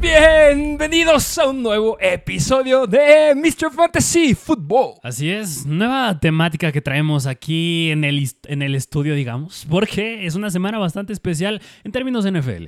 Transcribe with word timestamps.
Bienvenidos 0.00 1.38
a 1.38 1.48
un 1.48 1.62
nuevo 1.62 1.96
episodio 2.00 2.86
de 2.86 3.34
Mr. 3.34 3.72
Fantasy 3.72 4.34
Football. 4.34 4.96
Así 5.02 5.30
es, 5.30 5.64
nueva 5.64 6.20
temática 6.20 6.70
que 6.70 6.82
traemos 6.82 7.26
aquí 7.26 7.90
en 7.90 8.04
el, 8.04 8.28
en 8.44 8.60
el 8.60 8.74
estudio, 8.74 9.14
digamos, 9.14 9.66
porque 9.70 10.26
es 10.26 10.34
una 10.34 10.50
semana 10.50 10.78
bastante 10.78 11.14
especial 11.14 11.62
en 11.82 11.92
términos 11.92 12.24
de 12.24 12.32
NFL. 12.32 12.66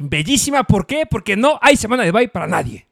Bellísima, 0.00 0.64
¿por 0.64 0.86
qué? 0.86 1.04
Porque 1.10 1.34
no 1.34 1.58
hay 1.62 1.76
semana 1.76 2.02
de 2.04 2.12
bye 2.12 2.28
para 2.28 2.46
nadie. 2.46 2.86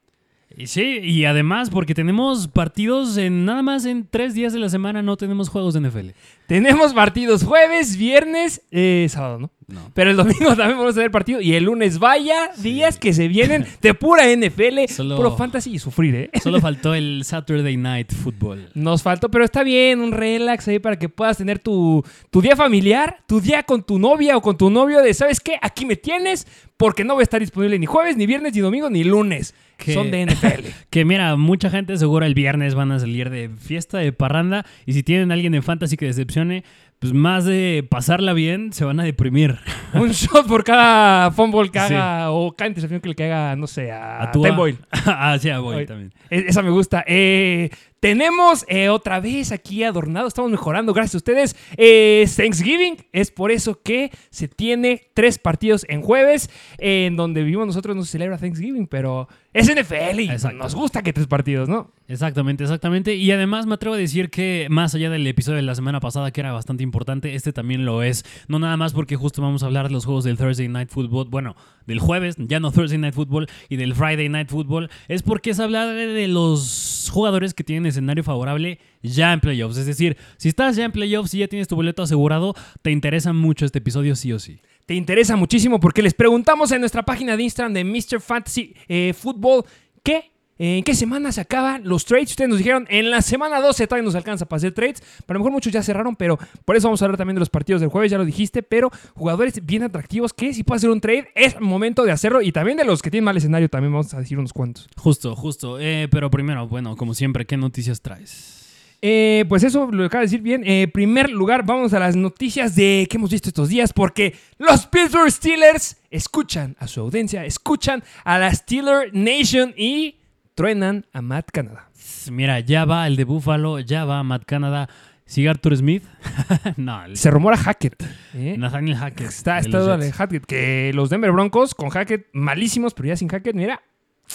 Y 0.57 0.67
sí, 0.67 0.99
y 1.03 1.25
además 1.25 1.69
porque 1.69 1.93
tenemos 1.93 2.47
partidos 2.47 3.17
en 3.17 3.43
nada 3.45 3.61
más 3.61 3.85
en 3.85 4.07
tres 4.09 4.33
días 4.33 4.53
de 4.53 4.59
la 4.59 4.69
semana 4.69 5.01
no 5.01 5.17
tenemos 5.17 5.49
juegos 5.49 5.73
de 5.73 5.81
NFL. 5.81 6.09
Tenemos 6.47 6.93
partidos 6.93 7.43
jueves, 7.43 7.97
viernes, 7.97 8.61
eh, 8.71 9.07
sábado, 9.09 9.39
¿no? 9.39 9.51
No. 9.67 9.91
Pero 9.93 10.11
el 10.11 10.15
domingo 10.17 10.45
también 10.55 10.77
vamos 10.77 10.91
a 10.93 10.95
tener 10.95 11.11
partido 11.11 11.41
y 11.41 11.55
el 11.55 11.63
lunes 11.65 11.97
vaya 11.99 12.51
días 12.57 12.97
que 12.99 13.13
se 13.13 13.27
vienen 13.27 13.65
de 13.81 13.93
pura 13.95 14.23
NFL, 14.33 14.85
Solo- 14.87 15.17
puro 15.17 15.35
fantasy 15.35 15.73
y 15.73 15.79
sufrir, 15.79 16.15
¿eh? 16.15 16.29
Solo 16.41 16.61
faltó 16.61 16.93
el 16.93 17.23
Saturday 17.25 17.75
Night 17.75 18.13
Football. 18.13 18.69
Nos 18.75 19.01
faltó, 19.03 19.29
pero 19.29 19.43
está 19.43 19.63
bien, 19.63 19.99
un 19.99 20.11
relax 20.13 20.67
ahí 20.69 20.79
para 20.79 20.97
que 20.97 21.09
puedas 21.09 21.37
tener 21.37 21.59
tu, 21.59 22.05
tu 22.29 22.41
día 22.41 22.55
familiar, 22.55 23.17
tu 23.27 23.41
día 23.41 23.63
con 23.63 23.83
tu 23.83 23.99
novia 23.99 24.37
o 24.37 24.41
con 24.41 24.55
tu 24.57 24.69
novio 24.69 25.01
de, 25.01 25.13
¿sabes 25.13 25.39
qué? 25.41 25.57
Aquí 25.61 25.85
me 25.85 25.95
tienes 25.95 26.47
porque 26.77 27.03
no 27.03 27.15
voy 27.15 27.21
a 27.21 27.23
estar 27.23 27.41
disponible 27.41 27.77
ni 27.79 27.87
jueves, 27.87 28.15
ni 28.15 28.25
viernes, 28.25 28.53
ni 28.53 28.61
domingo, 28.61 28.89
ni 28.89 29.03
lunes. 29.03 29.53
Que- 29.77 29.93
Son 29.93 30.09
de 30.11 30.25
NFL. 30.25 30.67
Que 30.89 31.03
mira, 31.05 31.35
mucha 31.35 31.69
gente 31.69 31.97
seguro 31.97 32.25
el 32.25 32.33
viernes 32.33 32.75
van 32.75 32.91
a 32.91 32.99
salir 32.99 33.29
de 33.29 33.49
fiesta, 33.49 33.97
de 33.97 34.13
parranda, 34.13 34.65
y 34.85 34.93
si 34.93 35.03
tienen 35.03 35.31
a 35.31 35.33
alguien 35.33 35.53
en 35.55 35.63
fantasy 35.63 35.97
que 35.97 36.05
decepcione, 36.05 36.63
pues 36.99 37.11
más 37.13 37.43
de 37.43 37.85
pasarla 37.89 38.31
bien, 38.33 38.71
se 38.71 38.85
van 38.85 38.99
a 39.01 39.03
deprimir. 39.03 39.57
un 39.93 40.09
shot 40.11 40.47
por 40.47 40.63
cada 40.63 41.31
fumble 41.31 41.69
que 41.69 41.79
Sí. 41.79 41.93
haga 41.93 42.31
o 42.31 42.55
cada 42.55 42.69
intercepción 42.69 43.01
que 43.01 43.09
le 43.09 43.15
caiga, 43.15 43.55
no 43.57 43.67
sé, 43.67 43.91
a, 43.91 44.23
A 44.23 44.31
tu 44.31 44.41
Tim 44.41 44.55
Boyle. 44.55 44.77
ah, 45.05 45.37
sí, 45.39 45.49
a 45.49 45.59
Boyle 45.59 45.77
Oye, 45.79 45.85
también. 45.87 46.13
e- 46.29 46.45
Esa 46.47 46.61
me 46.61 46.69
gusta. 46.69 47.03
Eh, 47.05 47.69
tenemos 47.99 48.65
eh, 48.67 48.89
otra 48.89 49.19
vez 49.19 49.51
aquí 49.51 49.83
adornado, 49.83 50.27
estamos 50.27 50.51
mejorando, 50.51 50.93
gracias 50.93 51.15
a 51.15 51.17
ustedes. 51.17 51.55
Eh, 51.77 52.21
es 52.23 52.35
Thanksgiving, 52.35 52.97
es 53.11 53.31
por 53.31 53.51
eso 53.51 53.81
que 53.81 54.11
se 54.29 54.47
tiene 54.47 55.09
tres 55.13 55.39
partidos 55.39 55.85
en 55.89 56.01
jueves, 56.01 56.49
eh, 56.77 57.07
en 57.07 57.15
donde 57.15 57.43
vivimos 57.43 57.67
nosotros 57.67 57.95
no 57.95 58.03
se 58.03 58.11
celebra 58.11 58.37
Thanksgiving, 58.37 58.87
pero 58.87 59.27
es 59.53 59.69
NFL 59.73 60.19
y 60.19 60.29
nos 60.53 60.75
gusta 60.75 61.01
que 61.01 61.13
tres 61.13 61.27
partidos, 61.27 61.69
¿no? 61.69 61.91
Exactamente, 62.07 62.63
exactamente. 62.63 63.15
Y 63.15 63.31
además 63.31 63.65
me 63.65 63.73
atrevo 63.75 63.95
a 63.95 63.97
decir 63.97 64.29
que 64.29 64.67
más 64.69 64.93
allá 64.93 65.09
del 65.09 65.25
episodio 65.25 65.55
de 65.55 65.63
la 65.63 65.73
semana 65.73 65.99
pasada, 65.99 66.31
que 66.31 66.41
era 66.41 66.51
bastante 66.51 66.83
importante, 66.83 67.33
este 67.35 67.53
también 67.53 67.85
lo 67.85 68.03
es. 68.03 68.25
No 68.47 68.59
nada 68.59 68.77
más 68.77 68.93
porque 68.93 69.15
justo 69.15 69.41
vamos 69.41 69.63
a 69.63 69.67
hablar 69.67 69.87
de 69.87 69.93
los 69.93 70.05
juegos 70.05 70.25
del 70.25 70.37
Thursday 70.37 70.67
Night 70.67 70.89
Football, 70.89 71.29
bueno, 71.29 71.55
del 71.87 71.99
jueves, 71.99 72.35
ya 72.37 72.59
no 72.59 72.71
Thursday 72.71 72.97
Night 72.97 73.15
Football, 73.15 73.47
y 73.69 73.77
del 73.77 73.95
Friday 73.95 74.29
Night 74.29 74.49
Football, 74.49 74.89
es 75.07 75.23
porque 75.23 75.51
es 75.51 75.59
hablar 75.59 75.95
de 75.95 76.27
los 76.27 77.09
jugadores 77.11 77.53
que 77.53 77.63
tienen 77.63 77.84
escenario 77.85 78.23
favorable 78.23 78.79
ya 79.01 79.33
en 79.33 79.39
playoffs. 79.39 79.77
Es 79.77 79.85
decir, 79.85 80.17
si 80.37 80.49
estás 80.49 80.75
ya 80.75 80.85
en 80.85 80.91
playoffs 80.91 81.33
y 81.33 81.39
ya 81.39 81.47
tienes 81.47 81.67
tu 81.67 81.75
boleto 81.75 82.03
asegurado, 82.03 82.55
te 82.81 82.91
interesa 82.91 83.33
mucho 83.33 83.65
este 83.65 83.79
episodio 83.79 84.15
sí 84.15 84.33
o 84.33 84.39
sí. 84.39 84.59
te 84.85 84.93
interesa 84.93 85.35
muchísimo 85.35 85.79
porque 85.79 86.01
les 86.01 86.13
preguntamos 86.13 86.71
en 86.71 86.79
nuestra 86.79 87.03
página 87.03 87.35
de 87.35 87.43
Instagram 87.43 87.73
de 87.73 87.83
Mr. 87.83 88.21
Fantasy 88.21 88.75
eh, 88.87 89.13
Football 89.17 89.65
que 90.03 90.34
en 90.57 90.83
qué 90.83 90.95
semana 90.95 91.31
se 91.31 91.41
acaban 91.41 91.81
los 91.83 92.05
trades. 92.05 92.29
Ustedes 92.29 92.49
nos 92.49 92.57
dijeron 92.57 92.85
en 92.89 93.11
la 93.11 93.21
semana 93.21 93.59
12 93.59 93.87
todavía 93.87 94.05
nos 94.05 94.15
alcanza 94.15 94.45
para 94.45 94.57
hacer 94.57 94.73
trades. 94.73 95.03
A 95.27 95.33
lo 95.33 95.39
mejor 95.39 95.51
muchos 95.51 95.73
ya 95.73 95.83
cerraron, 95.83 96.15
pero 96.15 96.39
por 96.63 96.75
eso 96.75 96.87
vamos 96.87 97.01
a 97.01 97.05
hablar 97.05 97.17
también 97.17 97.35
de 97.35 97.41
los 97.41 97.49
partidos 97.49 97.81
del 97.81 97.89
jueves, 97.89 98.11
ya 98.11 98.17
lo 98.17 98.25
dijiste. 98.25 98.63
Pero 98.63 98.91
jugadores 99.15 99.65
bien 99.65 99.83
atractivos 99.83 100.33
que 100.33 100.53
si 100.53 100.63
puede 100.63 100.77
hacer 100.77 100.89
un 100.89 101.01
trade 101.01 101.29
es 101.35 101.59
momento 101.59 102.03
de 102.03 102.11
hacerlo. 102.11 102.41
Y 102.41 102.51
también 102.51 102.77
de 102.77 102.85
los 102.85 103.01
que 103.01 103.11
tienen 103.11 103.25
mal 103.25 103.37
escenario 103.37 103.69
también 103.69 103.91
vamos 103.91 104.13
a 104.13 104.19
decir 104.19 104.39
unos 104.39 104.53
cuantos. 104.53 104.87
Justo, 104.95 105.35
justo. 105.35 105.77
Eh, 105.79 106.07
pero 106.09 106.29
primero, 106.29 106.67
bueno, 106.67 106.95
como 106.95 107.13
siempre, 107.13 107.45
¿qué 107.45 107.57
noticias 107.57 108.01
traes? 108.01 108.65
Eh, 109.01 109.45
pues 109.49 109.63
eso 109.63 109.91
lo 109.91 110.05
acaba 110.05 110.21
de 110.21 110.27
decir 110.27 110.41
bien. 110.41 110.63
En 110.65 110.89
primer 110.89 111.29
lugar, 111.29 111.65
vamos 111.65 111.93
a 111.93 111.99
las 111.99 112.15
noticias 112.15 112.75
de 112.75 113.07
que 113.09 113.17
hemos 113.17 113.29
visto 113.29 113.49
estos 113.49 113.69
días, 113.69 113.93
porque 113.93 114.35
los 114.57 114.87
Pittsburgh 114.87 115.29
Steelers 115.29 115.97
escuchan 116.09 116.75
a 116.79 116.87
su 116.87 117.01
audiencia, 117.01 117.45
escuchan 117.45 118.03
a 118.23 118.39
la 118.39 118.53
Steeler 118.53 119.13
Nation 119.13 119.73
y 119.77 120.15
truenan 120.55 121.05
a 121.13 121.21
Matt 121.21 121.49
Canada. 121.51 121.89
Mira, 122.31 122.59
ya 122.61 122.85
va 122.85 123.05
el 123.07 123.15
de 123.15 123.23
Buffalo, 123.25 123.79
ya 123.79 124.05
va 124.05 124.23
Matt 124.23 124.45
Canada. 124.45 124.89
¿Sigue 125.27 125.49
Arthur 125.49 125.75
Smith? 125.77 126.03
no, 126.77 127.03
el- 127.03 127.17
Se 127.17 127.31
rumora 127.31 127.57
Hackett. 127.57 128.03
¿eh? 128.35 128.55
Nathaniel 128.57 128.95
Hackett. 128.97 129.27
Está, 129.27 129.59
está 129.59 129.97
de. 129.97 130.11
Hackett, 130.11 130.45
que 130.45 130.91
los 130.93 131.09
Denver 131.09 131.31
Broncos 131.31 131.73
con 131.75 131.89
Hackett 131.89 132.27
malísimos, 132.33 132.93
pero 132.93 133.07
ya 133.09 133.15
sin 133.17 133.27
Hackett, 133.27 133.55
mira, 133.55 133.81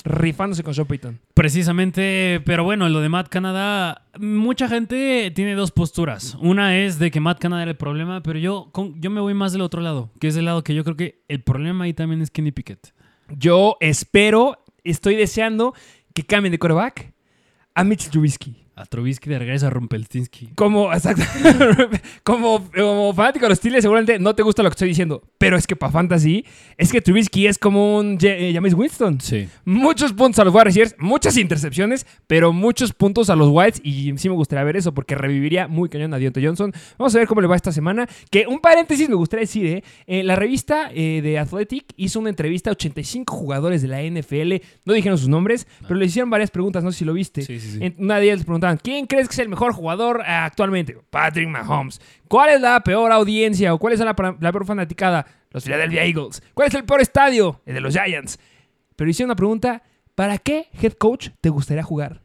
rifándose 0.04 0.64
con 0.64 0.74
Sean 0.74 0.88
Payton. 0.88 1.20
Precisamente, 1.34 2.42
pero 2.44 2.64
bueno, 2.64 2.88
lo 2.88 3.00
de 3.00 3.08
Matt 3.08 3.28
Canada, 3.28 4.02
mucha 4.18 4.68
gente 4.68 5.30
tiene 5.34 5.54
dos 5.54 5.70
posturas. 5.70 6.36
Una 6.40 6.76
es 6.76 6.98
de 6.98 7.10
que 7.12 7.20
Matt 7.20 7.38
Canada 7.38 7.62
era 7.62 7.70
el 7.70 7.76
problema, 7.76 8.20
pero 8.22 8.38
yo, 8.40 8.70
con- 8.72 9.00
yo 9.00 9.10
me 9.10 9.20
voy 9.20 9.34
más 9.34 9.52
del 9.52 9.62
otro 9.62 9.80
lado, 9.80 10.10
que 10.20 10.26
es 10.28 10.36
el 10.36 10.44
lado 10.46 10.64
que 10.64 10.74
yo 10.74 10.82
creo 10.82 10.96
que 10.96 11.22
el 11.28 11.42
problema 11.42 11.84
ahí 11.84 11.92
también 11.94 12.20
es 12.20 12.30
Kenny 12.32 12.50
Pickett. 12.50 12.92
Yo 13.36 13.76
espero, 13.80 14.64
estoy 14.82 15.14
deseando 15.14 15.74
que 16.14 16.22
cambien 16.22 16.50
de 16.50 16.58
quarterback 16.58 17.12
a 17.74 17.84
Mitch 17.84 18.10
Trubisky. 18.10 18.69
A 18.80 18.86
Trubisky 18.86 19.28
de 19.28 19.38
regreso 19.38 19.66
a 19.66 19.70
Rumpelstinsky. 19.70 20.50
Como, 20.54 20.92
exacto, 20.92 21.22
como, 22.22 22.70
como 22.74 23.12
fanático 23.14 23.46
de 23.46 23.50
los 23.50 23.58
Steelers, 23.58 23.82
seguramente 23.82 24.18
no 24.18 24.34
te 24.34 24.42
gusta 24.42 24.62
lo 24.62 24.70
que 24.70 24.74
estoy 24.74 24.88
diciendo, 24.88 25.22
pero 25.38 25.56
es 25.56 25.66
que 25.66 25.76
para 25.76 25.92
Fantasy, 25.92 26.44
es 26.76 26.92
que 26.92 27.00
Trubisky 27.00 27.46
es 27.46 27.58
como 27.58 27.98
un 27.98 28.18
eh, 28.22 28.52
Jameis 28.52 28.74
Winston. 28.74 29.20
Sí. 29.20 29.48
Muchos 29.64 30.12
puntos 30.12 30.38
a 30.38 30.44
los 30.44 30.54
wide 30.54 30.64
receivers, 30.64 30.94
muchas 30.98 31.36
intercepciones, 31.36 32.06
pero 32.26 32.52
muchos 32.52 32.92
puntos 32.92 33.30
a 33.30 33.36
los 33.36 33.48
Whites. 33.50 33.80
Y 33.84 34.16
sí 34.16 34.28
me 34.28 34.34
gustaría 34.34 34.64
ver 34.64 34.76
eso 34.76 34.92
porque 34.92 35.14
reviviría 35.14 35.68
muy 35.68 35.88
cañón 35.88 36.14
a 36.14 36.18
Deontay 36.18 36.44
Johnson. 36.44 36.72
Vamos 36.98 37.14
a 37.14 37.18
ver 37.18 37.26
cómo 37.26 37.40
le 37.40 37.46
va 37.46 37.56
esta 37.56 37.72
semana. 37.72 38.08
Que 38.30 38.46
un 38.46 38.60
paréntesis 38.60 39.08
me 39.08 39.14
gustaría 39.14 39.42
decir: 39.42 39.66
¿eh? 39.66 39.84
Eh, 40.06 40.22
la 40.22 40.36
revista 40.36 40.90
eh, 40.94 41.20
de 41.22 41.38
Athletic 41.38 41.92
hizo 41.96 42.20
una 42.20 42.30
entrevista 42.30 42.70
a 42.70 42.72
85 42.72 43.34
jugadores 43.34 43.82
de 43.82 43.88
la 43.88 44.02
NFL. 44.02 44.64
No 44.84 44.92
dijeron 44.92 45.18
sus 45.18 45.28
nombres, 45.28 45.66
pero 45.82 45.96
les 45.96 46.10
hicieron 46.10 46.30
varias 46.30 46.50
preguntas. 46.50 46.84
No 46.84 46.92
sé 46.92 46.98
si 46.98 47.04
lo 47.04 47.12
viste. 47.12 47.42
Sí, 47.42 47.60
sí, 47.60 47.72
sí. 47.72 47.78
En 47.80 47.94
una 47.98 48.18
de 48.18 48.24
ellas 48.24 48.38
les 48.38 48.46
¿Quién 48.76 49.06
crees 49.06 49.28
que 49.28 49.34
es 49.34 49.38
el 49.38 49.48
mejor 49.48 49.72
jugador 49.72 50.22
actualmente? 50.26 50.98
Patrick 51.10 51.48
Mahomes. 51.48 52.00
¿Cuál 52.28 52.50
es 52.50 52.60
la 52.60 52.80
peor 52.80 53.12
audiencia 53.12 53.74
o 53.74 53.78
cuál 53.78 53.94
es 53.94 54.00
la, 54.00 54.14
la 54.40 54.52
peor 54.52 54.66
fanaticada? 54.66 55.26
Los 55.50 55.64
Philadelphia 55.64 56.04
Eagles. 56.04 56.42
¿Cuál 56.54 56.68
es 56.68 56.74
el 56.74 56.84
peor 56.84 57.00
estadio? 57.00 57.60
El 57.66 57.74
de 57.74 57.80
los 57.80 57.94
Giants. 57.94 58.38
Pero 58.96 59.10
hicieron 59.10 59.30
una 59.30 59.36
pregunta: 59.36 59.82
¿para 60.14 60.38
qué 60.38 60.68
head 60.80 60.92
coach 60.92 61.30
te 61.40 61.48
gustaría 61.48 61.82
jugar? 61.82 62.22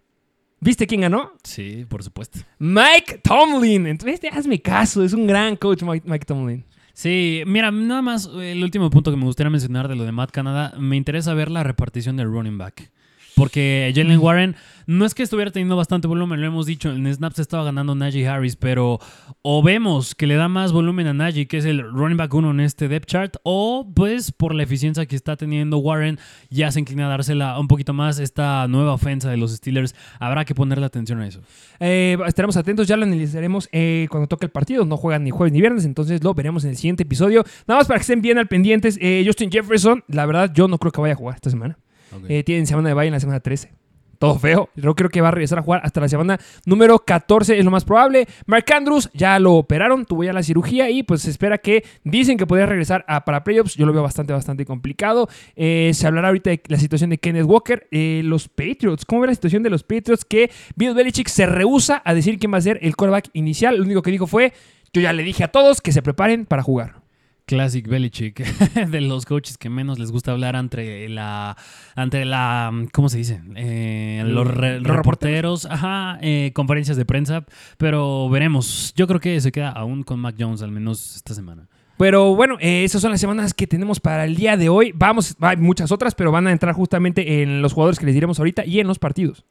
¿Viste 0.59 0.87
quién 0.87 1.01
ganó? 1.01 1.33
Sí, 1.43 1.85
por 1.87 2.03
supuesto. 2.03 2.39
Mike 2.57 3.19
Tomlin. 3.23 3.87
Entonces, 3.87 4.19
hazme 4.31 4.61
caso, 4.61 5.03
es 5.03 5.13
un 5.13 5.27
gran 5.27 5.55
coach 5.55 5.83
Mike, 5.83 6.09
Mike 6.09 6.25
Tomlin. 6.25 6.65
Sí, 6.93 7.43
mira, 7.45 7.71
nada 7.71 8.01
más 8.01 8.29
el 8.33 8.63
último 8.63 8.89
punto 8.89 9.11
que 9.11 9.17
me 9.17 9.25
gustaría 9.25 9.49
mencionar 9.49 9.89
de 9.89 9.95
lo 9.95 10.05
de 10.05 10.13
Matt 10.13 10.31
Canada, 10.31 10.73
me 10.79 10.95
interesa 10.95 11.33
ver 11.33 11.51
la 11.51 11.61
repartición 11.61 12.15
del 12.15 12.27
running 12.27 12.57
back. 12.57 12.89
Porque 13.35 13.91
Jalen 13.95 14.19
Warren 14.19 14.55
no 14.87 15.05
es 15.05 15.15
que 15.15 15.23
estuviera 15.23 15.51
teniendo 15.51 15.75
bastante 15.75 16.07
volumen, 16.07 16.39
lo 16.39 16.47
hemos 16.47 16.65
dicho, 16.67 16.91
en 16.91 17.11
snaps 17.11 17.39
estaba 17.39 17.63
ganando 17.63 17.95
Najee 17.95 18.27
Harris, 18.27 18.55
pero 18.55 18.99
o 19.41 19.63
vemos 19.63 20.13
que 20.13 20.27
le 20.27 20.35
da 20.35 20.47
más 20.47 20.71
volumen 20.71 21.07
a 21.07 21.13
Najee, 21.13 21.47
que 21.47 21.57
es 21.57 21.65
el 21.65 21.81
running 21.81 22.17
back 22.17 22.33
uno 22.33 22.51
en 22.51 22.59
este 22.59 22.87
depth 22.87 23.07
chart, 23.07 23.35
o 23.43 23.91
pues 23.95 24.31
por 24.31 24.53
la 24.53 24.63
eficiencia 24.63 25.05
que 25.05 25.15
está 25.15 25.35
teniendo 25.35 25.79
Warren, 25.79 26.19
ya 26.49 26.71
se 26.71 26.79
inclina 26.79 27.07
a 27.07 27.09
dársela 27.09 27.59
un 27.59 27.67
poquito 27.67 27.93
más 27.93 28.19
esta 28.19 28.67
nueva 28.67 28.93
ofensa 28.93 29.29
de 29.29 29.37
los 29.37 29.51
Steelers. 29.53 29.95
Habrá 30.19 30.45
que 30.45 30.53
ponerle 30.53 30.85
atención 30.85 31.19
a 31.19 31.27
eso. 31.27 31.41
Eh, 31.79 32.17
estaremos 32.27 32.55
atentos, 32.57 32.87
ya 32.87 32.95
lo 32.95 33.03
analizaremos 33.03 33.67
eh, 33.71 34.07
cuando 34.11 34.27
toque 34.27 34.45
el 34.45 34.51
partido. 34.51 34.85
No 34.85 34.97
juegan 34.97 35.23
ni 35.23 35.31
jueves 35.31 35.51
ni 35.51 35.61
viernes, 35.61 35.85
entonces 35.85 36.23
lo 36.23 36.33
veremos 36.33 36.63
en 36.63 36.71
el 36.71 36.77
siguiente 36.77 37.03
episodio. 37.03 37.43
Nada 37.67 37.79
más 37.79 37.87
para 37.87 37.97
que 37.97 38.03
estén 38.03 38.21
bien 38.21 38.37
al 38.37 38.47
pendientes. 38.47 38.97
eh, 39.01 39.23
Justin 39.25 39.51
Jefferson, 39.51 40.03
la 40.07 40.25
verdad, 40.25 40.51
yo 40.53 40.67
no 40.67 40.77
creo 40.77 40.91
que 40.91 41.01
vaya 41.01 41.13
a 41.13 41.17
jugar 41.17 41.35
esta 41.35 41.49
semana. 41.49 41.77
Ok. 42.11 42.23
Eh, 42.29 42.43
tienen 42.43 42.67
semana 42.67 42.89
de 42.89 42.95
bye 42.95 43.07
en 43.07 43.13
la 43.13 43.19
semana 43.19 43.39
13. 43.39 43.71
todo 44.19 44.39
feo. 44.39 44.69
Yo 44.75 44.95
creo 44.95 45.09
que 45.09 45.21
va 45.21 45.27
a 45.27 45.31
regresar 45.31 45.59
a 45.59 45.61
jugar 45.61 45.81
hasta 45.83 45.99
la 45.99 46.07
semana 46.07 46.39
número 46.65 46.99
14, 46.99 47.59
es 47.59 47.65
lo 47.65 47.71
más 47.71 47.83
probable. 47.83 48.27
Mark 48.45 48.65
Andrews 48.73 49.09
ya 49.13 49.37
lo 49.39 49.53
operaron, 49.53 50.05
tuvo 50.05 50.23
ya 50.23 50.33
la 50.33 50.41
cirugía 50.41 50.89
y 50.89 51.03
pues 51.03 51.23
se 51.23 51.29
espera 51.29 51.57
que 51.57 51.83
dicen 52.03 52.37
que 52.37 52.47
podría 52.47 52.65
regresar 52.65 53.03
a, 53.07 53.25
para 53.25 53.43
playoffs. 53.43 53.75
Yo 53.75 53.85
lo 53.85 53.93
veo 53.93 54.03
bastante, 54.03 54.33
bastante 54.33 54.65
complicado. 54.65 55.27
Eh, 55.55 55.91
se 55.93 56.07
hablará 56.07 56.29
ahorita 56.29 56.49
de 56.49 56.61
la 56.67 56.77
situación 56.79 57.09
de 57.09 57.17
Kenneth 57.17 57.45
Walker. 57.45 57.87
Eh, 57.91 58.21
los 58.23 58.47
Patriots, 58.47 59.05
¿cómo 59.05 59.21
ve 59.21 59.27
la 59.27 59.35
situación 59.35 59.63
de 59.63 59.69
los 59.69 59.83
Patriots? 59.83 60.23
Que 60.25 60.49
Bill 60.75 60.93
Belichick 60.93 61.27
se 61.27 61.45
rehúsa 61.45 62.01
a 62.05 62.13
decir 62.13 62.39
quién 62.39 62.53
va 62.53 62.57
a 62.57 62.61
ser 62.61 62.79
el 62.81 62.95
quarterback 62.95 63.29
inicial. 63.33 63.77
Lo 63.77 63.83
único 63.83 64.01
que 64.01 64.11
dijo 64.11 64.27
fue, 64.27 64.53
yo 64.93 65.01
ya 65.01 65.11
le 65.11 65.23
dije 65.23 65.43
a 65.43 65.49
todos 65.49 65.81
que 65.81 65.91
se 65.91 66.01
preparen 66.01 66.45
para 66.45 66.63
jugar. 66.63 67.04
Classic 67.45 67.87
Belichick, 67.87 68.39
de 68.89 69.01
los 69.01 69.25
coaches 69.25 69.57
que 69.57 69.69
menos 69.69 69.99
les 69.99 70.11
gusta 70.11 70.31
hablar 70.31 70.55
entre 70.55 71.07
la, 71.09 71.55
entre 71.95 72.25
la, 72.25 72.71
¿cómo 72.91 73.07
se 73.09 73.17
dice? 73.19 73.41
Eh, 73.55 74.23
los, 74.25 74.47
re- 74.47 74.79
Los 74.79 74.95
reporteros, 74.95 75.65
ajá, 75.65 76.17
eh, 76.21 76.51
conferencias 76.55 76.97
de 76.97 77.05
prensa, 77.05 77.45
pero 77.77 78.29
veremos. 78.29 78.93
Yo 78.95 79.05
creo 79.07 79.19
que 79.19 79.39
se 79.41 79.51
queda 79.51 79.69
aún 79.69 80.03
con 80.03 80.19
Mac 80.19 80.35
Jones, 80.39 80.61
al 80.63 80.71
menos 80.71 81.15
esta 81.17 81.33
semana. 81.35 81.67
Pero 81.97 82.35
bueno, 82.35 82.57
eh, 82.59 82.83
esas 82.83 83.01
son 83.01 83.11
las 83.11 83.21
semanas 83.21 83.53
que 83.53 83.67
tenemos 83.67 83.99
para 84.01 84.25
el 84.25 84.35
día 84.35 84.57
de 84.57 84.67
hoy. 84.67 84.91
Vamos, 84.95 85.35
hay 85.39 85.55
muchas 85.57 85.91
otras, 85.91 86.13
pero 86.13 86.31
van 86.31 86.47
a 86.47 86.51
entrar 86.51 86.73
justamente 86.73 87.41
en 87.41 87.61
los 87.61 87.71
jugadores 87.73 87.99
que 87.99 88.05
les 88.05 88.13
diremos 88.15 88.37
ahorita 88.39 88.65
y 88.65 88.79
en 88.81 88.87
los 88.87 88.99
partidos. 88.99 89.45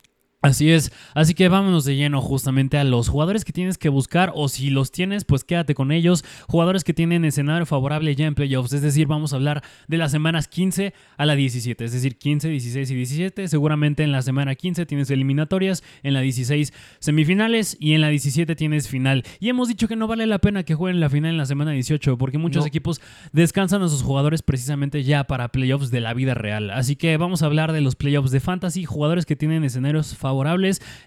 Así 0.45 0.71
es, 0.71 0.93
así 1.15 1.33
que 1.33 1.49
vámonos 1.49 1.87
de 1.87 1.97
lleno 1.97 2.21
justamente 2.21 2.77
a 2.77 2.85
los 2.85 3.09
jugadores 3.09 3.47
que 3.47 3.53
tienes 3.55 3.79
que 3.79 3.89
buscar 3.89 4.31
o 4.35 4.49
si 4.49 4.69
los 4.69 4.91
tienes, 4.93 5.25
pues 5.25 5.43
quédate 5.43 5.75
con 5.75 5.91
ellos. 5.91 6.23
Jugadores 6.49 6.85
que 6.85 6.93
tienen 6.93 7.25
escenario 7.25 7.65
favorable 7.65 8.15
ya 8.15 8.27
en 8.27 8.35
playoffs, 8.35 8.75
es 8.75 8.83
decir, 8.83 9.07
vamos 9.07 9.33
a 9.33 9.37
hablar 9.37 9.63
de 9.89 9.97
las 9.97 10.13
semanas 10.13 10.47
15 10.47 10.93
a 11.17 11.25
la 11.25 11.35
17, 11.35 11.83
es 11.83 11.93
decir, 11.93 12.19
15, 12.19 12.51
16 12.51 12.91
y 12.91 12.95
17. 12.95 13.49
Seguramente 13.49 14.03
en 14.03 14.13
la 14.13 14.21
semana 14.21 14.55
15 14.55 14.85
tienes 14.85 15.11
eliminatorias, 15.11 15.83
en 16.03 16.13
la 16.13 16.21
16 16.21 16.75
semifinales 16.99 17.79
y 17.81 17.95
en 17.95 18.03
la 18.03 18.09
17 18.09 18.55
tienes 18.55 18.87
final. 18.89 19.25
Y 19.41 19.49
hemos 19.49 19.69
dicho 19.69 19.89
que 19.89 19.97
no 19.97 20.07
vale 20.07 20.27
la 20.27 20.41
pena 20.41 20.63
que 20.65 20.75
jueguen 20.75 21.01
la 21.01 21.09
final 21.09 21.31
en 21.31 21.39
la 21.39 21.47
semana 21.47 21.71
18 21.71 22.19
porque 22.19 22.37
muchos 22.37 22.65
No. 22.65 22.67
equipos 22.69 23.01
descansan 23.33 23.81
a 23.83 23.89
sus 23.89 24.03
jugadores 24.03 24.43
precisamente 24.43 25.05
ya 25.05 25.25
para 25.25 25.49
playoffs 25.49 25.91
de 25.91 26.01
la 26.03 26.13
vida 26.13 26.35
real. 26.35 26.71
Así 26.71 26.97
que 26.97 27.17
vamos 27.17 27.43
a 27.43 27.47
hablar 27.47 27.73
de 27.73 27.81
los 27.81 27.97
playoffs 27.97 28.31
de 28.31 28.41
fantasy, 28.41 28.85
jugadores 28.85 29.25
que 29.25 29.37
tienen 29.37 29.65
escenarios 29.65 30.15
favorables, 30.15 30.34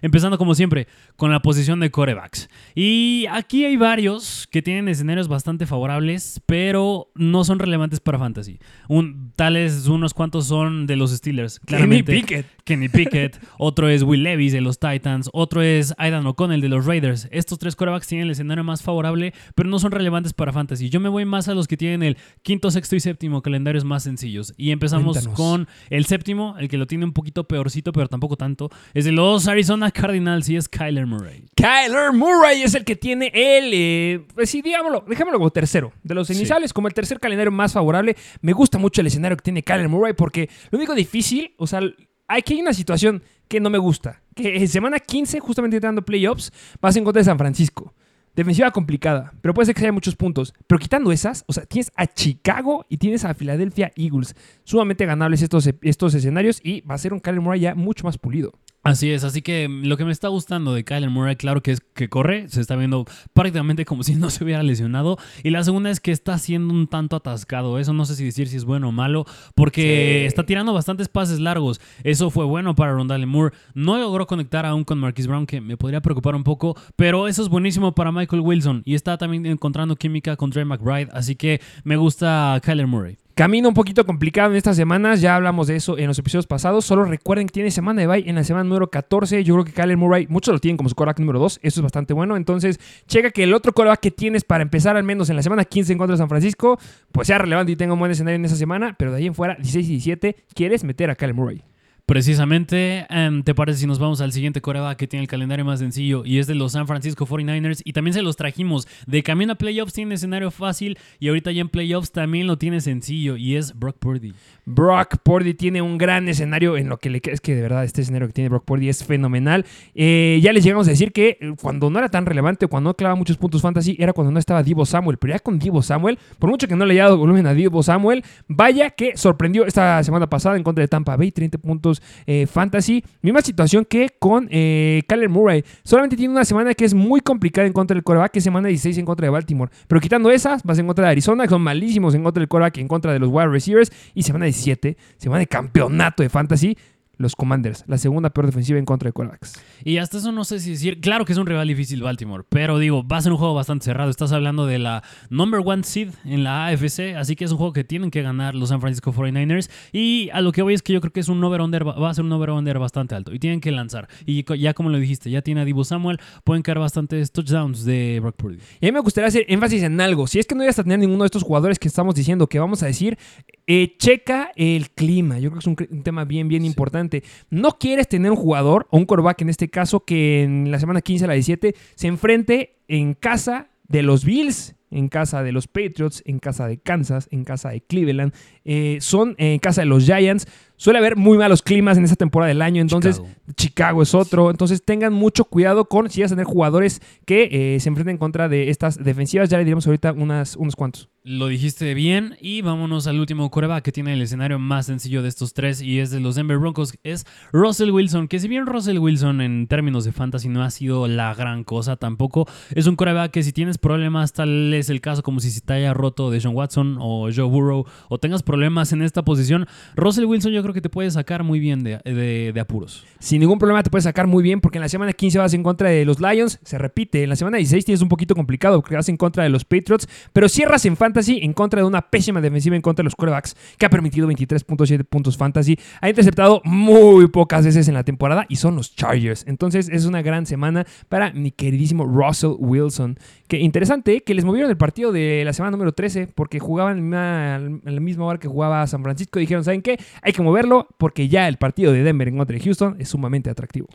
empezando 0.02 0.38
como 0.38 0.54
siempre 0.54 0.86
con 1.16 1.30
la 1.30 1.40
posición 1.40 1.80
de 1.80 1.90
corebacks. 1.90 2.48
Y 2.74 3.26
aquí 3.30 3.64
hay 3.64 3.76
varios 3.76 4.46
que 4.50 4.62
tienen 4.62 4.88
escenarios 4.88 5.28
bastante 5.28 5.66
favorables, 5.66 6.40
pero 6.46 7.10
no 7.14 7.44
son 7.44 7.58
relevantes 7.58 8.00
para 8.00 8.18
fantasy. 8.18 8.58
Un, 8.88 9.32
tales 9.36 9.86
unos 9.88 10.14
cuantos 10.14 10.46
son 10.46 10.86
de 10.86 10.96
los 10.96 11.10
Steelers, 11.10 11.60
claramente. 11.60 12.12
Pickett. 12.12 12.46
Kenny 12.64 12.90
Pickett, 12.90 13.40
otro 13.58 13.88
es 13.88 14.02
Will 14.02 14.22
Levis 14.22 14.52
de 14.52 14.60
los 14.60 14.78
Titans, 14.78 15.30
otro 15.32 15.62
es 15.62 15.94
Aidan 15.96 16.26
O'Connell 16.26 16.60
de 16.60 16.68
los 16.68 16.84
Raiders. 16.84 17.26
Estos 17.30 17.58
tres 17.58 17.74
quarterbacks 17.76 18.06
tienen 18.06 18.26
el 18.26 18.32
escenario 18.32 18.62
más 18.62 18.82
favorable, 18.82 19.32
pero 19.54 19.70
no 19.70 19.78
son 19.78 19.90
relevantes 19.90 20.34
para 20.34 20.52
fantasy. 20.52 20.90
Yo 20.90 21.00
me 21.00 21.08
voy 21.08 21.24
más 21.24 21.48
a 21.48 21.54
los 21.54 21.66
que 21.66 21.78
tienen 21.78 22.02
el 22.02 22.18
quinto, 22.42 22.70
sexto 22.70 22.94
y 22.94 23.00
séptimo 23.00 23.40
calendarios 23.40 23.84
más 23.84 24.02
sencillos. 24.02 24.52
Y 24.56 24.70
empezamos 24.70 25.16
Cuéntanos. 25.16 25.36
con 25.36 25.68
el 25.88 26.04
séptimo, 26.04 26.56
el 26.58 26.68
que 26.68 26.76
lo 26.76 26.86
tiene 26.86 27.04
un 27.04 27.12
poquito 27.12 27.44
peorcito, 27.44 27.92
pero 27.92 28.08
tampoco 28.08 28.36
tanto. 28.36 28.70
Es 28.92 29.06
de 29.06 29.12
los 29.18 29.48
Arizona 29.48 29.90
Cardinals 29.90 30.48
y 30.48 30.54
es 30.56 30.68
Kyler 30.68 31.04
Murray. 31.04 31.44
Kyler 31.56 32.12
Murray 32.12 32.62
es 32.62 32.74
el 32.76 32.84
que 32.84 32.94
tiene 32.94 33.32
el, 33.34 33.70
eh, 33.74 34.24
pues 34.32 34.48
sí, 34.48 34.62
digámoslo, 34.62 35.04
dejémoslo 35.08 35.38
como 35.38 35.50
tercero. 35.50 35.92
De 36.04 36.14
los 36.14 36.28
Sí. 36.28 36.34
iniciales, 36.34 36.72
como 36.72 36.86
el 36.86 36.94
tercer 36.94 37.18
calendario 37.18 37.50
más 37.50 37.72
favorable. 37.72 38.16
Me 38.42 38.52
gusta 38.52 38.78
mucho 38.78 39.00
el 39.00 39.08
escenario 39.08 39.36
que 39.36 39.42
tiene 39.42 39.64
Kyler 39.64 39.88
Murray 39.88 40.12
porque 40.12 40.48
lo 40.70 40.78
único 40.78 40.94
difícil, 40.94 41.52
o 41.56 41.66
sea, 41.66 41.80
aquí 42.28 42.54
hay 42.54 42.60
una 42.60 42.72
situación 42.72 43.24
que 43.48 43.58
no 43.58 43.70
me 43.70 43.78
gusta. 43.78 44.22
Que 44.36 44.56
en 44.56 44.68
semana 44.68 45.00
15, 45.00 45.40
justamente 45.40 45.76
entrando 45.78 46.02
playoffs, 46.02 46.52
vas 46.80 46.94
en 46.96 47.02
contra 47.02 47.18
de 47.20 47.24
San 47.24 47.38
Francisco. 47.38 47.94
Defensiva 48.36 48.70
complicada, 48.70 49.32
pero 49.40 49.52
puede 49.52 49.66
ser 49.66 49.74
que 49.74 49.80
haya 49.80 49.90
muchos 49.90 50.14
puntos. 50.14 50.54
Pero 50.68 50.78
quitando 50.78 51.10
esas, 51.10 51.42
o 51.48 51.52
sea, 51.52 51.64
tienes 51.66 51.90
a 51.96 52.06
Chicago 52.06 52.86
y 52.88 52.98
tienes 52.98 53.24
a 53.24 53.34
Philadelphia 53.34 53.90
Eagles. 53.96 54.36
Sumamente 54.62 55.04
ganables 55.06 55.42
estos, 55.42 55.68
estos 55.82 56.14
escenarios 56.14 56.60
y 56.62 56.82
va 56.82 56.94
a 56.94 56.98
ser 56.98 57.12
un 57.12 57.18
Kyler 57.18 57.40
Murray 57.40 57.58
ya 57.58 57.74
mucho 57.74 58.04
más 58.04 58.16
pulido. 58.16 58.52
Así 58.84 59.10
es, 59.10 59.24
así 59.24 59.42
que 59.42 59.68
mm, 59.68 59.84
lo 59.84 59.96
que 59.96 60.04
me 60.04 60.12
está 60.12 60.28
gustando 60.28 60.72
de 60.72 60.84
Kyler 60.84 61.10
Murray, 61.10 61.36
claro 61.36 61.62
que 61.62 61.72
es 61.72 61.80
que 61.94 62.08
corre, 62.08 62.48
se 62.48 62.60
está 62.60 62.76
viendo 62.76 63.04
prácticamente 63.34 63.84
como 63.84 64.02
si 64.04 64.14
no 64.14 64.30
se 64.30 64.44
hubiera 64.44 64.62
lesionado. 64.62 65.18
Y 65.42 65.50
la 65.50 65.62
segunda 65.64 65.90
es 65.90 66.00
que 66.00 66.12
está 66.12 66.38
siendo 66.38 66.72
un 66.72 66.86
tanto 66.86 67.16
atascado. 67.16 67.78
Eso 67.78 67.92
no 67.92 68.06
sé 68.06 68.14
si 68.14 68.24
decir 68.24 68.48
si 68.48 68.56
es 68.56 68.64
bueno 68.64 68.88
o 68.88 68.92
malo, 68.92 69.26
porque 69.54 70.20
Sí. 70.22 70.26
está 70.26 70.46
tirando 70.46 70.72
bastantes 70.72 71.08
pases 71.08 71.40
largos. 71.40 71.80
Eso 72.04 72.30
fue 72.30 72.44
bueno 72.44 72.74
para 72.74 72.92
Rondale 72.92 73.26
Moore. 73.26 73.54
No 73.74 73.98
logró 73.98 74.26
conectar 74.26 74.64
aún 74.64 74.84
con 74.84 74.98
Marquise 74.98 75.28
Brown, 75.28 75.44
que 75.46 75.60
me 75.60 75.76
podría 75.76 76.00
preocupar 76.00 76.34
un 76.34 76.44
poco, 76.44 76.76
pero 76.96 77.28
eso 77.28 77.42
es 77.42 77.48
buenísimo 77.48 77.94
para 77.94 78.12
Michael 78.12 78.40
Wilson. 78.42 78.82
Y 78.86 78.94
está 78.94 79.18
también 79.18 79.44
encontrando 79.44 79.96
química 79.96 80.36
con 80.36 80.50
Trey 80.50 80.64
McBride, 80.64 81.08
así 81.12 81.34
que 81.34 81.60
me 81.84 81.96
gusta 81.96 82.58
Kyler 82.64 82.86
Murray. 82.86 83.18
Camino 83.38 83.68
un 83.68 83.74
poquito 83.74 84.04
complicado 84.04 84.50
en 84.50 84.56
estas 84.56 84.74
semanas, 84.74 85.20
ya 85.20 85.36
hablamos 85.36 85.68
de 85.68 85.76
eso 85.76 85.96
en 85.96 86.08
los 86.08 86.18
episodios 86.18 86.48
pasados. 86.48 86.84
Solo 86.84 87.04
recuerden 87.04 87.46
que 87.46 87.52
tiene 87.52 87.70
semana 87.70 88.00
de 88.00 88.08
bye 88.08 88.28
en 88.28 88.34
la 88.34 88.42
semana 88.42 88.64
número 88.64 88.90
14. 88.90 89.44
Yo 89.44 89.54
creo 89.54 89.64
que 89.64 89.70
Kyler 89.70 89.96
Murray, 89.96 90.26
muchos 90.28 90.52
lo 90.52 90.58
tienen 90.58 90.76
como 90.76 90.88
su 90.88 90.96
quarterback 90.96 91.20
número 91.20 91.38
2. 91.38 91.60
Eso 91.62 91.78
es 91.78 91.82
bastante 91.84 92.14
bueno. 92.14 92.36
Entonces, 92.36 92.80
checa 93.06 93.30
que 93.30 93.44
el 93.44 93.54
otro 93.54 93.72
quarterback 93.72 94.00
que 94.00 94.10
tienes 94.10 94.42
para 94.42 94.62
empezar 94.64 94.96
al 94.96 95.04
menos 95.04 95.30
en 95.30 95.36
la 95.36 95.44
semana 95.44 95.64
15 95.64 95.92
en 95.92 95.98
contra 95.98 96.14
de 96.14 96.18
San 96.18 96.28
Francisco, 96.28 96.80
pues 97.12 97.28
sea 97.28 97.38
relevante 97.38 97.70
y 97.70 97.76
tenga 97.76 97.92
un 97.92 98.00
buen 98.00 98.10
escenario 98.10 98.34
en 98.34 98.44
esa 98.44 98.56
semana. 98.56 98.96
Pero 98.98 99.12
de 99.12 99.18
ahí 99.18 99.26
en 99.26 99.36
fuera, 99.36 99.54
16 99.54 99.86
y 99.86 99.90
17, 99.90 100.36
quieres 100.52 100.82
meter 100.82 101.08
a 101.08 101.14
Kyler 101.14 101.36
Murray. 101.36 101.62
Precisamente, 102.08 103.04
em, 103.10 103.42
¿te 103.42 103.54
parece 103.54 103.80
si 103.80 103.86
nos 103.86 103.98
vamos 103.98 104.22
al 104.22 104.32
siguiente 104.32 104.62
coreback 104.62 104.96
que 104.96 105.06
tiene 105.06 105.24
el 105.24 105.28
calendario 105.28 105.66
más 105.66 105.78
sencillo 105.78 106.24
y 106.24 106.38
es 106.38 106.46
de 106.46 106.54
los 106.54 106.72
San 106.72 106.86
Francisco 106.86 107.26
49ers? 107.26 107.82
Y 107.84 107.92
también 107.92 108.14
se 108.14 108.22
los 108.22 108.34
trajimos. 108.34 108.88
De 109.06 109.22
camino 109.22 109.52
a 109.52 109.56
playoffs 109.56 109.92
tiene 109.92 110.14
escenario 110.14 110.50
fácil 110.50 110.96
y 111.20 111.28
ahorita 111.28 111.52
ya 111.52 111.60
en 111.60 111.68
playoffs 111.68 112.10
también 112.10 112.46
lo 112.46 112.56
tiene 112.56 112.80
sencillo 112.80 113.36
y 113.36 113.56
es 113.56 113.78
Brock 113.78 113.98
Purdy. 113.98 114.32
Brock 114.68 115.16
Purdy 115.22 115.54
tiene 115.54 115.80
un 115.80 115.96
gran 115.96 116.28
escenario 116.28 116.76
en 116.76 116.88
lo 116.88 116.98
que 116.98 117.08
le 117.08 117.22
es 117.24 117.40
que 117.40 117.54
de 117.54 117.62
verdad 117.62 117.84
este 117.84 118.02
escenario 118.02 118.26
que 118.26 118.34
tiene 118.34 118.50
Brock 118.50 118.64
Purdy 118.64 118.88
es 118.88 119.02
fenomenal. 119.02 119.64
Eh, 119.94 120.38
ya 120.42 120.52
les 120.52 120.62
llegamos 120.62 120.86
a 120.86 120.90
decir 120.90 121.10
que 121.12 121.38
eh, 121.40 121.54
cuando 121.60 121.88
no 121.88 121.98
era 121.98 122.10
tan 122.10 122.26
relevante, 122.26 122.66
cuando 122.66 122.90
no 122.90 122.94
clavaba 122.94 123.16
muchos 123.16 123.38
puntos 123.38 123.62
fantasy, 123.62 123.96
era 123.98 124.12
cuando 124.12 124.30
no 124.30 124.38
estaba 124.38 124.62
Divo 124.62 124.84
Samuel. 124.84 125.16
Pero 125.16 125.32
ya 125.32 125.38
con 125.38 125.58
Divo 125.58 125.80
Samuel, 125.80 126.18
por 126.38 126.50
mucho 126.50 126.68
que 126.68 126.76
no 126.76 126.84
le 126.84 126.92
haya 126.92 127.04
dado 127.04 127.16
volumen 127.16 127.46
a 127.46 127.54
Divo 127.54 127.82
Samuel, 127.82 128.22
vaya 128.46 128.90
que 128.90 129.16
sorprendió 129.16 129.64
esta 129.64 130.02
semana 130.02 130.28
pasada 130.28 130.56
en 130.56 130.62
contra 130.62 130.82
de 130.82 130.88
Tampa 130.88 131.16
Bay, 131.16 131.32
30 131.32 131.58
puntos 131.58 132.02
eh, 132.26 132.46
fantasy. 132.46 133.02
Misma 133.22 133.40
situación 133.40 133.86
que 133.86 134.10
con 134.18 134.48
eh, 134.50 135.02
Murray. 135.28 135.64
Solamente 135.82 136.16
tiene 136.16 136.32
una 136.32 136.44
semana 136.44 136.74
que 136.74 136.84
es 136.84 136.92
muy 136.94 137.20
complicada 137.20 137.66
en 137.66 137.72
contra 137.72 137.94
del 137.94 138.04
coreback, 138.04 138.32
que 138.32 138.38
es 138.40 138.44
semana 138.44 138.68
16 138.68 138.98
en 138.98 139.06
contra 139.06 139.24
de 139.24 139.30
Baltimore. 139.30 139.70
Pero 139.86 140.00
quitando 140.00 140.30
esas, 140.30 140.62
vas 140.62 140.78
en 140.78 140.86
contra 140.86 141.06
de 141.06 141.12
Arizona, 141.12 141.44
que 141.44 141.50
son 141.50 141.62
malísimos 141.62 142.14
en 142.14 142.22
contra 142.22 142.40
del 142.40 142.48
coreback 142.48 142.78
en 142.78 142.88
contra 142.88 143.12
de 143.12 143.18
los 143.18 143.30
wide 143.30 143.48
receivers. 143.48 143.90
Y 144.14 144.22
semana 144.22 144.44
17, 144.58 144.96
semana 145.16 145.40
de 145.40 145.46
campeonato 145.46 146.22
de 146.22 146.28
fantasy, 146.28 146.76
los 147.18 147.36
Commanders, 147.36 147.84
la 147.86 147.98
segunda 147.98 148.30
peor 148.30 148.46
defensiva 148.46 148.78
en 148.78 148.84
contra 148.84 149.08
de 149.08 149.12
quarterbacks. 149.12 149.60
Y 149.84 149.98
hasta 149.98 150.18
eso 150.18 150.32
no 150.32 150.44
sé 150.44 150.60
si 150.60 150.70
decir. 150.70 151.00
Claro 151.00 151.24
que 151.24 151.32
es 151.32 151.38
un 151.38 151.46
rival 151.46 151.68
difícil 151.68 152.02
Baltimore, 152.02 152.44
pero 152.48 152.78
digo, 152.78 153.06
va 153.06 153.18
a 153.18 153.22
ser 153.22 153.32
un 153.32 153.38
juego 153.38 153.54
bastante 153.54 153.84
cerrado. 153.84 154.10
Estás 154.10 154.32
hablando 154.32 154.66
de 154.66 154.78
la 154.78 155.02
number 155.30 155.60
one 155.64 155.82
seed 155.82 156.10
en 156.24 156.44
la 156.44 156.66
AFC, 156.66 157.16
así 157.16 157.36
que 157.36 157.44
es 157.44 157.50
un 157.50 157.58
juego 157.58 157.72
que 157.72 157.84
tienen 157.84 158.10
que 158.10 158.22
ganar 158.22 158.54
los 158.54 158.70
San 158.70 158.80
Francisco 158.80 159.12
49ers. 159.12 159.70
Y 159.92 160.30
a 160.32 160.40
lo 160.40 160.52
que 160.52 160.62
voy 160.62 160.74
es 160.74 160.82
que 160.82 160.92
yo 160.92 161.00
creo 161.00 161.12
que 161.12 161.20
es 161.20 161.28
un 161.28 161.42
over-under, 161.42 161.86
va 161.86 162.10
a 162.10 162.14
ser 162.14 162.24
un 162.24 162.32
over-under 162.32 162.78
bastante 162.78 163.14
alto 163.14 163.34
y 163.34 163.38
tienen 163.38 163.60
que 163.60 163.72
lanzar. 163.72 164.08
Y 164.24 164.44
ya 164.58 164.74
como 164.74 164.90
lo 164.90 164.98
dijiste, 164.98 165.30
ya 165.30 165.42
tiene 165.42 165.62
a 165.62 165.64
Divo 165.64 165.84
Samuel, 165.84 166.20
pueden 166.44 166.62
caer 166.62 166.78
bastantes 166.78 167.32
touchdowns 167.32 167.84
de 167.84 168.20
Brock 168.20 168.36
Purdy. 168.36 168.58
Y 168.80 168.86
a 168.86 168.88
mí 168.90 168.92
me 168.92 169.00
gustaría 169.00 169.28
hacer 169.28 169.44
énfasis 169.48 169.82
en 169.82 170.00
algo. 170.00 170.26
Si 170.26 170.38
es 170.38 170.46
que 170.46 170.54
no 170.54 170.62
ibas 170.62 170.78
a 170.78 170.82
tener 170.82 170.98
ninguno 170.98 171.24
de 171.24 171.26
estos 171.26 171.42
jugadores 171.42 171.78
que 171.78 171.88
estamos 171.88 172.14
diciendo 172.14 172.46
que 172.46 172.58
vamos 172.58 172.82
a 172.82 172.86
decir, 172.86 173.18
eh, 173.66 173.96
checa 173.98 174.52
el 174.56 174.90
clima. 174.90 175.38
Yo 175.38 175.50
creo 175.50 175.60
que 175.60 175.84
es 175.84 175.90
un 175.90 176.02
tema 176.02 176.24
bien, 176.24 176.48
bien 176.48 176.64
importante. 176.64 177.07
No 177.50 177.78
quieres 177.78 178.08
tener 178.08 178.30
un 178.30 178.36
jugador, 178.36 178.86
o 178.90 178.96
un 178.98 179.04
quarterback 179.04 179.42
en 179.42 179.48
este 179.50 179.68
caso, 179.68 180.00
que 180.00 180.42
en 180.42 180.70
la 180.70 180.78
semana 180.78 181.00
15 181.00 181.24
a 181.24 181.28
la 181.28 181.34
17 181.34 181.74
se 181.94 182.06
enfrente 182.06 182.76
en 182.88 183.14
casa 183.14 183.68
de 183.88 184.02
los 184.02 184.24
Bills, 184.24 184.74
en 184.90 185.08
casa 185.08 185.42
de 185.42 185.52
los 185.52 185.66
Patriots, 185.66 186.22
en 186.24 186.38
casa 186.38 186.66
de 186.66 186.78
Kansas, 186.78 187.28
en 187.30 187.44
casa 187.44 187.70
de 187.70 187.80
Cleveland. 187.80 188.32
eh, 188.64 188.98
son 189.00 189.34
en 189.38 189.58
casa 189.58 189.82
de 189.82 189.86
los 189.86 190.04
Giants. 190.04 190.46
Suele 190.78 191.00
haber 191.00 191.16
muy 191.16 191.36
malos 191.36 191.60
climas 191.60 191.98
en 191.98 192.04
esta 192.04 192.16
temporada 192.16 192.48
del 192.48 192.62
año, 192.62 192.80
entonces 192.80 193.16
Chicago. 193.16 193.38
Chicago 193.56 194.02
es 194.02 194.14
otro. 194.14 194.50
Entonces 194.50 194.82
tengan 194.84 195.12
mucho 195.12 195.44
cuidado 195.44 195.86
con 195.86 196.08
si 196.08 196.22
vas 196.22 196.32
a 196.32 196.36
tener 196.36 196.46
jugadores 196.46 197.02
que 197.26 197.74
eh, 197.74 197.80
se 197.80 197.88
enfrenten 197.88 198.16
contra 198.16 198.48
de 198.48 198.70
estas 198.70 199.02
defensivas. 199.02 199.50
Ya 199.50 199.58
le 199.58 199.64
diremos 199.64 199.86
ahorita 199.86 200.12
unas, 200.12 200.56
unos 200.56 200.76
cuantos. 200.76 201.08
Lo 201.24 201.48
dijiste 201.48 201.92
bien 201.92 202.36
y 202.40 202.62
vámonos 202.62 203.06
al 203.06 203.20
último 203.20 203.50
coreback 203.50 203.84
que 203.84 203.92
tiene 203.92 204.14
el 204.14 204.22
escenario 204.22 204.58
más 204.58 204.86
sencillo 204.86 205.20
de 205.20 205.28
estos 205.28 205.52
tres 205.52 205.82
y 205.82 205.98
es 205.98 206.10
de 206.10 206.20
los 206.20 206.36
Denver 206.36 206.56
Broncos, 206.56 206.94
es 207.02 207.26
Russell 207.52 207.90
Wilson, 207.90 208.28
que 208.28 208.38
si 208.38 208.48
bien 208.48 208.64
Russell 208.64 208.96
Wilson 208.96 209.42
en 209.42 209.66
términos 209.66 210.06
de 210.06 210.12
fantasy 210.12 210.48
no 210.48 210.62
ha 210.62 210.70
sido 210.70 211.06
la 211.06 211.34
gran 211.34 211.64
cosa 211.64 211.96
tampoco, 211.96 212.48
es 212.74 212.86
un 212.86 212.96
coreback 212.96 213.30
que 213.30 213.42
si 213.42 213.52
tienes 213.52 213.76
problemas, 213.76 214.32
tal 214.32 214.72
es 214.72 214.88
el 214.88 215.02
caso 215.02 215.22
como 215.22 215.40
si 215.40 215.50
se 215.50 215.60
te 215.60 215.74
haya 215.74 215.92
roto 215.92 216.30
Deshaun 216.30 216.56
Watson 216.56 216.96
o 216.98 217.28
Joe 217.30 217.44
Burrow 217.44 217.84
o 218.08 218.18
tengas 218.18 218.42
problemas 218.42 218.94
en 218.94 219.02
esta 219.02 219.22
posición, 219.22 219.66
Russell 219.96 220.24
Wilson 220.24 220.52
yo 220.52 220.62
creo 220.62 220.67
creo 220.68 220.74
que 220.74 220.82
te 220.82 220.90
puede 220.90 221.10
sacar 221.10 221.42
muy 221.44 221.60
bien 221.60 221.82
de, 221.82 222.60
apuros. 222.60 223.06
Sin 223.20 223.40
ningún 223.40 223.58
problema 223.58 223.82
te 223.82 223.88
puedes 223.88 224.04
sacar 224.04 224.26
muy 224.26 224.42
bien 224.42 224.60
porque 224.60 224.76
en 224.76 224.82
la 224.82 224.88
semana 224.90 225.14
15 225.14 225.38
vas 225.38 225.54
en 225.54 225.62
contra 225.62 225.88
de 225.88 226.04
los 226.04 226.20
Lions, 226.20 226.58
se 226.62 226.76
repite. 226.76 227.22
En 227.22 227.30
la 227.30 227.36
semana 227.36 227.56
16 227.56 227.86
tienes 227.86 228.02
un 228.02 228.08
poquito 228.08 228.34
complicado 228.34 228.80
porque 228.80 228.94
vas 228.94 229.08
en 229.08 229.16
contra 229.16 229.42
de 229.42 229.48
los 229.48 229.64
Patriots, 229.64 230.06
pero 230.34 230.48
cierras 230.48 230.84
en 230.84 230.96
fantasy 230.96 231.40
en 231.42 231.54
contra 231.54 231.80
de 231.80 231.86
una 231.86 232.02
pésima 232.02 232.42
defensiva 232.42 232.76
en 232.76 232.82
contra 232.82 233.02
de 233.02 233.04
los 233.04 233.14
quarterbacks 233.14 233.56
que 233.78 233.86
ha 233.86 233.90
permitido 233.90 234.28
23.7 234.28 235.04
puntos 235.04 235.38
fantasy. 235.38 235.78
Ha 236.02 236.10
interceptado 236.10 236.60
muy 236.64 237.28
pocas 237.28 237.64
veces 237.64 237.88
en 237.88 237.94
la 237.94 238.04
temporada 238.04 238.44
y 238.50 238.56
son 238.56 238.76
los 238.76 238.94
Chargers. 238.94 239.44
Entonces 239.46 239.88
es 239.88 240.04
una 240.04 240.20
gran 240.20 240.44
semana 240.44 240.86
para 241.08 241.32
mi 241.32 241.50
queridísimo 241.50 242.04
Russell 242.04 242.52
Wilson. 242.58 243.18
Que 243.48 243.58
interesante 243.58 244.16
¿eh? 244.16 244.20
que 244.20 244.34
les 244.34 244.44
movieron 244.44 244.70
el 244.70 244.76
partido 244.76 245.12
de 245.12 245.42
la 245.46 245.54
semana 245.54 245.70
número 245.70 245.92
13 245.92 246.28
porque 246.34 246.58
jugaban 246.58 246.98
en 247.14 247.80
la, 247.84 248.00
misma 248.00 248.26
hora 248.26 248.38
que 248.38 248.48
jugaba 248.48 248.86
San 248.86 249.02
Francisco. 249.02 249.38
Dijeron, 249.38 249.64
¿saben 249.64 249.82
qué? 249.82 249.98
Hay 250.22 250.32
que 250.32 250.42
moverlo 250.58 250.88
porque 250.98 251.28
ya 251.28 251.46
el 251.48 251.56
partido 251.56 251.92
de 251.92 252.02
Denver 252.02 252.28
en 252.28 252.38
contra 252.38 252.56
de 252.56 252.64
Houston 252.64 252.96
es 252.98 253.08
sumamente 253.08 253.50
atractivo. 253.50 253.88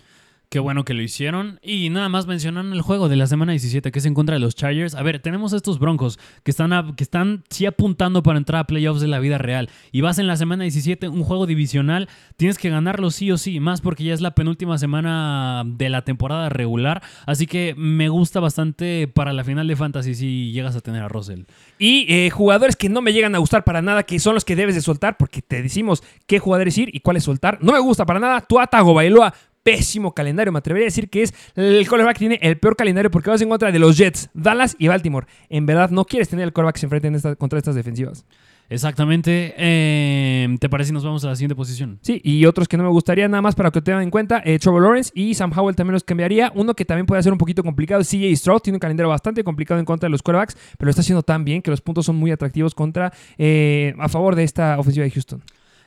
Qué 0.54 0.60
bueno 0.60 0.86
que 0.86 0.94
lo 0.94 1.02
hicieron. 1.02 1.60
Y 1.64 1.90
nada 1.90 2.10
más 2.10 2.28
mencionaron 2.28 2.74
el 2.74 2.84
juego 2.84 3.10
de 3.10 3.16
la 3.16 3.26
semana 3.26 3.54
17, 3.54 3.92
que 3.92 3.98
es 3.98 4.06
en 4.06 4.14
contra 4.14 4.36
de 4.36 4.40
los 4.40 4.54
Chargers. 4.54 4.94
A 4.94 5.02
ver, 5.02 5.18
tenemos 5.18 5.52
estos 5.52 5.80
broncos 5.80 6.20
que 6.44 6.52
están, 6.52 6.94
que 6.96 7.04
están 7.04 7.44
sí 7.50 7.66
apuntando 7.66 8.22
para 8.22 8.38
entrar 8.38 8.60
a 8.60 8.68
playoffs 8.68 9.02
de 9.02 9.08
la 9.08 9.18
vida 9.18 9.40
real. 9.40 9.72
Y 9.92 10.02
vas 10.02 10.20
en 10.20 10.28
la 10.28 10.38
semana 10.38 10.62
17, 10.62 11.08
un 11.08 11.24
juego 11.24 11.48
divisional. 11.48 12.08
Tienes 12.38 12.60
que 12.60 12.70
ganarlo 12.70 13.10
sí 13.10 13.32
o 13.32 13.40
sí, 13.40 13.60
más 13.60 13.82
porque 13.82 14.04
ya 14.04 14.14
es 14.14 14.22
la 14.22 14.36
penúltima 14.36 14.78
semana 14.78 15.64
de 15.66 15.90
la 15.90 16.04
temporada 16.04 16.50
regular. 16.50 17.02
Así 17.26 17.48
que 17.48 17.74
me 17.76 18.10
gusta 18.10 18.40
bastante 18.40 19.08
para 19.08 19.34
la 19.34 19.44
final 19.44 19.68
de 19.68 19.76
Fantasy 19.76 20.14
si 20.14 20.52
llegas 20.52 20.76
a 20.76 20.82
tener 20.82 21.02
a 21.02 21.08
Russell. 21.08 21.46
Y 21.80 22.06
eh, 22.10 22.30
jugadores 22.30 22.76
que 22.76 22.90
no 22.90 23.02
me 23.02 23.12
llegan 23.12 23.34
a 23.34 23.40
gustar 23.40 23.64
para 23.64 23.82
nada, 23.82 24.04
que 24.04 24.20
son 24.20 24.36
los 24.36 24.46
que 24.46 24.56
debes 24.56 24.76
de 24.76 24.82
soltar, 24.82 25.18
porque 25.18 25.42
te 25.42 25.64
decimos 25.64 26.04
qué 26.28 26.38
jugadores 26.38 26.78
ir 26.78 26.96
y 26.96 27.00
cuáles 27.00 27.24
soltar. 27.24 27.58
No 27.60 27.74
me 27.74 27.80
gusta 27.80 28.06
para 28.06 28.20
nada. 28.20 28.42
Tuata 28.42 28.84
Bailoa, 28.84 29.34
pésimo 29.64 30.14
calendario. 30.14 30.52
Me 30.52 30.60
atrevería 30.60 30.86
a 30.86 30.90
decir 30.90 31.10
que 31.10 31.24
es 31.24 31.34
el 31.56 31.88
que 31.88 32.14
tiene 32.20 32.40
el 32.42 32.58
peor 32.58 32.76
calendario 32.76 33.10
porque 33.10 33.30
vas 33.30 33.42
en 33.42 33.50
contra 33.50 33.72
de 33.72 33.80
los 33.80 33.98
Jets, 33.98 34.30
Dallas 34.34 34.76
y 34.78 34.88
Baltimore. 34.88 35.26
En 35.50 35.66
verdad, 35.66 35.90
no 35.90 36.06
quieres 36.06 36.30
tener 36.30 36.44
el 36.44 36.54
quarterback 36.54 36.76
que 36.76 36.80
se 36.82 36.86
enfrente 36.86 37.08
en 37.08 37.16
esta- 37.16 37.36
contra 37.36 37.58
estas 37.58 37.76
defensivas. 37.76 38.26
Exactamente. 38.70 39.54
Eh, 39.58 40.48
¿Te 40.60 40.70
parece 40.70 40.88
si 40.88 40.94
nos 40.94 41.04
vamos 41.04 41.24
a 41.26 41.28
la 41.28 41.36
siguiente 41.36 41.56
posición? 41.56 42.00
Sí, 42.02 42.22
y 42.24 42.46
otros 42.46 42.68
que 42.68 42.78
no 42.78 42.84
me 42.84 42.90
gustaría 42.90 43.28
nada 43.28 43.42
más 43.42 43.56
para 43.56 43.70
que 43.72 43.82
tengan 43.82 44.02
en 44.04 44.10
cuenta, 44.10 44.42
eh, 44.46 44.58
Trevor 44.58 44.82
Lawrence 44.82 45.12
y 45.14 45.34
Sam 45.36 45.52
Howell 45.56 45.76
también 45.76 45.94
los 45.94 46.04
cambiaría. 46.04 46.52
Uno 46.56 46.74
que 46.74 46.86
también 46.86 47.06
puede 47.06 47.22
ser 47.22 47.32
un 47.32 47.38
poquito 47.38 47.64
complicado 47.64 48.04
CJ 48.04 48.36
Stroud, 48.36 48.62
tiene 48.62 48.78
un 48.78 48.80
calendario 48.80 49.10
bastante 49.10 49.44
complicado 49.44 49.80
en 49.80 49.86
contra 49.86 50.08
de 50.08 50.12
los 50.12 50.24
quarterbacks, 50.24 50.56
pero 50.78 50.88
lo 50.88 50.90
está 50.90 51.02
haciendo 51.02 51.24
tan 51.24 51.44
bien 51.46 51.62
que 51.62 51.72
los 51.72 51.82
puntos 51.82 52.06
son 52.06 52.16
muy 52.16 52.32
atractivos 52.32 52.74
contra 52.74 53.14
eh, 53.38 53.94
a 54.00 54.10
favor 54.10 54.36
de 54.36 54.44
esta 54.44 54.80
ofensiva 54.80 55.04
de 55.04 55.12
Houston. 55.12 55.42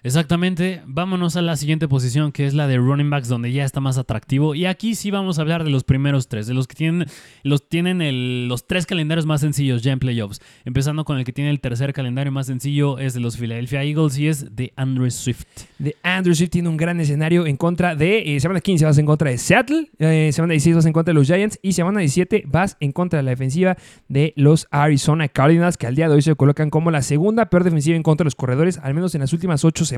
Exactamente, 0.07 0.83
vámonos 0.87 1.35
a 1.35 1.43
la 1.43 1.57
siguiente 1.57 1.89
posición 1.89 2.31
que 2.31 2.47
es 2.47 2.55
la 2.55 2.69
de 2.69 2.77
running 2.77 3.11
backs 3.11 3.27
donde 3.27 3.51
ya 3.51 3.65
está 3.65 3.81
más 3.81 3.99
atractivo 3.99 4.55
y 4.55 4.65
aquí 4.65 4.95
sí 4.95 5.11
vamos 5.11 5.37
a 5.37 5.43
hablar 5.43 5.65
de 5.65 5.71
los 5.71 5.83
primeros 5.83 6.29
tres, 6.29 6.47
de 6.47 6.55
los 6.55 6.69
que 6.69 6.77
tienen, 6.77 7.09
los, 7.43 7.69
tienen 7.69 8.47
los 8.47 8.69
tres 8.69 8.87
calendarios 8.87 9.27
más 9.27 9.41
sencillos 9.41 9.83
ya 9.83 9.91
en 9.91 9.99
playoffs, 9.99 10.41
empezando 10.65 11.05
con 11.05 11.19
el 11.19 11.25
que 11.25 11.33
tiene 11.33 11.51
el 11.51 11.59
tercer 11.59 11.93
calendario 11.93 12.31
más 12.31 12.47
sencillo 12.47 13.01
es 13.01 13.15
de 13.15 13.21
los 13.21 13.37
Philadelphia 13.37 13.83
Eagles 13.83 14.17
y 14.17 14.29
es 14.29 14.55
de 14.55 14.73
Andrew 14.77 15.11
Swift. 15.11 15.45
De 15.81 15.97
Andrew 16.05 16.37
Swift 16.37 16.51
tiene 16.51 16.69
un 16.69 16.77
gran 16.77 17.01
escenario 17.01 17.45
en 17.45 17.57
contra 17.57 17.97
de, 17.97 18.37
eh, 18.37 18.39
semana 18.39 18.61
15 18.61 18.85
vas 18.85 18.99
en 18.99 19.07
contra 19.07 19.31
de 19.31 19.39
Seattle, 19.39 19.91
eh, 19.99 20.31
semana 20.33 20.53
16 20.53 20.77
vas 20.77 20.87
en 20.87 20.93
contra 20.93 21.13
de 21.13 21.19
los 21.19 21.27
Giants 21.27 21.59
y 21.63 21.73
semana 21.73 21.99
17 21.99 22.45
vas 22.47 22.77
en 22.79 22.93
contra 22.93 23.17
de 23.17 23.25
la 23.25 23.31
defensiva 23.31 23.77
de 24.07 24.35
los 24.37 24.69
Arizona 24.71 25.27
Cardinals, 25.27 25.77
que 25.77 25.89
al 25.89 25.97
día 25.97 26.09
de 26.09 26.15
hoy 26.15 26.23
se 26.23 26.37
colocan 26.37 26.71
como 26.71 26.93
la 26.93 27.03
segunda 27.03 27.47
peor 27.47 27.65
defensiva 27.65 27.97
en 27.97 28.05
contra 28.05 28.23
de 28.23 28.27
los 28.27 28.37
corredores, 28.37 28.79
al 28.79 28.95
menos 28.95 29.13
en 29.17 29.23
las 29.23 29.33
últimas 29.33 29.65
ocho 29.65 29.85
semanas, 29.85 29.96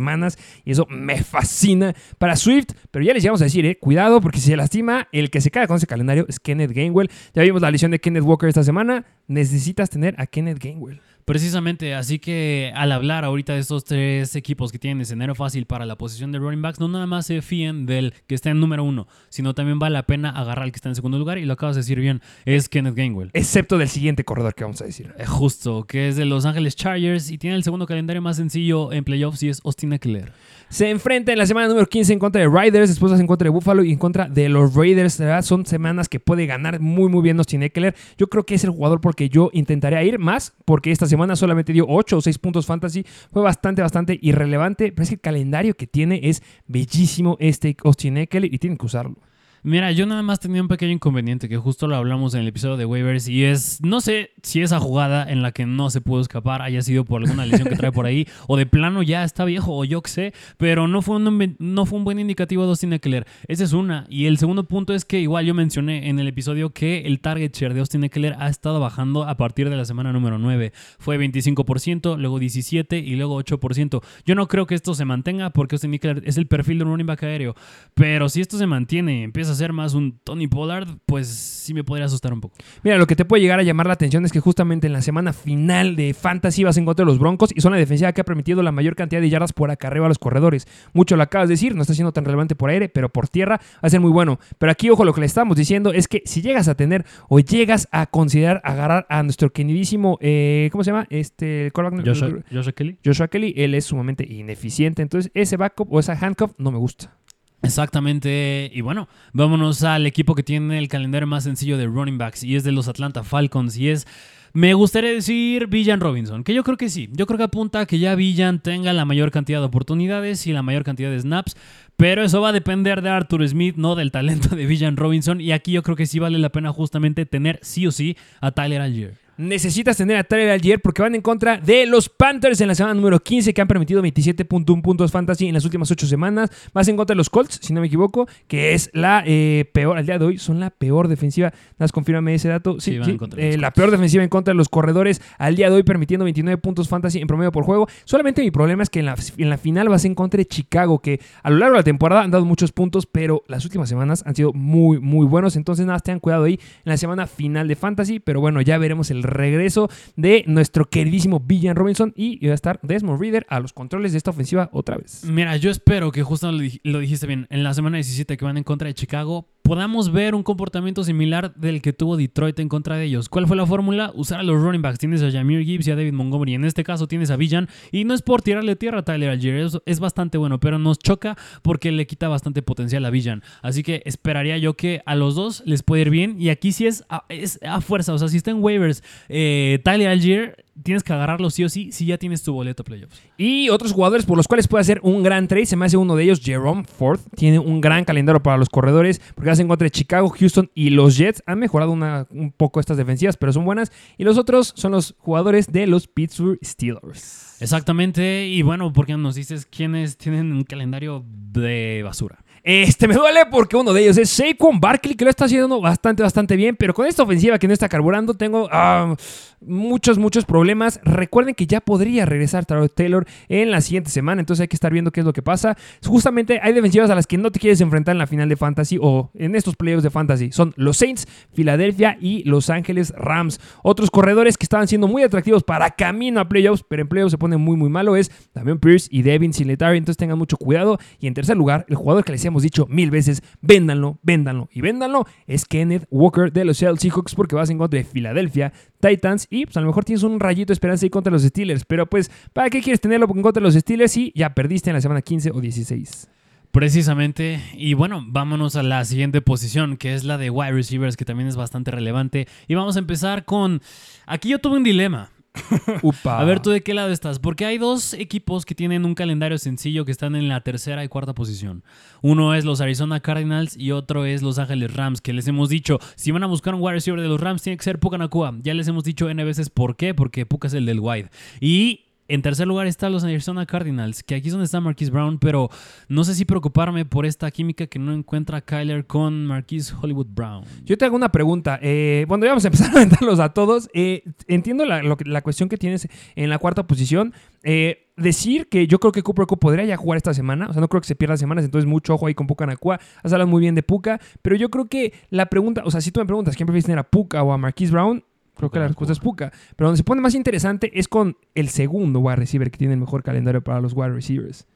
y 0.65 0.73
eso 0.73 0.87
me 0.89 1.23
fascina 1.23 1.95
para 2.19 2.37
Swift, 2.37 2.73
pero 2.91 3.05
ya 3.05 3.13
les 3.13 3.23
llegamos 3.23 3.41
a 3.41 3.45
decir, 3.45 3.65
eh, 3.67 3.79
cuidado, 3.79 4.21
porque 4.21 4.39
si 4.39 4.51
se 4.51 4.57
lastima, 4.57 5.09
el 5.13 5.31
que 5.31 5.41
se 5.41 5.51
cae 5.51 5.67
con 5.67 5.77
ese 5.77 5.87
calendario 5.87 6.27
es 6.29 6.41
Kenneth 6.41 6.73
Gainwell. 6.73 7.11
Ya 7.35 7.43
vimos 7.43 7.63
la 7.63 7.71
lesión 7.71 7.91
de 7.91 8.01
Kenneth 8.01 8.25
Walker 8.25 8.49
esta 8.49 8.63
semana, 8.63 9.05
necesitas 9.27 9.91
tener 9.91 10.15
a 10.19 10.27
Kenneth 10.27 10.59
Gainwell. 10.59 11.01
Precisamente, 11.29 11.95
así 11.95 12.19
que 12.19 12.73
al 12.75 12.91
hablar 12.91 13.27
ahorita 13.27 13.53
de 13.53 13.59
estos 13.59 13.85
tres 13.85 14.35
equipos 14.35 14.73
que 14.73 14.79
tienen 14.79 15.03
escenario 15.03 15.35
fácil 15.35 15.67
para 15.67 15.85
la 15.85 15.95
posición 15.95 16.33
de 16.33 16.39
running 16.39 16.63
backs, 16.63 16.81
no 16.81 16.89
nada 16.89 17.07
más 17.07 17.27
se 17.27 17.43
fíen 17.43 17.85
del 17.85 18.15
que 18.27 18.35
está 18.35 18.49
en 18.49 18.61
número 18.61 18.83
uno, 18.83 19.07
sino 19.29 19.55
también 19.55 19.79
vale 19.79 19.93
la 19.93 20.05
pena 20.05 20.31
agarrar 20.31 20.65
al 20.65 20.73
que 20.73 20.77
está 20.77 20.89
en 20.89 20.95
segundo 20.95 21.19
lugar 21.19 21.37
y 21.37 21.45
lo 21.45 21.53
acabas 21.53 21.77
de 21.77 21.81
decir 21.81 22.01
bien, 22.01 22.23
es 22.47 22.71
Kenneth 22.71 22.95
Gainwell. 22.95 23.29
Excepto 23.35 23.77
del 23.77 23.91
siguiente 23.91 24.25
corredor 24.25 24.55
que 24.55 24.65
vamos 24.65 24.81
a 24.81 24.87
decir. 24.87 25.13
Eh, 25.19 25.27
Justo, 25.27 25.85
que 25.85 26.09
es 26.09 26.17
de 26.17 26.25
Los 26.25 26.47
Ángeles 26.47 26.77
Chargers 26.77 27.31
y 27.31 27.37
tiene 27.37 27.57
el 27.57 27.63
segundo 27.63 27.87
calendario 27.87 28.23
más 28.23 28.39
sencillo 28.39 28.91
en 28.91 29.05
playoffs 29.05 29.43
y 29.43 29.51
es 29.51 29.61
Austin 29.67 29.93
Eckler. 29.93 30.33
Se 30.71 30.89
enfrenta 30.89 31.33
en 31.33 31.39
la 31.39 31.47
semana 31.47 31.69
número 31.69 31.87
15 31.87 32.15
en 32.15 32.19
contra 32.19 32.41
de 32.41 32.49
Riders, 32.49 32.89
después 32.89 33.13
en 33.21 33.27
contra 33.27 33.45
de 33.45 33.51
Buffalo 33.51 33.85
y 33.85 33.93
en 33.93 33.99
contra 33.99 34.29
de 34.29 34.49
los 34.49 34.75
Raiders. 34.75 35.19
¿verdad? 35.19 35.43
Son 35.43 35.67
semanas 35.67 36.09
que 36.09 36.21
puede 36.21 36.47
ganar 36.47 36.81
muy, 36.81 37.11
muy 37.11 37.23
bien 37.23 37.37
Austin 37.39 37.63
Eckler. 37.63 37.95
Yo 38.17 38.29
creo 38.29 38.45
que 38.45 38.55
es 38.55 38.65
el 38.65 38.71
jugador 38.71 39.03
porque 39.03 39.29
yo 39.29 39.51
intentaría 39.53 40.03
ir 40.03 40.19
más, 40.19 40.55
porque 40.65 40.91
esta 40.91 41.07
semana 41.07 41.18
solamente 41.37 41.73
dio 41.73 41.87
8 41.89 42.17
o 42.17 42.21
6 42.21 42.39
puntos 42.39 42.67
fantasy. 42.67 43.05
Fue 43.33 43.43
bastante, 43.43 43.83
bastante 43.83 44.19
irrelevante, 44.21 44.93
pero 44.93 45.03
es 45.03 45.09
que 45.11 45.15
el 45.17 45.21
calendario 45.21 45.75
que 45.75 45.87
tiene 45.87 46.21
es 46.23 46.43
bellísimo 46.67 47.37
este 47.41 47.77
Austin 47.85 48.19
Eckler 48.19 48.53
y 48.53 48.59
tienen 48.59 48.79
que 48.79 48.87
usarlo. 48.87 49.17
Mira, 49.65 49.91
yo 49.91 50.07
nada 50.07 50.23
más 50.23 50.39
tenía 50.39 50.63
un 50.63 50.69
pequeño 50.69 50.93
inconveniente 50.93 51.49
que 51.49 51.57
justo 51.57 51.89
lo 51.89 51.97
hablamos 51.97 52.35
en 52.35 52.43
el 52.43 52.49
episodio 52.49 52.77
de 52.77 52.85
waivers 52.85 53.29
y 53.29 53.45
es, 53.45 53.81
no 53.83 54.01
sé 54.01 54.31
si 54.43 54.63
esa 54.63 54.79
jugada 54.79 55.29
en 55.29 55.43
la 55.43 55.51
que 55.51 55.67
no 55.67 55.91
se 55.91 56.01
pudo 56.01 56.21
escapar 56.21 56.63
haya 56.63 56.81
sido 56.81 57.05
por 57.05 57.23
alguna 57.23 57.45
lesión 57.45 57.69
que 57.69 57.75
trae 57.75 57.91
por 57.91 58.07
ahí 58.07 58.29
o 58.47 58.57
de 58.57 58.67
plano 58.67 59.03
ya 59.03 59.25
está 59.25 59.45
viejo 59.45 59.77
o 59.77 59.85
yo 59.85 60.01
qué 60.01 60.11
sé, 60.11 60.35
pero 60.59 60.87
no 60.87 61.03
fue 61.03 61.17
un, 61.17 61.57
no 61.59 61.87
fue 61.87 61.99
un 61.99 62.05
buen 62.05 62.21
indicativo 62.21 62.63
de 62.63 62.69
Austin 62.69 62.93
Eckler. 62.93 63.27
Esa 63.49 63.65
es 63.65 63.73
una. 63.73 64.07
Y 64.09 64.27
el 64.27 64.39
segundo 64.39 64.65
punto 64.65 64.95
es 64.95 65.05
que 65.05 65.19
igual 65.21 65.45
yo 65.45 65.55
mencioné 65.55 66.09
en 66.09 66.21
el 66.21 66.29
episodio 66.29 66.71
que 66.71 67.01
el 67.01 67.21
target 67.21 67.53
share 67.53 67.75
de 67.75 67.81
Austin 67.81 68.05
Eckler 68.05 68.37
ha 68.39 68.49
estado 68.49 68.79
bajando 68.79 69.25
a 69.25 69.37
partir 69.37 69.71
de 69.71 69.77
la 69.77 69.85
semana 69.85 70.13
número 70.13 70.39
9. 70.39 70.73
Fue 70.99 71.19
25%, 71.19 72.17
luego 72.17 72.39
17% 72.39 73.05
y 73.05 73.17
luego 73.17 73.43
8%. 73.43 74.03
Yo 74.25 74.35
no 74.37 74.47
creo 74.47 74.67
que 74.67 74.77
esto 74.77 74.95
se 74.95 75.05
mantenga 75.05 75.51
porque 75.51 75.75
Austin 75.75 75.95
Eckler 75.95 76.23
es 76.25 76.37
el 76.37 76.47
perfil 76.47 76.79
de 76.79 76.85
un 76.85 76.91
running 76.91 77.07
back 77.07 77.25
aéreo, 77.25 77.57
pero 77.95 78.29
si 78.29 78.41
esto 78.41 78.57
se 78.57 78.67
mantiene, 78.67 79.25
empieza 79.25 79.48
a 79.49 79.55
ser 79.55 79.73
más 79.73 79.95
un 79.95 80.19
Tony 80.25 80.47
Pollard, 80.49 80.89
pues 81.07 81.29
sí 81.29 81.75
me 81.75 81.85
podría 81.85 82.07
asustar 82.07 82.33
un 82.33 82.41
poco. 82.41 82.57
Mira, 82.83 82.97
lo 82.99 83.07
que 83.07 83.17
te 83.17 83.25
puede 83.25 83.41
llegar 83.43 83.59
a 83.59 83.63
llamar 83.63 83.87
la 83.87 83.93
atención 83.95 84.25
es 84.25 84.33
que 84.33 84.41
justamente 84.41 84.87
en 84.87 84.93
la 84.93 85.03
semana 85.03 85.33
final 85.33 85.97
de 85.97 86.15
Fantasy 86.15 86.65
vas 86.65 86.77
en 86.77 86.85
contra 86.85 87.05
de 87.05 87.11
los 87.11 87.19
Broncos 87.19 87.51
y 87.55 87.61
son 87.61 87.73
la 87.73 87.79
defensiva 87.79 88.13
que 88.13 88.21
ha 88.21 88.25
permitido 88.25 88.63
la 88.63 88.73
mayor 88.73 88.97
cantidad 88.97 89.21
de 89.21 89.29
yardas 89.31 89.53
por 89.53 89.71
acarreo 89.71 90.05
a 90.05 90.09
los 90.09 90.19
corredores. 90.19 90.67
Mucho 90.93 91.17
lo 91.17 91.23
acabas 91.23 91.49
de 91.49 91.55
decir, 91.55 91.75
no 91.75 91.83
está 91.83 91.95
siendo 91.95 92.13
tan 92.13 92.25
relevante 92.25 92.55
por 92.55 92.71
aire, 92.71 92.89
pero 92.89 93.09
por 93.09 93.29
tierra 93.29 93.61
va 93.77 93.79
a 93.83 93.91
ser 93.91 94.01
muy 94.01 94.11
bueno. 94.11 94.39
Pero 94.59 94.73
aquí, 94.73 94.91
ojo, 94.91 95.05
lo 95.05 95.13
que 95.13 95.21
le 95.21 95.27
estamos 95.27 95.57
diciendo 95.57 95.93
es 95.93 96.09
que 96.09 96.23
si 96.25 96.43
llegas 96.43 96.69
a 96.69 96.75
tener 96.75 97.05
o 97.29 97.41
llegas 97.41 97.89
a 97.93 98.07
considerar 98.07 98.61
agarrar 98.65 99.07
a 99.11 99.23
nuestro 99.23 99.51
queridísimo, 99.53 100.19
eh, 100.21 100.69
¿cómo 100.73 100.85
se 100.85 100.91
llama? 100.91 101.07
Este, 101.11 101.71
quarterback- 101.73 102.07
Joshua, 102.07 102.29
Joshua 102.53 102.73
Kelly. 102.73 102.99
Joshua 103.05 103.29
Kelly, 103.29 103.55
él 103.57 103.75
es 103.75 103.85
sumamente 103.87 104.25
ineficiente. 104.31 105.03
Entonces, 105.03 105.31
ese 105.35 105.57
backup 105.57 105.93
o 105.93 106.01
esa 106.01 106.13
handcuff 106.15 106.53
no 106.59 106.71
me 106.71 106.79
gusta. 106.79 107.18
Exactamente. 107.63 108.71
Y 108.73 108.81
bueno, 108.81 109.09
vámonos 109.33 109.83
al 109.83 110.07
equipo 110.07 110.35
que 110.35 110.43
tiene 110.43 110.79
el 110.79 110.89
calendario 110.89 111.27
más 111.27 111.45
sencillo 111.45 111.77
de 111.77 111.87
running 111.87 112.19
backs 112.19 112.43
y 112.43 112.57
es 112.57 112.65
de 112.65 112.73
los 112.73 112.89
Atlanta 112.89 113.25
Falcons 113.25 113.77
y 113.77 113.91
es... 113.91 114.07
Me 114.55 114.73
gustaría 114.73 115.11
decir 115.11 115.67
Villan 115.67 116.01
Robinson, 116.01 116.43
que 116.43 116.55
yo 116.55 116.65
creo 116.65 116.79
que 116.79 116.89
sí. 116.89 117.11
Yo 117.13 117.27
creo 117.27 117.37
que 117.37 117.45
apunta 117.45 117.81
a 117.81 117.87
que 117.87 117.99
ya 117.99 118.15
Villan 118.15 118.61
tenga 118.61 118.95
la 118.95 119.05
mayor 119.05 119.31
cantidad 119.31 119.61
de 119.61 119.67
oportunidades 119.67 120.47
y 120.47 120.53
la 120.53 120.63
mayor 120.63 120.85
cantidad 120.85 121.11
de 121.11 121.21
snaps, 121.21 121.55
pero 121.97 122.25
eso 122.25 122.41
va 122.41 122.49
a 122.49 122.53
depender 122.53 123.03
de 123.03 123.11
Arthur 123.11 123.47
Smith, 123.47 123.77
no 123.77 123.95
del 123.95 124.11
talento 124.11 124.57
de 124.57 124.65
Villan 124.65 124.97
Robinson. 124.97 125.41
Y 125.43 125.53
aquí 125.53 125.73
yo 125.73 125.83
creo 125.83 125.97
que 125.97 126.07
sí 126.07 126.19
vale 126.19 126.39
la 126.39 126.49
pena 126.49 126.73
justamente 126.73 127.27
tener 127.27 127.61
sí 127.63 127.87
o 127.87 127.93
sí 127.93 128.17
a 128.41 128.51
Tyler 128.51 128.81
Algier. 128.81 129.28
Necesitas 129.39 129.97
tener 129.97 130.17
a 130.17 130.25
Tyler 130.25 130.51
Algier 130.51 130.81
porque 130.81 131.01
van 131.01 131.15
en 131.15 131.23
contra 131.23 131.59
de 131.59 131.87
los 131.87 132.09
Panthers 132.09 132.61
en 132.61 132.69
la 132.69 132.75
semana 132.75 132.95
número 132.95 133.21
15 133.21 133.55
que 133.55 133.61
han 133.61 133.69
permitido 133.69 134.03
27.1 134.03 134.83
puntos 134.83 135.13
fantasy 135.13 135.47
en 135.47 135.55
las 135.55 135.65
últimas 135.65 135.91
8 135.91 136.07
semanas. 136.09 136.51
Vas 136.75 136.89
en 136.89 136.97
contra 136.97 137.15
de 137.15 137.19
los 137.19 137.31
Colts, 137.31 137.61
si 137.63 137.73
no 137.73 137.81
me 137.81 137.87
equivoco, 137.87 138.27
que 138.49 138.75
es 138.75 138.91
la 138.93 139.23
eh, 139.25 139.71
peor, 139.73 139.97
al 139.97 140.05
día 140.05 140.19
de 140.19 140.25
hoy 140.25 140.39
son 140.39 140.59
la 140.59 140.71
peor 140.71 141.07
defensiva. 141.07 141.53
Más 141.79 141.93
confírmame 141.93 142.35
ese 142.35 142.49
dato. 142.49 142.81
Sí, 142.81 142.99
Sí, 143.05 143.17
eh, 143.37 143.57
la 143.59 143.71
peor 143.71 143.91
defensiva 143.91 144.23
en 144.25 144.29
contra 144.29 144.53
de 144.53 144.57
los 144.57 144.69
corredores 144.69 145.23
al 145.39 145.55
día 145.55 145.71
de 145.71 145.77
hoy 145.77 145.83
permitiendo 145.85 146.25
29 146.25 146.61
puntos 146.61 146.89
fantasy 146.89 147.21
en 147.21 147.29
promedio 147.29 147.53
por 147.53 147.65
juego. 147.65 147.87
Solamente 148.05 148.43
mi 148.43 148.51
problema 148.51 148.83
es 148.83 148.91
que 148.91 148.99
en 148.99 149.07
la, 149.07 149.15
en 149.37 149.51
la 149.51 149.59
final 149.59 149.89
vas 149.89 150.05
en 150.05 150.15
contra 150.15 150.39
de 150.39 150.47
Chicago, 150.47 150.99
que 150.99 151.21
a 151.43 151.51
lo 151.51 151.59
largo 151.59 151.75
de 151.75 151.81
la 151.81 151.85
temporada 151.85 152.23
han 152.23 152.31
dado 152.31 152.45
muchos 152.45 152.73
puntos, 152.73 153.07
pero 153.07 153.45
las 153.47 153.65
últimas 153.65 153.89
semanas 153.89 154.25
han 154.27 154.35
sido 154.35 154.53
muy, 154.53 154.99
muy 154.99 155.27
buenos. 155.27 155.55
Entonces 155.55 155.87
nada, 155.87 156.01
tengan 156.01 156.21
cuidado 156.21 156.45
ahí 156.45 156.55
en 156.55 156.91
la 156.91 156.97
semana 156.97 157.27
final 157.29 157.69
de 157.69 157.77
fantasy. 157.77 158.19
Pero 158.19 158.41
bueno, 158.41 158.61
ya 158.63 158.79
veremos 158.79 159.11
el 159.11 159.23
regreso 159.29 159.89
de 160.17 160.45
nuestro 160.47 160.85
queridísimo 160.89 161.41
Villan 161.41 161.77
Robinson 161.77 162.13
y 162.17 162.45
va 162.47 162.53
a 162.53 162.55
estar 162.55 162.81
Desmond 162.83 163.21
Reader 163.21 163.47
a 163.49 163.61
los 163.61 163.73
controles 163.73 164.13
de 164.13 164.19
esta 164.19 164.31
ofensiva 164.31 164.69
otra 164.73 164.97
vez. 164.97 165.25
Mira, 165.25 165.57
yo 165.57 165.71
espero 165.71 166.11
que 166.13 166.23
justo 166.23 166.51
lo, 166.51 166.59
dij- 166.59 166.81
lo 166.85 166.99
dijiste 166.99 167.27
bien, 167.27 167.47
en 167.51 167.63
la 167.65 167.75
semana 167.75 167.97
17 167.97 168.37
que 168.37 168.45
van 168.45 168.57
en 168.57 168.65
contra 168.65 168.89
de 168.89 168.95
Chicago, 168.95 169.49
podamos 169.69 170.11
ver 170.11 170.35
un 170.35 170.43
comportamiento 170.43 171.05
similar 171.05 171.55
del 171.55 171.83
que 171.83 171.93
tuvo 171.93 172.17
Detroit 172.17 172.59
en 172.59 172.71
contra 172.71 172.97
de 172.97 173.05
ellos. 173.05 173.29
¿Cuál 173.29 173.47
fue 173.47 173.55
la 173.55 173.67
fórmula? 173.67 174.13
Usar 174.15 174.41
a 174.41 174.43
los 174.43 174.63
running 174.63 174.81
backs. 174.81 174.99
Tienes 174.99 175.23
a 175.23 175.31
Jameer 175.31 175.63
Gibbs 175.63 175.87
y 175.87 175.91
a 175.91 175.95
David 175.95 176.15
Montgomery. 176.15 176.55
En 176.55 176.65
este 176.65 176.85
caso 176.85 177.07
tienes 177.07 177.31
a 177.31 177.37
Villan. 177.37 177.69
Y 177.93 178.05
no 178.05 178.15
es 178.15 178.23
por 178.23 178.41
tirarle 178.41 178.77
tierra 178.77 179.01
a 179.01 179.05
Tyler 179.05 179.29
Algier. 179.29 179.57
Es, 179.57 179.77
es 179.85 180.01
bastante 180.01 180.39
bueno, 180.39 180.59
pero 180.59 180.79
nos 180.79 180.99
choca 180.99 181.37
porque 181.61 181.93
le 181.93 182.07
quita 182.07 182.29
bastante 182.29 182.63
potencial 182.63 183.05
a 183.05 183.11
Villan. 183.11 183.43
Así 183.61 183.83
que 183.83 184.01
esperaría 184.07 184.57
yo 184.57 184.73
que 184.73 185.03
a 185.05 185.15
los 185.15 185.35
dos 185.35 185.63
les 185.67 185.83
puede 185.83 186.01
ir 186.01 186.09
bien. 186.09 186.41
Y 186.41 186.49
aquí 186.49 186.73
sí 186.73 186.87
es 186.87 187.05
a, 187.11 187.27
es 187.29 187.61
a 187.63 187.83
fuerza. 187.83 188.15
O 188.15 188.19
sea, 188.19 188.29
si 188.29 188.39
está 188.39 188.51
en 188.51 188.65
waivers 188.65 189.05
eh, 189.29 189.81
Tyler 189.85 190.09
Algier, 190.09 190.65
tienes 190.83 191.03
que 191.03 191.13
agarrarlo 191.13 191.51
sí 191.51 191.65
o 191.65 191.69
sí 191.69 191.93
si 191.93 192.07
ya 192.07 192.19
tienes 192.19 192.43
tu 192.43 192.53
boleto 192.53 192.85
playoffs. 192.85 193.21
Y 193.37 193.69
otros 193.71 193.93
jugadores 193.93 194.27
por 194.27 194.37
los 194.37 194.49
cuales 194.49 194.69
puede 194.69 194.83
hacer 194.83 195.01
un 195.03 195.23
gran 195.23 195.49
trade, 195.49 195.67
se 195.67 195.77
me 195.77 195.87
hace 195.87 195.97
uno 195.97 196.17
de 196.17 196.25
ellos, 196.25 196.41
Jerome 196.43 196.85
Ford. 196.85 197.21
Tiene 197.37 197.59
un 197.59 197.81
gran 197.81 198.05
calendario 198.05 198.43
para 198.43 198.57
los 198.57 198.69
corredores, 198.69 199.21
porque 199.35 199.51
hacen 199.51 199.69
contra 199.69 199.91
Chicago, 199.91 200.29
Houston 200.29 200.71
y 200.75 200.91
los 200.91 201.17
Jets. 201.17 201.43
Han 201.47 201.59
mejorado 201.59 201.93
un 201.93 202.53
poco 202.57 202.81
estas 202.81 202.97
defensivas, 202.97 203.37
pero 203.37 203.53
son 203.53 203.65
buenas. 203.65 203.93
Y 204.17 204.25
los 204.25 204.39
otros 204.39 204.73
son 204.77 204.93
los 204.93 205.15
jugadores 205.19 205.73
de 205.73 205.87
los 205.87 206.07
Pittsburgh 206.07 206.59
Steelers. 206.63 207.57
Exactamente. 207.61 208.47
Y 208.49 208.63
bueno, 208.63 208.93
porque 208.93 209.17
nos 209.17 209.35
dices 209.35 209.67
quiénes 209.67 210.17
tienen 210.17 210.53
un 210.53 210.65
calendario 210.65 211.25
de 211.27 212.03
basura. 212.05 212.45
Este 212.63 213.09
me 213.09 213.15
duele 213.15 213.47
porque 213.51 213.77
uno 213.77 213.93
de 213.93 214.03
ellos 214.03 214.19
es 214.19 214.31
Saquon 214.31 214.81
Barkley, 214.81 215.15
que 215.15 215.25
lo 215.25 215.31
está 215.31 215.45
haciendo 215.45 215.81
bastante, 215.81 216.23
bastante 216.23 216.57
bien, 216.57 216.77
pero 216.77 216.95
con 216.95 217.07
esta 217.07 217.23
ofensiva 217.23 217.59
que 217.59 217.67
no 217.67 217.73
está 217.73 217.89
carburando, 217.89 218.35
tengo 218.35 218.69
ah, 218.71 219.15
muchos, 219.61 220.19
muchos 220.19 220.45
problemas. 220.45 221.01
Recuerden 221.03 221.55
que 221.55 221.67
ya 221.67 221.81
podría 221.81 222.27
regresar 222.27 222.67
Tyrod 222.67 222.91
Taylor 222.91 223.27
en 223.49 223.71
la 223.71 223.81
siguiente 223.81 224.11
semana, 224.11 224.41
entonces 224.41 224.63
hay 224.63 224.69
que 224.69 224.77
estar 224.77 224.93
viendo 224.93 225.11
qué 225.13 225.21
es 225.21 225.27
lo 225.27 225.33
que 225.33 225.43
pasa. 225.43 225.77
Justamente 226.05 226.61
hay 226.63 226.73
defensivas 226.73 227.11
a 227.11 227.15
las 227.15 227.27
que 227.27 227.39
no 227.39 227.51
te 227.51 227.61
quieres 227.61 227.81
enfrentar 227.81 228.15
en 228.15 228.19
la 228.19 228.27
final 228.27 228.49
de 228.49 228.57
Fantasy 228.57 228.99
o 229.01 229.31
en 229.35 229.55
estos 229.55 229.77
playoffs 229.77 230.03
de 230.03 230.11
Fantasy. 230.11 230.53
Son 230.53 230.75
los 230.77 230.97
Saints, 230.97 231.27
Filadelfia 231.53 232.19
y 232.21 232.43
Los 232.45 232.71
Ángeles 232.71 233.13
Rams. 233.17 233.61
Otros 233.83 234.11
corredores 234.11 234.59
que 234.59 234.65
estaban 234.65 234.89
siendo 234.89 235.09
muy 235.09 235.23
atractivos 235.23 235.63
para 235.63 235.91
camino 235.91 236.41
a 236.41 236.49
playoffs, 236.49 236.85
pero 236.89 237.03
en 237.03 237.09
playoffs 237.09 237.33
se 237.33 237.39
pone 237.39 237.57
muy, 237.57 237.77
muy 237.77 237.89
malo, 237.89 238.17
es 238.17 238.31
también 238.53 238.79
Pierce 238.79 239.09
y 239.11 239.23
Devin 239.23 239.53
Singletary, 239.53 239.99
entonces 239.99 240.17
tengan 240.17 240.39
mucho 240.39 240.57
cuidado. 240.57 240.99
Y 241.19 241.27
en 241.27 241.35
tercer 241.35 241.57
lugar, 241.57 241.85
el 241.89 241.97
jugador 241.97 242.25
que 242.25 242.33
les 242.33 242.45
hemos 242.49 242.63
dicho 242.63 242.87
mil 242.89 243.11
veces, 243.11 243.43
véndanlo, 243.61 244.19
véndanlo 244.23 244.69
y 244.73 244.81
véndanlo, 244.81 245.27
es 245.47 245.65
Kenneth 245.65 246.07
Walker 246.11 246.53
de 246.53 246.65
los 246.65 246.79
Seattle 246.79 246.99
Seahawks 246.99 247.35
porque 247.35 247.55
vas 247.55 247.71
en 247.71 247.79
contra 247.79 247.99
de 247.99 248.05
Filadelfia, 248.05 248.73
Titans 249.01 249.47
y 249.51 249.67
pues 249.67 249.77
a 249.77 249.81
lo 249.81 249.87
mejor 249.87 250.05
tienes 250.05 250.23
un 250.23 250.41
rayito 250.41 250.69
de 250.69 250.75
esperanza 250.75 251.07
ahí 251.07 251.11
contra 251.11 251.33
los 251.33 251.43
Steelers, 251.43 251.85
pero 251.85 252.07
pues 252.07 252.31
¿para 252.53 252.71
qué 252.71 252.83
quieres 252.83 253.01
tenerlo 253.01 253.27
en 253.35 253.43
contra 253.43 253.61
de 253.61 253.65
los 253.65 253.75
Steelers 253.75 254.13
si 254.13 254.33
ya 254.35 254.55
perdiste 254.55 254.91
en 254.91 254.95
la 254.95 255.01
semana 255.01 255.23
15 255.23 255.51
o 255.51 255.61
16? 255.61 256.29
Precisamente. 256.71 257.63
Y 257.75 257.95
bueno, 257.95 258.25
vámonos 258.27 258.77
a 258.77 258.83
la 258.83 259.05
siguiente 259.05 259.41
posición, 259.41 259.97
que 259.97 260.15
es 260.15 260.25
la 260.25 260.37
de 260.39 260.51
wide 260.51 260.73
receivers, 260.73 261.17
que 261.17 261.25
también 261.25 261.49
es 261.49 261.57
bastante 261.57 261.91
relevante. 261.91 262.47
Y 262.67 262.75
vamos 262.75 262.97
a 262.97 262.99
empezar 262.99 263.45
con... 263.45 263.81
Aquí 264.27 264.51
yo 264.51 264.59
tuve 264.59 264.77
un 264.77 264.85
dilema. 264.85 265.31
A 266.25 266.45
ver, 266.45 266.61
¿tú 266.61 266.71
de 266.71 266.83
qué 266.83 266.95
lado 266.95 267.11
estás? 267.11 267.39
Porque 267.39 267.67
hay 267.67 267.79
dos 267.79 268.15
equipos 268.15 268.65
que 268.65 268.75
tienen 268.75 269.05
un 269.05 269.15
calendario 269.15 269.59
sencillo 269.59 270.05
que 270.05 270.13
están 270.13 270.37
en 270.37 270.49
la 270.49 270.61
tercera 270.63 271.05
y 271.05 271.09
cuarta 271.09 271.35
posición. 271.35 271.83
Uno 272.23 272.55
es 272.55 272.65
los 272.65 272.81
Arizona 272.81 273.21
Cardinals 273.21 273.77
y 273.77 273.93
otro 273.93 274.25
es 274.25 274.43
Los 274.43 274.59
Ángeles 274.59 274.95
Rams, 274.95 275.21
que 275.21 275.33
les 275.33 275.49
hemos 275.49 275.69
dicho, 275.69 275.99
si 276.17 276.31
van 276.31 276.45
a 276.45 276.47
buscar 276.47 276.75
un 276.75 276.83
wide 276.83 276.95
receiver 276.95 277.21
de 277.21 277.29
los 277.29 277.41
Rams, 277.41 277.63
tiene 277.63 277.77
que 277.77 277.85
ser 277.85 277.99
Puka 277.99 278.19
Nakua. 278.19 278.55
Ya 278.63 278.75
les 278.75 278.89
hemos 278.89 279.05
dicho 279.05 279.29
N 279.29 279.43
veces 279.45 279.71
por 279.71 279.97
qué, 279.97 280.15
porque 280.15 280.47
Puka 280.47 280.69
es 280.69 280.75
el 280.75 280.87
del 280.87 281.01
wide. 281.01 281.31
Y 281.61 282.08
en 282.29 282.43
tercer 282.43 282.67
lugar 282.67 282.87
están 282.87 283.11
los 283.13 283.25
Arizona 283.25 283.65
Cardinals, 283.65 284.23
que 284.23 284.35
aquí 284.35 284.49
es 284.49 284.53
donde 284.53 284.67
está 284.67 284.81
Marquise 284.81 285.11
Brown, 285.11 285.39
pero 285.39 285.71
no 286.09 286.25
sé 286.25 286.35
si 286.35 286.45
preocuparme 286.45 287.07
por 287.07 287.25
esta 287.25 287.51
química 287.51 287.87
que 287.87 287.99
no 287.99 288.13
encuentra 288.13 288.61
Kyler 288.61 289.07
con 289.07 289.47
Marquise 289.47 289.95
Hollywood 290.01 290.29
Brown. 290.29 290.65
Yo 290.85 290.99
te 290.99 291.07
hago 291.07 291.17
una 291.17 291.33
pregunta. 291.33 291.79
Eh, 291.81 292.27
bueno, 292.29 292.45
ya 292.45 292.51
vamos 292.51 292.65
a 292.65 292.69
empezar 292.69 292.91
a 292.91 292.93
aventarlos 292.97 293.41
a 293.41 293.55
todos. 293.55 293.89
Eh, 293.95 294.25
entiendo 294.47 294.85
la, 294.85 295.43
cuestión 295.43 295.71
que 295.71 295.79
tienes 295.79 296.07
en 296.37 296.51
la 296.51 296.59
cuarta 296.59 296.87
posición. 296.87 297.33
Eh, 297.63 298.07
decir 298.17 298.69
que 298.69 298.87
yo 298.87 298.99
creo 298.99 299.13
que 299.13 299.23
Cooper 299.23 299.47
Cup 299.47 299.59
podría 299.59 299.85
ya 299.85 299.97
jugar 299.97 300.19
esta 300.19 300.35
semana. 300.35 300.69
O 300.69 300.73
sea, 300.73 300.81
no 300.81 300.89
creo 300.89 301.01
que 301.01 301.09
se 301.09 301.17
pierda 301.17 301.37
semanas. 301.39 301.65
Entonces, 301.65 301.89
mucho 301.89 302.15
ojo 302.15 302.27
ahí 302.27 302.35
con 302.35 302.47
Puka 302.47 302.67
Nakua. 302.67 303.01
Has 303.23 303.33
hablado 303.33 303.49
muy 303.49 303.61
bien 303.61 303.75
de 303.75 303.83
Puka. 303.83 304.21
Pero 304.43 304.55
yo 304.55 304.71
creo 304.71 304.87
que 304.87 305.15
la 305.31 305.47
pregunta, 305.47 305.83
o 305.85 305.91
sea, 305.91 306.03
si 306.03 306.11
tú 306.13 306.21
me 306.21 306.27
preguntas 306.27 306.57
quién 306.57 306.67
prefieres 306.67 306.85
tener 306.85 306.99
a 306.99 307.05
Puka 307.05 307.43
o 307.43 307.53
a 307.53 307.59
Marquise 307.59 307.93
Brown, 307.93 308.23
creo 308.59 308.71
que 308.71 308.79
la 308.79 308.89
respuesta 308.89 309.13
es 309.13 309.21
Puka. 309.21 309.51
Pero 309.77 309.89
donde 309.89 309.97
se 309.97 310.05
pone 310.05 310.21
más 310.21 310.35
interesante 310.35 310.91
es 310.99 311.09
con 311.09 311.37
el 311.55 311.69
segundo 311.69 312.19
wide 312.21 312.37
receiver 312.37 312.71
que 312.71 312.77
tiene 312.77 312.95
el 312.95 313.01
mejor 313.01 313.23
calendario 313.23 313.63
para 313.63 313.81
los 313.81 313.95
wide 313.95 314.11
receivers. 314.11 314.67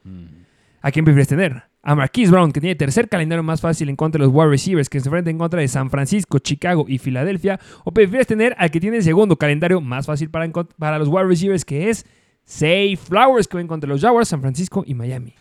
¿A 0.81 0.91
quién 0.91 1.05
prefieres 1.05 1.27
tener? 1.27 1.63
A 1.83 1.95
Marquise 1.95 2.31
Brown, 2.31 2.51
que 2.51 2.61
tiene 2.61 2.75
tercer 2.75 3.09
calendario 3.09 3.43
más 3.43 3.61
fácil 3.61 3.89
en 3.89 3.95
contra 3.95 4.19
de 4.19 4.27
los 4.27 4.35
wide 4.35 4.49
receivers, 4.49 4.89
que 4.89 4.99
se 4.99 5.07
enfrenta 5.07 5.29
en 5.29 5.37
contra 5.37 5.59
de 5.59 5.67
San 5.67 5.89
Francisco, 5.89 6.39
Chicago 6.39 6.85
y 6.87 6.97
Filadelfia. 6.97 7.59
¿O 7.83 7.93
prefieres 7.93 8.27
tener 8.27 8.55
al 8.57 8.71
que 8.71 8.79
tiene 8.79 8.97
el 8.97 9.03
segundo 9.03 9.37
calendario 9.37 9.81
más 9.81 10.05
fácil 10.05 10.29
para, 10.29 10.49
para 10.51 10.97
los 10.97 11.09
wide 11.09 11.25
receivers, 11.25 11.65
que 11.65 11.89
es 11.89 12.05
Say 12.45 12.95
Flowers, 12.95 13.47
que 13.47 13.57
va 13.57 13.61
en 13.61 13.67
contra 13.67 13.87
de 13.87 13.93
los 13.93 14.01
Jaguars, 14.01 14.29
San 14.29 14.41
Francisco 14.41 14.83
y 14.85 14.93
Miami? 14.93 15.35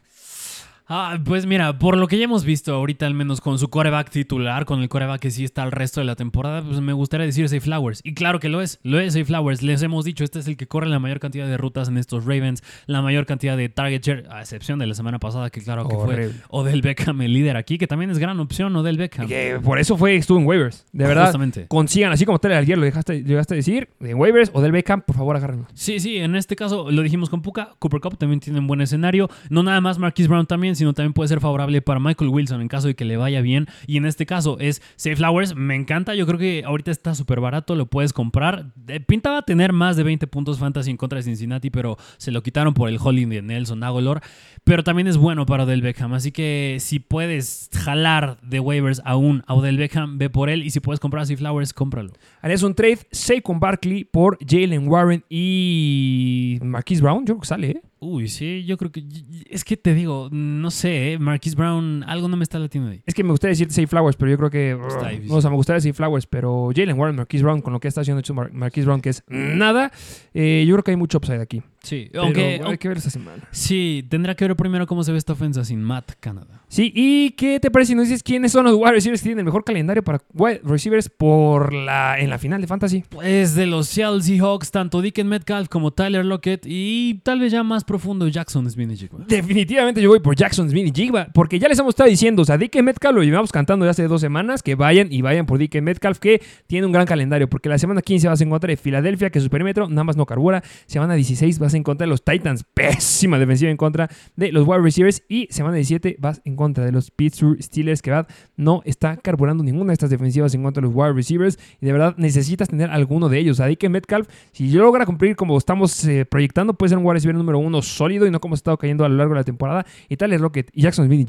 Ah, 0.89 1.19
pues 1.25 1.47
mira, 1.47 1.79
por 1.79 1.97
lo 1.97 2.07
que 2.09 2.19
ya 2.19 2.25
hemos 2.25 2.45
visto 2.45 2.75
ahorita, 2.75 3.07
al 3.07 3.15
menos 3.15 3.41
con 3.41 3.59
su 3.59 3.69
coreback 3.69 4.11
titular, 4.11 4.65
con 4.65 4.83
el 4.83 4.89
coreback 4.89 5.21
que 5.21 5.31
sí 5.31 5.45
está 5.45 5.63
el 5.63 5.73
resto 5.73 6.01
de 6.01 6.07
la 6.07 6.17
temporada, 6.17 6.63
pues 6.63 6.81
me 6.81 6.93
gustaría 6.93 7.25
decir 7.25 7.49
Say 7.49 7.61
Flowers. 7.61 8.01
Y 8.05 8.15
claro 8.15 8.41
que 8.41 8.49
lo 8.49 8.61
es, 8.61 8.79
lo 8.83 8.99
es 9.01 9.15
Say 9.15 9.25
Flowers. 9.25 9.63
Les 9.63 9.83
hemos 9.83 10.05
dicho, 10.05 10.25
este 10.25 10.39
es 10.41 10.49
el 10.49 10.57
que 10.57 10.67
corre 10.67 10.89
la 10.89 10.99
mayor 10.99 11.19
cantidad 11.21 11.47
de 11.47 11.57
rutas 11.57 11.89
en 11.89 11.97
estos 11.97 12.25
Ravens, 12.25 12.63
la 12.87 13.01
mayor 13.01 13.27
cantidad 13.27 13.57
de 13.57 13.69
target 13.69 14.03
share, 14.03 14.27
a 14.31 14.41
excepción 14.41 14.79
de 14.79 14.87
la 14.87 14.95
semana 14.95 15.19
pasada, 15.19 15.51
que 15.51 15.63
claro 15.63 15.89
que 15.89 15.95
Horrible. 15.95 16.29
fue 16.31 16.41
Odell 16.51 16.83
Beckham 16.83 17.23
el 17.23 17.33
líder 17.33 17.57
aquí, 17.57 17.79
que 17.79 17.87
también 17.87 18.11
es 18.11 18.19
gran 18.19 18.39
opción, 18.41 18.75
Odell 18.77 18.99
Beckham. 18.99 19.27
Que 19.29 19.59
por 19.63 19.79
eso 19.79 19.97
fue, 19.97 20.17
estuvo 20.17 20.39
en 20.39 20.47
waivers. 20.47 20.85
De 20.93 21.07
verdad, 21.07 21.25
Justamente. 21.27 21.67
consigan, 21.69 22.13
así 22.13 22.25
como 22.27 22.39
Tyler 22.39 22.59
ayer 22.59 22.77
lo 22.77 22.85
dejaste, 22.85 23.23
llegaste 23.23 23.55
a 23.55 23.57
decir, 23.57 23.89
en 24.01 24.17
waivers 24.19 24.51
o 24.53 24.61
del 24.61 24.73
Beckham, 24.73 25.03
por 25.03 25.17
favor, 25.17 25.37
agárrenlo. 25.37 25.67
Sí, 25.75 26.01
sí, 26.01 26.17
en 26.19 26.35
este 26.37 26.57
caso 26.57 26.91
lo 26.91 27.03
dijimos 27.03 27.31
con 27.31 27.41
Puka, 27.41 27.75
Cooper 27.79 28.01
Cup 28.01 28.19
también 28.19 28.41
tiene 28.41 28.59
un 28.59 28.67
buen 28.67 28.81
escenario, 28.81 29.31
no 29.49 29.63
nada 29.63 29.81
más 29.81 29.99
Marquise 29.99 30.29
Brown 30.29 30.47
también, 30.47 30.72
sino 30.77 30.93
también 30.93 31.13
puede 31.13 31.29
ser 31.29 31.41
favorable 31.41 31.83
para 31.83 32.01
Michael 32.01 32.31
Wilson 32.31 32.61
en 32.61 32.69
caso 32.69 32.89
de 32.89 32.95
que 32.95 33.05
le 33.05 33.17
vaya 33.17 33.41
bien, 33.41 33.67
y 33.87 33.97
en 33.97 34.07
este 34.07 34.27
caso 34.27 34.59
es 34.61 34.83
Safe 34.97 35.17
Flowers, 35.17 35.55
me 35.55 35.75
encanta, 35.75 36.15
yo 36.15 36.27
creo 36.27 36.39
que 36.39 36.63
ahorita 36.67 36.91
está 36.91 37.15
súper 37.15 37.41
barato, 37.41 37.75
lo 37.75 37.87
puedes 37.87 38.13
comprar, 38.13 38.73
pintaba 39.07 39.43
tener 39.43 39.73
más 39.73 39.97
de 39.97 40.03
20 40.03 40.27
puntos 40.27 40.59
fantasy 40.59 40.91
en 40.91 40.97
contra 40.97 41.17
de 41.17 41.23
Cincinnati, 41.23 41.71
pero 41.71 41.97
se 42.19 42.31
lo 42.31 42.43
quitaron 42.43 42.75
por 42.75 42.89
el 42.89 42.99
holding 43.01 43.29
de 43.29 43.43
Nelson 43.43 43.83
Aguilar, 43.83 44.23
pero 44.65 44.85
también 44.85 45.07
es 45.09 45.17
bueno 45.17 45.47
para 45.47 45.65
Odell 45.65 45.83
Beckham, 45.83 46.13
así 46.15 46.33
que 46.33 46.77
si 46.81 46.99
puedes 46.99 47.71
jalar 47.85 48.39
de 48.43 48.61
waivers 48.61 49.03
aún 49.05 49.43
a 49.47 49.55
Odell 49.55 49.77
Beckham, 49.77 50.19
ve 50.19 50.31
por 50.31 50.51
él, 50.51 50.63
y 50.63 50.71
si 50.71 50.81
puedes 50.81 51.01
comprar 51.01 51.23
a 51.23 51.27
Safe 51.27 51.37
Flowers, 51.37 51.73
cómpralo. 51.73 52.13
Harías 52.41 52.63
un 52.63 52.75
trade 52.75 52.99
Saquon 53.11 53.61
Barkley 53.61 54.05
por 54.05 54.39
Jalen 54.47 54.89
Warren 54.89 55.25
y 55.29 56.59
Marquise 56.63 57.03
Brown. 57.03 57.21
Yo 57.21 57.35
creo 57.35 57.41
que 57.41 57.47
sale, 57.47 57.71
¿eh? 57.71 57.83
Uy, 58.05 58.27
sí, 58.29 58.65
yo 58.65 58.77
creo 58.77 58.91
que. 58.91 59.05
Es 59.49 59.63
que 59.63 59.77
te 59.77 59.95
digo, 59.95 60.29
no 60.33 60.73
sé, 60.73 61.13
¿eh? 61.13 61.19
Marquise 61.21 61.55
Brown, 61.55 62.03
algo 62.09 62.27
no 62.27 62.37
me 62.37 62.43
está 62.43 62.59
latiendo 62.59 62.91
ahí. 62.91 63.01
Es 63.07 63.15
que 63.15 63.23
me 63.23 63.31
gustaría 63.31 63.53
decirte 63.53 63.75
Say 63.75 63.87
Flowers, 63.87 64.17
pero 64.17 64.29
yo 64.31 64.37
creo 64.39 64.51
que. 64.51 64.73
Está 64.89 65.09
difícil. 65.11 65.31
o 65.33 65.41
sea, 65.41 65.51
me 65.51 65.57
gustaría 65.57 65.77
decir 65.77 65.95
Flowers, 65.95 66.27
pero 66.27 66.71
Jalen 66.75 66.99
Warren, 66.99 67.15
Marquise 67.15 67.45
Brown, 67.45 67.61
con 67.63 67.73
lo 67.73 67.79
que 67.79 67.87
está 67.87 68.01
haciendo 68.01 68.19
hecho 68.19 68.35
Mar- 68.35 68.53
Marquise 68.53 68.87
Brown, 68.87 69.01
que 69.01 69.11
es 69.11 69.23
nada, 69.29 69.93
eh, 70.35 70.65
yo 70.67 70.75
creo 70.75 70.83
que 70.83 70.91
hay 70.91 70.97
mucho 70.97 71.19
upside 71.19 71.41
aquí. 71.41 71.63
Sí, 71.83 72.11
aunque. 72.15 72.61
hay 72.65 72.79
que 72.79 72.89
ver 72.89 72.97
esta 72.97 73.11
semana. 73.11 73.47
Sí, 73.53 74.05
tendrá 74.09 74.35
que 74.35 74.47
ver 74.49 74.57
primero 74.57 74.87
cómo 74.87 75.05
se 75.05 75.13
ve 75.13 75.19
esta 75.19 75.35
ofensa 75.35 75.65
sin 75.65 75.83
Matt 75.83 76.13
Canada. 76.19 76.62
Sí, 76.73 76.91
¿y 76.95 77.33
qué 77.33 77.61
te 77.61 77.71
parece 77.71 77.91
si 77.91 77.95
nos 77.95 78.09
dices 78.09 78.23
quiénes 78.23 78.51
son 78.51 78.65
los 78.65 78.75
wide 78.77 78.93
receivers 78.93 79.21
que 79.21 79.25
tienen 79.25 79.41
el 79.41 79.45
mejor 79.45 79.63
calendario 79.63 80.03
para 80.03 80.23
wide 80.33 80.63
receivers 80.65 81.11
por 81.11 81.75
la, 81.75 82.19
en 82.19 82.31
la 82.31 82.39
final 82.39 82.63
de 82.63 82.67
Fantasy? 82.67 83.05
Pues 83.11 83.55
de 83.55 83.67
los 83.67 83.89
Seattle 83.89 84.23
Seahawks, 84.23 84.71
tanto 84.71 85.03
Dicken 85.03 85.29
Metcalf 85.29 85.69
como 85.69 85.91
Tyler 85.91 86.25
Lockett 86.25 86.65
y 86.65 87.21
tal 87.25 87.41
vez 87.41 87.53
ya 87.53 87.63
más 87.63 87.85
profundo 87.85 88.27
Jackson 88.27 88.71
Smith-Njigba. 88.71 89.27
Definitivamente 89.29 90.01
yo 90.01 90.09
voy 90.09 90.21
por 90.21 90.35
Jackson 90.35 90.71
Smith 90.71 90.87
y 90.87 90.99
Jigba, 90.99 91.29
porque 91.35 91.59
ya 91.59 91.69
les 91.69 91.79
hemos 91.79 91.91
estado 91.91 92.09
diciendo, 92.09 92.41
o 92.41 92.45
sea, 92.47 92.57
DK 92.57 92.83
Metcalf 92.83 93.17
lo 93.17 93.23
llevamos 93.23 93.53
cantando 93.53 93.85
ya 93.85 93.91
hace 93.91 94.09
dos 94.09 94.23
semanas, 94.23 94.63
que 94.63 94.75
vayan 94.75 95.13
y 95.13 95.21
vayan 95.21 95.45
por 95.45 95.59
DK 95.59 95.83
Metcalf, 95.83 96.21
que 96.21 96.41
tiene 96.69 96.87
un 96.87 96.93
gran 96.93 97.05
calendario, 97.05 97.51
porque 97.51 97.69
la 97.69 97.77
semana 97.77 98.01
15 98.01 98.29
vas 98.29 98.41
en 98.41 98.49
contra 98.49 98.69
de 98.69 98.79
Filadelfia, 98.79 99.29
que 99.29 99.41
su 99.41 99.51
perímetro 99.51 99.91
nada 99.91 100.05
más 100.05 100.17
no 100.17 100.25
carbura, 100.25 100.63
semana 100.87 101.13
16 101.17 101.59
vas 101.59 101.75
en 101.75 101.83
contra 101.83 102.07
de 102.07 102.09
los 102.09 102.25
Titans, 102.25 102.65
pésima 102.73 103.39
defensiva 103.39 103.71
en 103.71 103.77
contra 103.77 104.09
de 104.37 104.53
los 104.53 104.67
wide 104.67 104.81
receivers, 104.81 105.23
y 105.29 105.49
semana 105.51 105.75
17 105.75 106.17
vas 106.19 106.41
en 106.47 106.62
contra 106.63 106.85
de 106.85 106.93
los 106.93 107.11
Pittsburgh 107.11 107.63
Steelers, 107.63 108.03
que 108.03 108.11
verdad 108.11 108.29
no 108.57 108.83
está 108.85 109.17
carburando 109.17 109.65
ninguna 109.65 109.89
de 109.89 109.95
estas 109.95 110.11
defensivas 110.11 110.55
en 110.55 110.63
contra 110.63 110.81
de 110.81 110.87
los 110.89 110.97
wide 110.97 111.13
receivers, 111.13 111.59
y 111.81 111.87
de 111.87 111.93
verdad 111.93 112.15
necesitas 112.17 112.69
tener 112.69 112.91
alguno 112.91 113.29
de 113.29 113.39
ellos, 113.39 113.57
sea, 113.57 113.67
DK 113.67 113.89
Metcalf, 113.89 114.29
si 114.53 114.71
logra 114.71 115.07
cumplir 115.07 115.37
como 115.37 115.59
estamos 115.59 116.05
eh, 116.05 116.25
proyectando, 116.25 116.75
puede 116.75 116.91
ser 116.91 116.99
un 116.99 117.05
wide 117.05 117.15
receiver 117.15 117.37
número 117.37 117.59
uno 117.59 117.83
sólido 117.83 118.27
y 118.27 118.31
no 118.31 118.41
como 118.41 118.55
ha 118.55 118.57
estado 118.57 118.79
cayendo 118.79 119.05
a 119.05 119.09
lo 119.09 119.17
largo 119.17 119.35
de 119.35 119.41
la 119.41 119.45
temporada. 119.45 119.87
Y 120.09 120.17
Tyler 120.17 120.41
Lockett 120.41 120.71
y 120.73 120.83
Jackson 120.83 121.07
Smith 121.07 121.21
y 121.21 121.25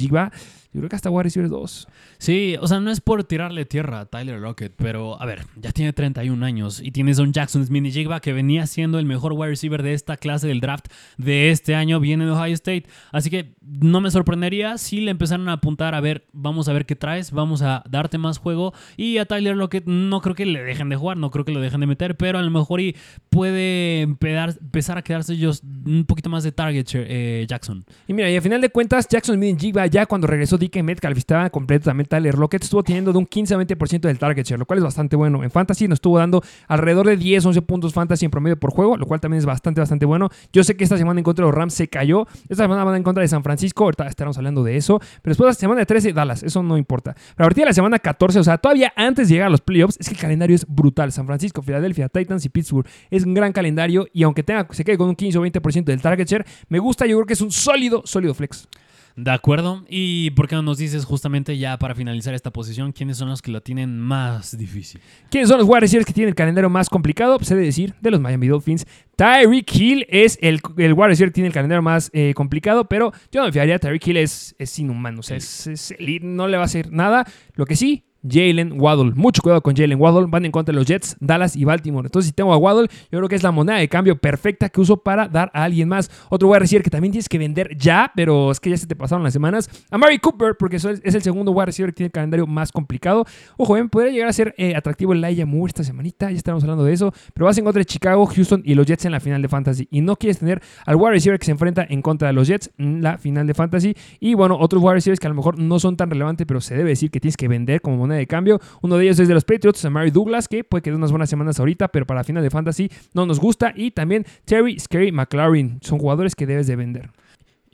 Yo 0.73 0.79
creo 0.79 0.89
que 0.89 0.95
hasta 0.95 1.11
wide 1.11 1.23
receiver 1.23 1.49
2. 1.49 1.87
Sí, 2.17 2.55
o 2.59 2.67
sea, 2.67 2.79
no 2.79 2.89
es 2.89 2.99
por 2.99 3.23
tirarle 3.23 3.65
tierra 3.65 3.99
a 3.99 4.05
Tyler 4.05 4.39
Lockett, 4.39 4.73
pero 4.75 5.21
a 5.21 5.25
ver, 5.25 5.45
ya 5.55 5.71
tiene 5.71 5.93
31 5.93 6.43
años 6.43 6.81
y 6.81 6.91
tienes 6.91 7.19
a 7.19 7.23
un 7.23 7.31
Jackson 7.31 7.63
Smith 7.63 7.93
Jigba 7.93 8.19
que 8.21 8.33
venía 8.33 8.65
siendo 8.65 8.97
el 8.97 9.05
mejor 9.05 9.33
wide 9.33 9.49
receiver 9.49 9.83
de 9.83 9.93
esta 9.93 10.17
clase 10.17 10.47
del 10.47 10.61
draft 10.61 10.87
de 11.17 11.51
este 11.51 11.75
año, 11.75 11.99
viene 11.99 12.25
de 12.25 12.31
Ohio 12.31 12.55
State. 12.55 12.85
Así 13.11 13.29
que 13.29 13.55
no 13.61 14.01
me 14.01 14.09
sorprendería 14.09 14.79
si 14.79 15.01
le 15.01 15.11
empezaran 15.11 15.47
a 15.49 15.53
apuntar 15.53 15.93
a 15.93 16.01
ver, 16.01 16.25
vamos 16.33 16.67
a 16.67 16.73
ver 16.73 16.87
qué 16.87 16.95
traes, 16.95 17.31
vamos 17.31 17.61
a 17.61 17.83
darte 17.87 18.17
más 18.17 18.39
juego. 18.39 18.73
Y 18.97 19.19
a 19.19 19.25
Tyler 19.25 19.55
Lockett 19.55 19.85
no 19.85 20.21
creo 20.21 20.33
que 20.33 20.47
le 20.47 20.63
dejen 20.63 20.89
de 20.89 20.95
jugar, 20.95 21.17
no 21.17 21.29
creo 21.29 21.45
que 21.45 21.51
lo 21.51 21.61
dejen 21.61 21.81
de 21.81 21.87
meter, 21.87 22.17
pero 22.17 22.39
a 22.39 22.41
lo 22.41 22.49
mejor 22.49 22.81
y 22.81 22.95
puede 23.29 24.01
empezar 24.01 24.97
a 24.97 25.01
quedarse 25.03 25.33
ellos 25.33 25.61
un 25.85 26.05
poquito 26.05 26.29
más 26.29 26.43
de 26.43 26.51
target 26.51 26.87
eh, 26.93 27.45
Jackson. 27.47 27.85
Y 28.07 28.13
mira, 28.13 28.29
y 28.31 28.35
al 28.35 28.41
final 28.41 28.59
de 28.59 28.69
cuentas, 28.69 29.07
Jackson 29.07 29.35
Smith 29.35 29.59
Jigba 29.59 29.85
ya 29.85 30.05
cuando 30.05 30.25
regresó 30.27 30.57
DK 30.67 30.83
Metcalf 30.83 31.17
estaba 31.17 31.49
completo 31.49 31.85
también 31.85 32.07
Tyler 32.07 32.37
Lockett, 32.37 32.63
estuvo 32.63 32.83
teniendo 32.83 33.11
de 33.11 33.17
un 33.17 33.25
15 33.25 33.55
a 33.55 33.57
20% 33.57 34.01
del 34.01 34.17
target 34.19 34.45
share, 34.45 34.59
lo 34.59 34.65
cual 34.65 34.79
es 34.79 34.83
bastante 34.83 35.15
bueno. 35.15 35.43
En 35.43 35.51
Fantasy 35.51 35.87
nos 35.87 35.97
estuvo 35.97 36.17
dando 36.17 36.41
alrededor 36.67 37.07
de 37.07 37.17
10, 37.17 37.45
11 37.45 37.61
puntos 37.61 37.93
Fantasy 37.93 38.25
en 38.25 38.31
promedio 38.31 38.57
por 38.57 38.71
juego, 38.71 38.97
lo 38.97 39.05
cual 39.05 39.19
también 39.19 39.39
es 39.39 39.45
bastante, 39.45 39.81
bastante 39.81 40.05
bueno. 40.05 40.29
Yo 40.51 40.63
sé 40.63 40.75
que 40.75 40.83
esta 40.83 40.97
semana 40.97 41.19
en 41.19 41.23
contra 41.23 41.45
de 41.45 41.51
los 41.51 41.57
Rams 41.57 41.73
se 41.73 41.87
cayó, 41.87 42.27
esta 42.49 42.63
semana 42.63 42.83
van 42.83 42.95
en 42.95 43.03
contra 43.03 43.21
de 43.21 43.27
San 43.27 43.43
Francisco, 43.43 43.83
ahorita 43.85 44.07
estaremos 44.07 44.37
hablando 44.37 44.63
de 44.63 44.77
eso, 44.77 44.99
pero 45.21 45.31
después 45.31 45.47
de 45.47 45.49
la 45.51 45.53
semana 45.53 45.79
de 45.79 45.85
13, 45.85 46.13
Dallas, 46.13 46.43
eso 46.43 46.63
no 46.63 46.77
importa. 46.77 47.13
Pero 47.35 47.45
a 47.45 47.47
partir 47.47 47.63
de 47.63 47.69
la 47.69 47.73
semana 47.73 47.99
14, 47.99 48.39
o 48.39 48.43
sea, 48.43 48.57
todavía 48.57 48.93
antes 48.95 49.27
de 49.27 49.35
llegar 49.35 49.47
a 49.47 49.51
los 49.51 49.61
playoffs, 49.61 49.97
es 49.99 50.07
que 50.07 50.15
el 50.15 50.21
calendario 50.21 50.55
es 50.55 50.65
brutal. 50.67 51.11
San 51.11 51.25
Francisco, 51.25 51.61
Filadelfia, 51.61 52.09
Titans 52.09 52.45
y 52.45 52.49
Pittsburgh 52.49 52.87
es 53.09 53.25
un 53.25 53.33
gran 53.33 53.51
calendario 53.51 54.07
y 54.13 54.23
aunque 54.23 54.43
tenga, 54.43 54.67
se 54.71 54.83
quede 54.83 54.97
con 54.97 55.09
un 55.09 55.15
15 55.15 55.37
o 55.37 55.45
20% 55.45 55.83
del 55.83 56.01
target 56.01 56.27
share, 56.27 56.45
me 56.69 56.79
gusta, 56.79 57.05
yo 57.05 57.17
creo 57.17 57.25
que 57.25 57.33
es 57.33 57.41
un 57.41 57.51
sólido, 57.51 58.03
sólido 58.05 58.33
flex. 58.33 58.67
De 59.15 59.31
acuerdo. 59.31 59.85
¿Y 59.89 60.31
por 60.31 60.47
qué 60.47 60.55
no 60.55 60.63
nos 60.63 60.79
dices 60.79 61.05
justamente 61.05 61.57
ya 61.57 61.77
para 61.77 61.93
finalizar 61.93 62.33
esta 62.33 62.51
posición 62.51 62.91
quiénes 62.91 63.17
son 63.17 63.29
los 63.29 63.41
que 63.41 63.51
lo 63.51 63.61
tienen 63.61 63.99
más 63.99 64.57
difícil? 64.57 65.01
¿Quiénes 65.29 65.49
son 65.49 65.59
los 65.59 65.67
wide 65.67 65.81
receivers 65.81 66.05
que 66.05 66.13
tienen 66.13 66.29
el 66.29 66.35
calendario 66.35 66.69
más 66.69 66.89
complicado? 66.89 67.37
Pues 67.37 67.51
he 67.51 67.55
de 67.55 67.63
decir, 67.63 67.93
de 68.01 68.11
los 68.11 68.19
Miami 68.19 68.47
Dolphins. 68.47 68.87
Tyreek 69.15 69.75
Hill 69.75 70.05
es 70.09 70.39
el, 70.41 70.59
el 70.77 70.93
wide 70.93 71.09
receiver 71.09 71.29
que 71.29 71.35
tiene 71.35 71.47
el 71.47 71.53
calendario 71.53 71.83
más 71.83 72.09
eh, 72.13 72.33
complicado, 72.35 72.85
pero 72.85 73.13
yo 73.31 73.41
no 73.41 73.47
me 73.47 73.51
fiaría. 73.51 73.77
Tyreek 73.77 74.07
Hill 74.07 74.17
es, 74.17 74.55
es 74.57 74.79
inhumano. 74.79 75.19
O 75.19 75.23
sea, 75.23 75.37
es, 75.37 75.93
no 76.21 76.47
le 76.47 76.57
va 76.57 76.63
a 76.63 76.65
hacer 76.65 76.91
nada. 76.91 77.25
Lo 77.53 77.65
que 77.67 77.75
sí, 77.75 78.05
Jalen 78.27 78.79
Waddle. 78.79 79.13
Mucho 79.15 79.41
cuidado 79.41 79.61
con 79.61 79.75
Jalen 79.75 79.99
Waddle. 79.99 80.27
Van 80.27 80.45
en 80.45 80.51
contra 80.51 80.71
de 80.73 80.79
los 80.79 80.87
Jets, 80.87 81.15
Dallas 81.19 81.55
y 81.55 81.65
Baltimore. 81.65 82.07
Entonces, 82.07 82.27
si 82.27 82.33
tengo 82.33 82.53
a 82.53 82.57
Waddle, 82.57 82.87
yo 83.11 83.19
creo 83.19 83.29
que 83.29 83.35
es 83.35 83.43
la 83.43 83.51
moneda 83.51 83.77
de 83.77 83.87
cambio 83.87 84.17
perfecta 84.17 84.69
que 84.69 84.81
uso 84.81 84.97
para 84.97 85.27
dar 85.27 85.51
a 85.53 85.63
alguien 85.63 85.87
más. 85.87 86.09
Otro 86.29 86.49
wide 86.49 86.59
receiver 86.59 86.83
que 86.83 86.89
también 86.89 87.11
tienes 87.11 87.29
que 87.29 87.37
vender 87.37 87.77
ya, 87.77 88.11
pero 88.15 88.51
es 88.51 88.59
que 88.59 88.69
ya 88.69 88.77
se 88.77 88.87
te 88.87 88.95
pasaron 88.95 89.23
las 89.23 89.33
semanas. 89.33 89.69
A 89.91 89.97
Mary 89.97 90.19
Cooper, 90.19 90.55
porque 90.57 90.77
es 90.77 90.85
el 90.85 91.21
segundo 91.21 91.51
wide 91.51 91.67
receiver 91.67 91.91
que 91.91 91.97
tiene 91.97 92.07
el 92.07 92.11
calendario 92.11 92.47
más 92.47 92.71
complicado. 92.71 93.25
Ojo, 93.57 93.73
bien, 93.73 93.89
podría 93.89 94.11
llegar 94.11 94.29
a 94.29 94.33
ser 94.33 94.53
eh, 94.57 94.75
atractivo 94.75 95.13
el 95.13 95.21
Laia 95.21 95.45
Moore 95.45 95.69
esta 95.69 95.83
semanita. 95.83 96.31
Ya 96.31 96.37
estamos 96.37 96.63
hablando 96.63 96.83
de 96.83 96.93
eso. 96.93 97.13
Pero 97.33 97.45
vas 97.45 97.57
en 97.57 97.63
contra 97.63 97.79
de 97.79 97.85
Chicago, 97.85 98.25
Houston 98.25 98.61
y 98.65 98.75
los 98.75 98.85
Jets 98.85 99.05
en 99.05 99.11
la 99.11 99.19
final 99.19 99.41
de 99.41 99.47
Fantasy. 99.47 99.87
Y 99.91 100.01
no 100.01 100.15
quieres 100.15 100.39
tener 100.39 100.61
al 100.85 100.95
wide 100.95 101.11
receiver 101.11 101.39
que 101.39 101.45
se 101.45 101.51
enfrenta 101.51 101.85
en 101.87 102.01
contra 102.01 102.27
de 102.27 102.33
los 102.33 102.47
Jets 102.47 102.71
en 102.77 103.01
la 103.01 103.17
final 103.17 103.47
de 103.47 103.53
Fantasy. 103.53 103.95
Y 104.19 104.33
bueno, 104.33 104.57
otros 104.59 104.81
wide 104.81 104.95
receivers 104.95 105.19
que 105.19 105.27
a 105.27 105.29
lo 105.29 105.35
mejor 105.35 105.59
no 105.59 105.79
son 105.79 105.97
tan 105.97 106.09
relevantes, 106.09 106.45
pero 106.47 106.61
se 106.61 106.75
debe 106.75 106.89
decir 106.89 107.11
que 107.11 107.19
tienes 107.19 107.37
que 107.37 107.47
vender 107.47 107.81
como 107.81 107.97
moneda 107.97 108.12
de 108.15 108.27
cambio. 108.27 108.59
Uno 108.81 108.97
de 108.97 109.05
ellos 109.05 109.19
es 109.19 109.27
de 109.27 109.33
los 109.33 109.45
Patriots, 109.45 109.89
Mary 109.89 110.11
Douglas, 110.11 110.47
que 110.47 110.63
puede 110.63 110.81
que 110.81 110.89
dé 110.89 110.95
unas 110.95 111.11
buenas 111.11 111.29
semanas 111.29 111.59
ahorita, 111.59 111.87
pero 111.89 112.05
para 112.05 112.23
final 112.23 112.43
de 112.43 112.49
Fantasy 112.49 112.89
no 113.13 113.25
nos 113.25 113.39
gusta. 113.39 113.73
Y 113.75 113.91
también 113.91 114.25
Terry 114.45 114.79
Scary 114.79 115.11
McLaurin. 115.11 115.79
Son 115.81 115.99
jugadores 115.99 116.35
que 116.35 116.45
debes 116.45 116.67
de 116.67 116.75
vender. 116.75 117.09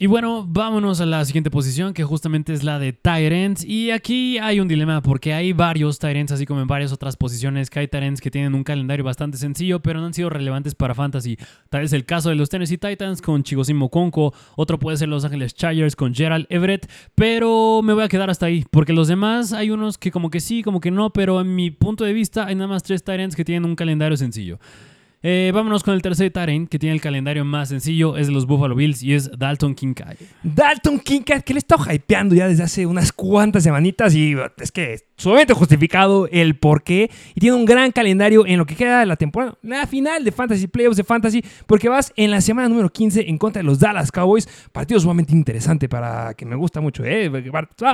Y 0.02 0.08
bueno, 0.08 0.46
vámonos 0.48 1.02
a 1.02 1.06
la 1.06 1.26
siguiente 1.26 1.52
posición, 1.52 1.94
que 1.94 2.06
justamente 2.06 2.54
es 2.54 2.64
la 2.64 2.80
de 2.80 2.94
Tyrants. 2.94 3.66
Y 3.66 3.92
aquí 3.92 4.38
hay 4.38 4.62
un 4.62 4.70
dilema, 4.70 5.02
porque 5.02 5.34
hay 5.34 5.52
varios 5.52 6.00
Tyrants, 6.00 6.32
así 6.32 6.46
como 6.46 6.62
en 6.62 6.68
varias 6.68 6.94
otras 6.94 7.18
posiciones, 7.18 7.70
que 7.70 7.80
hay 7.80 7.90
Tyrants 7.90 8.22
que 8.22 8.32
tienen 8.32 8.56
un 8.56 8.64
calendario 8.64 9.04
bastante 9.04 9.38
sencillo, 9.38 9.82
pero 9.82 10.00
no 10.00 10.06
han 10.06 10.14
sido 10.14 10.30
relevantes 10.30 10.74
para 10.74 10.96
Fantasy. 10.96 11.38
Tal 11.68 11.82
vez 11.82 11.92
el 11.92 12.06
caso 12.06 12.30
de 12.30 12.36
los 12.36 12.48
Tennessee 12.48 12.78
Titans 12.78 13.22
con 13.22 13.44
Chigosimo 13.44 13.90
Conco, 13.90 14.34
otro 14.56 14.80
puede 14.80 14.96
ser 14.96 15.10
Los 15.10 15.26
Angeles 15.26 15.54
Chargers 15.54 15.98
con 15.98 16.16
Gerald 16.16 16.46
Everett, 16.48 16.90
pero 17.14 17.82
me 17.84 17.92
voy 17.92 18.06
a 18.06 18.08
quedar 18.08 18.30
hasta 18.30 18.46
ahí, 18.46 18.64
porque 18.72 18.94
los 18.94 19.10
demás 19.10 19.52
hay 19.52 19.70
unos 19.70 19.98
que 19.98 20.12
como 20.12 20.30
que 20.30 20.40
sí, 20.40 20.64
como 20.64 20.80
que 20.80 20.92
no, 20.92 21.10
pero 21.10 21.42
en 21.42 21.54
mi 21.56 21.72
punto 21.72 22.06
de 22.06 22.14
vista 22.14 22.46
hay 22.46 22.56
nada 22.56 22.70
más 22.70 22.84
tres 22.84 23.04
Tyrants 23.04 23.36
que 23.36 23.44
tienen 23.44 23.66
un 23.66 23.76
calendario 23.76 24.16
sencillo. 24.16 24.60
Eh, 25.22 25.52
vámonos 25.54 25.84
con 25.84 25.94
el 25.94 26.02
tercer 26.02 26.32
Tyrant 26.32 26.70
que 26.70 26.80
tiene 26.80 26.96
el 26.96 27.02
calendario 27.02 27.44
más 27.44 27.70
sencillo, 27.70 28.16
es 28.16 28.28
de 28.28 28.34
los 28.34 28.46
Buffalo 28.46 28.74
Bills 28.76 29.04
y 29.04 29.14
es 29.14 29.30
Dalton 29.38 29.76
Kincaid. 29.76 30.18
Dalton 30.44 31.00
Kincaid, 31.00 31.42
que 31.42 31.54
le 31.54 31.60
está 31.60 31.76
hypeando 31.94 32.36
ya 32.36 32.48
desde 32.48 32.64
hace 32.64 32.86
unas 32.86 33.12
cuantas 33.12 33.64
semanitas 33.64 34.16
y 34.16 34.36
es 34.58 34.72
que 34.72 35.09
sumamente 35.20 35.54
justificado 35.54 36.28
el 36.32 36.56
por 36.56 36.82
qué. 36.82 37.12
Y 37.36 37.40
tiene 37.40 37.56
un 37.56 37.66
gran 37.66 37.92
calendario 37.92 38.46
en 38.48 38.58
lo 38.58 38.66
que 38.66 38.76
queda 38.76 39.02
de 39.02 39.06
la 39.06 39.16
temporada, 39.16 39.58
la 39.62 39.86
final 39.86 40.24
de 40.24 40.32
Fantasy, 40.32 40.68
Playoffs 40.68 40.98
de 40.98 41.04
Fantasy, 41.04 41.44
porque 41.68 41.90
vas 41.90 42.12
en 42.16 42.32
la 42.32 42.42
semana 42.42 42.70
número 42.70 42.90
15 42.90 43.30
en 43.30 43.38
contra 43.38 43.62
de 43.62 43.66
los 43.66 43.80
Dallas 43.80 44.12
Cowboys. 44.12 44.48
Partido 44.72 45.00
sumamente 45.00 45.34
interesante 45.34 45.88
para 45.88 46.34
que 46.34 46.46
me 46.46 46.56
gusta 46.56 46.82
mucho, 46.82 47.04
¿eh? 47.06 47.30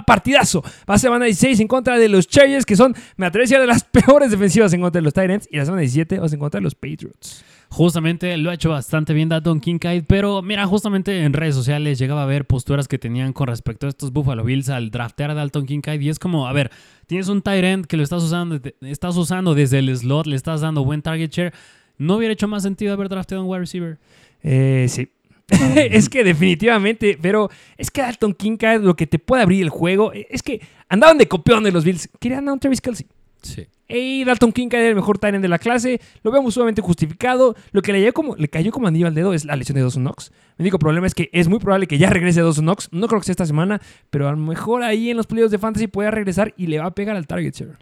Partidazo. 0.06 0.64
Va 0.90 0.96
a 0.96 1.00
semana 1.00 1.26
16 1.26 1.60
en 1.60 1.68
contra 1.68 1.98
de 1.98 2.08
los 2.08 2.28
Chargers, 2.28 2.66
que 2.66 2.76
son, 2.76 2.96
me 3.18 3.26
atrevo 3.26 3.42
a 3.42 3.46
decir, 3.46 3.60
de 3.60 3.68
las 3.68 3.84
peores 4.06 4.32
defensivas 4.32 4.72
en 4.74 4.82
contra 4.82 5.00
de 5.02 5.04
los 5.04 5.14
Titans. 5.14 5.48
Y 5.52 5.58
la 5.58 5.66
semana 5.66 5.82
17 5.82 6.20
vas 6.20 6.32
en 6.32 6.40
contra 6.40 6.60
de 6.60 6.64
los 6.64 6.76
Patriots. 6.76 7.44
Justamente 7.76 8.38
lo 8.38 8.52
ha 8.52 8.54
hecho 8.54 8.70
bastante 8.70 9.14
bien 9.14 9.28
Dalton 9.28 9.60
Kincaid, 9.60 10.06
pero 10.08 10.42
mira, 10.42 10.66
justamente 10.66 11.26
en 11.26 11.34
redes 11.34 11.56
sociales 11.56 12.00
llegaba 12.00 12.24
a 12.24 12.26
ver 12.26 12.46
posturas 12.46 12.88
que 12.88 12.98
tenían 12.98 13.34
con 13.34 13.48
respecto 13.48 13.86
a 13.86 13.90
estos 13.90 14.14
Buffalo 14.14 14.46
Bills 14.46 14.70
al 14.70 14.92
draftear 14.92 15.32
a 15.32 15.34
Dalton 15.34 15.66
Kincaid 15.66 16.00
y 16.00 16.08
es 16.08 16.18
como, 16.18 16.48
a 16.48 16.54
ver, 16.54 16.72
tienes 17.06 17.28
un 17.28 17.42
tight 17.42 17.66
end 17.66 17.86
que 17.86 17.98
lo 17.98 18.04
estás 18.04 18.24
usando, 18.24 18.62
estás 18.80 19.18
usando 19.18 19.54
desde 19.56 19.80
el 19.80 19.94
slot, 19.94 20.26
le 20.26 20.38
estás 20.38 20.62
dando 20.62 20.86
buen 20.86 21.02
target 21.02 21.30
share, 21.30 21.54
¿no 21.98 22.16
hubiera 22.16 22.32
hecho 22.32 22.48
más 22.48 22.64
sentido 22.64 22.94
haber 22.94 23.10
drafteado 23.10 23.42
a 23.42 23.46
un 23.46 23.52
wide 23.52 23.60
receiver? 23.60 23.98
Eh, 24.42 24.86
sí. 24.88 25.10
es 25.76 26.08
que 26.08 26.24
definitivamente, 26.24 27.20
pero 27.22 27.50
es 27.76 27.92
que 27.92 28.02
Dalton 28.02 28.36
Kincaid 28.36 28.84
lo 28.84 28.96
que 28.96 29.06
te 29.06 29.20
puede 29.20 29.44
abrir 29.44 29.62
el 29.62 29.70
juego 29.70 30.14
es 30.14 30.42
que 30.42 30.62
andaban 30.88 31.18
de 31.18 31.28
copión 31.28 31.62
de 31.62 31.74
los 31.74 31.84
Bills, 31.84 32.08
querían 32.22 32.48
a 32.48 32.54
un 32.54 32.60
Travis 32.62 32.80
Kelsey. 32.80 33.06
Sí. 33.46 33.68
Y 33.88 34.24
Dalton 34.24 34.52
King 34.52 34.70
era 34.72 34.88
el 34.88 34.96
mejor 34.96 35.20
Tyrant 35.20 35.44
de 35.44 35.48
la 35.48 35.60
clase. 35.60 36.02
Lo 36.24 36.32
vemos 36.32 36.56
sumamente 36.56 36.82
justificado. 36.82 37.56
Lo 37.72 37.84
que 37.84 37.94
le, 37.94 38.00
cayó 38.00 38.14
como, 38.14 38.36
le 38.36 38.48
cayó 38.48 38.72
como 38.72 38.88
anillo 38.88 39.06
al 39.06 39.14
dedo 39.14 39.34
es 39.34 39.46
la 39.46 39.56
lesión 39.56 39.76
de 39.76 39.82
Dawson 39.82 40.04
Knox. 40.04 40.32
Mi 40.58 40.64
único 40.64 40.80
problema 40.80 41.06
es 41.06 41.14
que 41.14 41.30
es 41.32 41.48
muy 41.48 41.60
probable 41.60 41.86
que 41.86 42.00
ya 42.00 42.10
regrese 42.10 42.42
Dawson 42.42 42.66
Knox. 42.66 42.90
No 42.92 43.08
creo 43.08 43.20
que 43.20 43.26
sea 43.26 43.34
esta 43.34 43.46
semana, 43.46 43.80
pero 44.10 44.28
a 44.28 44.32
lo 44.32 44.38
mejor 44.38 44.82
ahí 44.82 45.12
en 45.12 45.18
los 45.18 45.28
playoffs 45.28 45.52
de 45.52 45.60
Fantasy 45.60 45.88
pueda 45.88 46.10
regresar 46.10 46.54
y 46.58 46.68
le 46.68 46.80
va 46.80 46.88
a 46.88 46.96
pegar 46.96 47.16
al 47.16 47.28
target 47.28 47.54
share. 47.54 47.78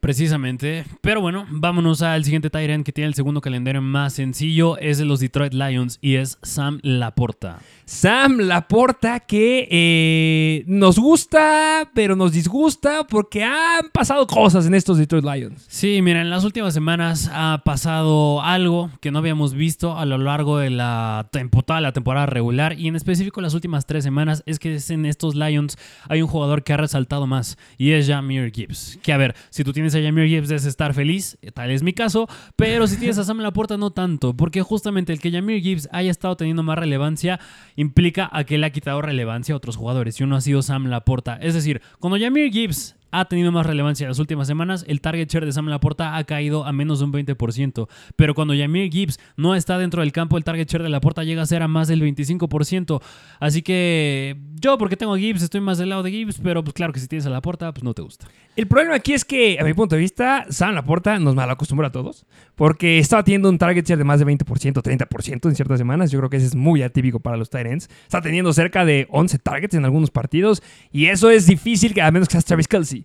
Precisamente. 0.00 0.84
Pero 1.02 1.20
bueno, 1.20 1.46
vámonos 1.50 2.00
al 2.00 2.24
siguiente 2.24 2.48
Tyrant 2.48 2.86
que 2.86 2.92
tiene 2.92 3.08
el 3.08 3.14
segundo 3.14 3.40
calendario 3.40 3.82
más 3.82 4.14
sencillo. 4.14 4.78
Es 4.78 4.96
de 4.98 5.04
los 5.04 5.20
Detroit 5.20 5.52
Lions 5.52 5.98
y 6.00 6.14
es 6.14 6.38
Sam 6.42 6.80
Laporta. 6.82 7.58
Sam 7.84 8.38
Laporta 8.38 9.20
que 9.20 9.68
eh, 9.70 10.64
nos 10.66 10.98
gusta, 10.98 11.90
pero 11.94 12.16
nos 12.16 12.32
disgusta 12.32 13.06
porque 13.06 13.44
han 13.44 13.90
pasado 13.92 14.26
cosas 14.26 14.66
en 14.66 14.74
estos 14.74 14.96
Detroit 14.96 15.24
Lions. 15.24 15.66
Sí, 15.68 16.00
mira, 16.00 16.22
en 16.22 16.30
las 16.30 16.44
últimas 16.44 16.72
semanas 16.72 17.30
ha 17.32 17.60
pasado 17.64 18.42
algo 18.42 18.90
que 19.00 19.10
no 19.10 19.18
habíamos 19.18 19.54
visto 19.54 19.98
a 19.98 20.06
lo 20.06 20.18
largo 20.18 20.58
de 20.58 20.70
la 20.70 21.28
temporada, 21.30 21.80
la 21.80 21.92
temporada 21.92 22.26
regular 22.26 22.78
y 22.78 22.88
en 22.88 22.96
específico 22.96 23.40
las 23.40 23.54
últimas 23.54 23.86
tres 23.86 24.04
semanas 24.04 24.42
es 24.46 24.58
que 24.58 24.78
en 24.88 25.04
estos 25.04 25.34
Lions 25.34 25.76
hay 26.08 26.22
un 26.22 26.28
jugador 26.28 26.62
que 26.62 26.72
ha 26.72 26.76
resaltado 26.76 27.26
más 27.26 27.58
y 27.76 27.90
es 27.92 28.06
Jamir 28.06 28.50
Gibbs. 28.52 28.98
Que 29.02 29.12
a 29.12 29.16
ver, 29.16 29.34
si 29.50 29.64
tú 29.64 29.72
a 29.94 30.02
Jameer 30.02 30.28
Gibbs 30.28 30.48
debes 30.48 30.64
estar 30.64 30.94
feliz, 30.94 31.38
tal 31.54 31.70
es 31.70 31.82
mi 31.82 31.92
caso, 31.92 32.28
pero 32.56 32.86
si 32.86 32.96
tienes 32.96 33.18
a 33.18 33.24
Sam 33.24 33.38
Laporta 33.38 33.76
no 33.76 33.90
tanto, 33.90 34.36
porque 34.36 34.62
justamente 34.62 35.12
el 35.12 35.20
que 35.20 35.30
Jameer 35.30 35.60
Gibbs 35.60 35.88
haya 35.92 36.10
estado 36.10 36.36
teniendo 36.36 36.62
más 36.62 36.78
relevancia 36.78 37.40
implica 37.76 38.28
a 38.32 38.44
que 38.44 38.58
le 38.58 38.66
ha 38.66 38.70
quitado 38.70 39.02
relevancia 39.02 39.54
a 39.54 39.56
otros 39.56 39.76
jugadores 39.76 40.20
y 40.20 40.24
uno 40.24 40.36
ha 40.36 40.40
sido 40.40 40.62
Sam 40.62 40.86
Laporta. 40.86 41.36
Es 41.36 41.54
decir, 41.54 41.82
cuando 41.98 42.18
Jameer 42.18 42.50
Gibbs 42.50 42.96
ha 43.10 43.24
tenido 43.26 43.52
más 43.52 43.66
relevancia 43.66 44.04
en 44.04 44.08
las 44.10 44.18
últimas 44.18 44.46
semanas, 44.46 44.84
el 44.88 45.00
target 45.00 45.28
share 45.28 45.46
de 45.46 45.52
Sam 45.52 45.66
Laporta 45.66 46.16
ha 46.16 46.24
caído 46.24 46.64
a 46.64 46.72
menos 46.72 47.00
de 47.00 47.06
un 47.06 47.12
20%. 47.12 47.88
Pero 48.16 48.34
cuando 48.34 48.54
Jameer 48.54 48.90
Gibbs 48.90 49.18
no 49.36 49.54
está 49.54 49.78
dentro 49.78 50.02
del 50.02 50.12
campo, 50.12 50.36
el 50.36 50.44
target 50.44 50.68
share 50.68 50.82
de 50.82 50.88
Laporta 50.88 51.24
llega 51.24 51.42
a 51.42 51.46
ser 51.46 51.62
a 51.62 51.68
más 51.68 51.88
del 51.88 52.02
25%. 52.02 53.00
Así 53.38 53.62
que 53.62 54.36
yo, 54.60 54.78
porque 54.78 54.96
tengo 54.96 55.16
Gibbs, 55.16 55.42
estoy 55.42 55.60
más 55.60 55.78
del 55.78 55.88
lado 55.88 56.02
de 56.02 56.10
Gibbs, 56.10 56.40
pero 56.42 56.62
pues 56.62 56.74
claro 56.74 56.92
que 56.92 57.00
si 57.00 57.08
tienes 57.08 57.26
a 57.26 57.30
Laporta, 57.30 57.72
pues 57.72 57.82
no 57.82 57.94
te 57.94 58.02
gusta. 58.02 58.26
El 58.56 58.66
problema 58.66 58.94
aquí 58.94 59.12
es 59.12 59.24
que, 59.24 59.58
a 59.58 59.64
mi 59.64 59.74
punto 59.74 59.94
de 59.96 60.00
vista, 60.00 60.46
Sam 60.50 60.74
Laporta 60.74 61.18
nos 61.18 61.34
mal 61.34 61.48
acostumbra 61.50 61.88
a 61.88 61.92
todos, 61.92 62.26
porque 62.56 62.98
estaba 62.98 63.24
teniendo 63.24 63.48
un 63.48 63.58
target 63.58 63.86
share 63.86 63.98
de 63.98 64.04
más 64.04 64.20
de 64.20 64.26
20%, 64.26 64.82
30% 64.82 65.48
en 65.48 65.54
ciertas 65.54 65.78
semanas. 65.78 66.10
Yo 66.10 66.18
creo 66.18 66.30
que 66.30 66.36
ese 66.36 66.46
es 66.46 66.54
muy 66.54 66.82
atípico 66.82 67.20
para 67.20 67.36
los 67.36 67.48
Tyrants. 67.48 67.88
Está 68.02 68.20
teniendo 68.20 68.52
cerca 68.52 68.84
de 68.84 69.06
11 69.10 69.38
targets 69.38 69.74
en 69.74 69.84
algunos 69.84 70.10
partidos, 70.10 70.62
y 70.92 71.06
eso 71.06 71.30
es 71.30 71.46
difícil, 71.46 71.98
a 72.00 72.10
menos 72.10 72.28
que 72.28 72.32
seas 72.32 72.44
Travis 72.44 72.68
Kelsey. 72.68 72.99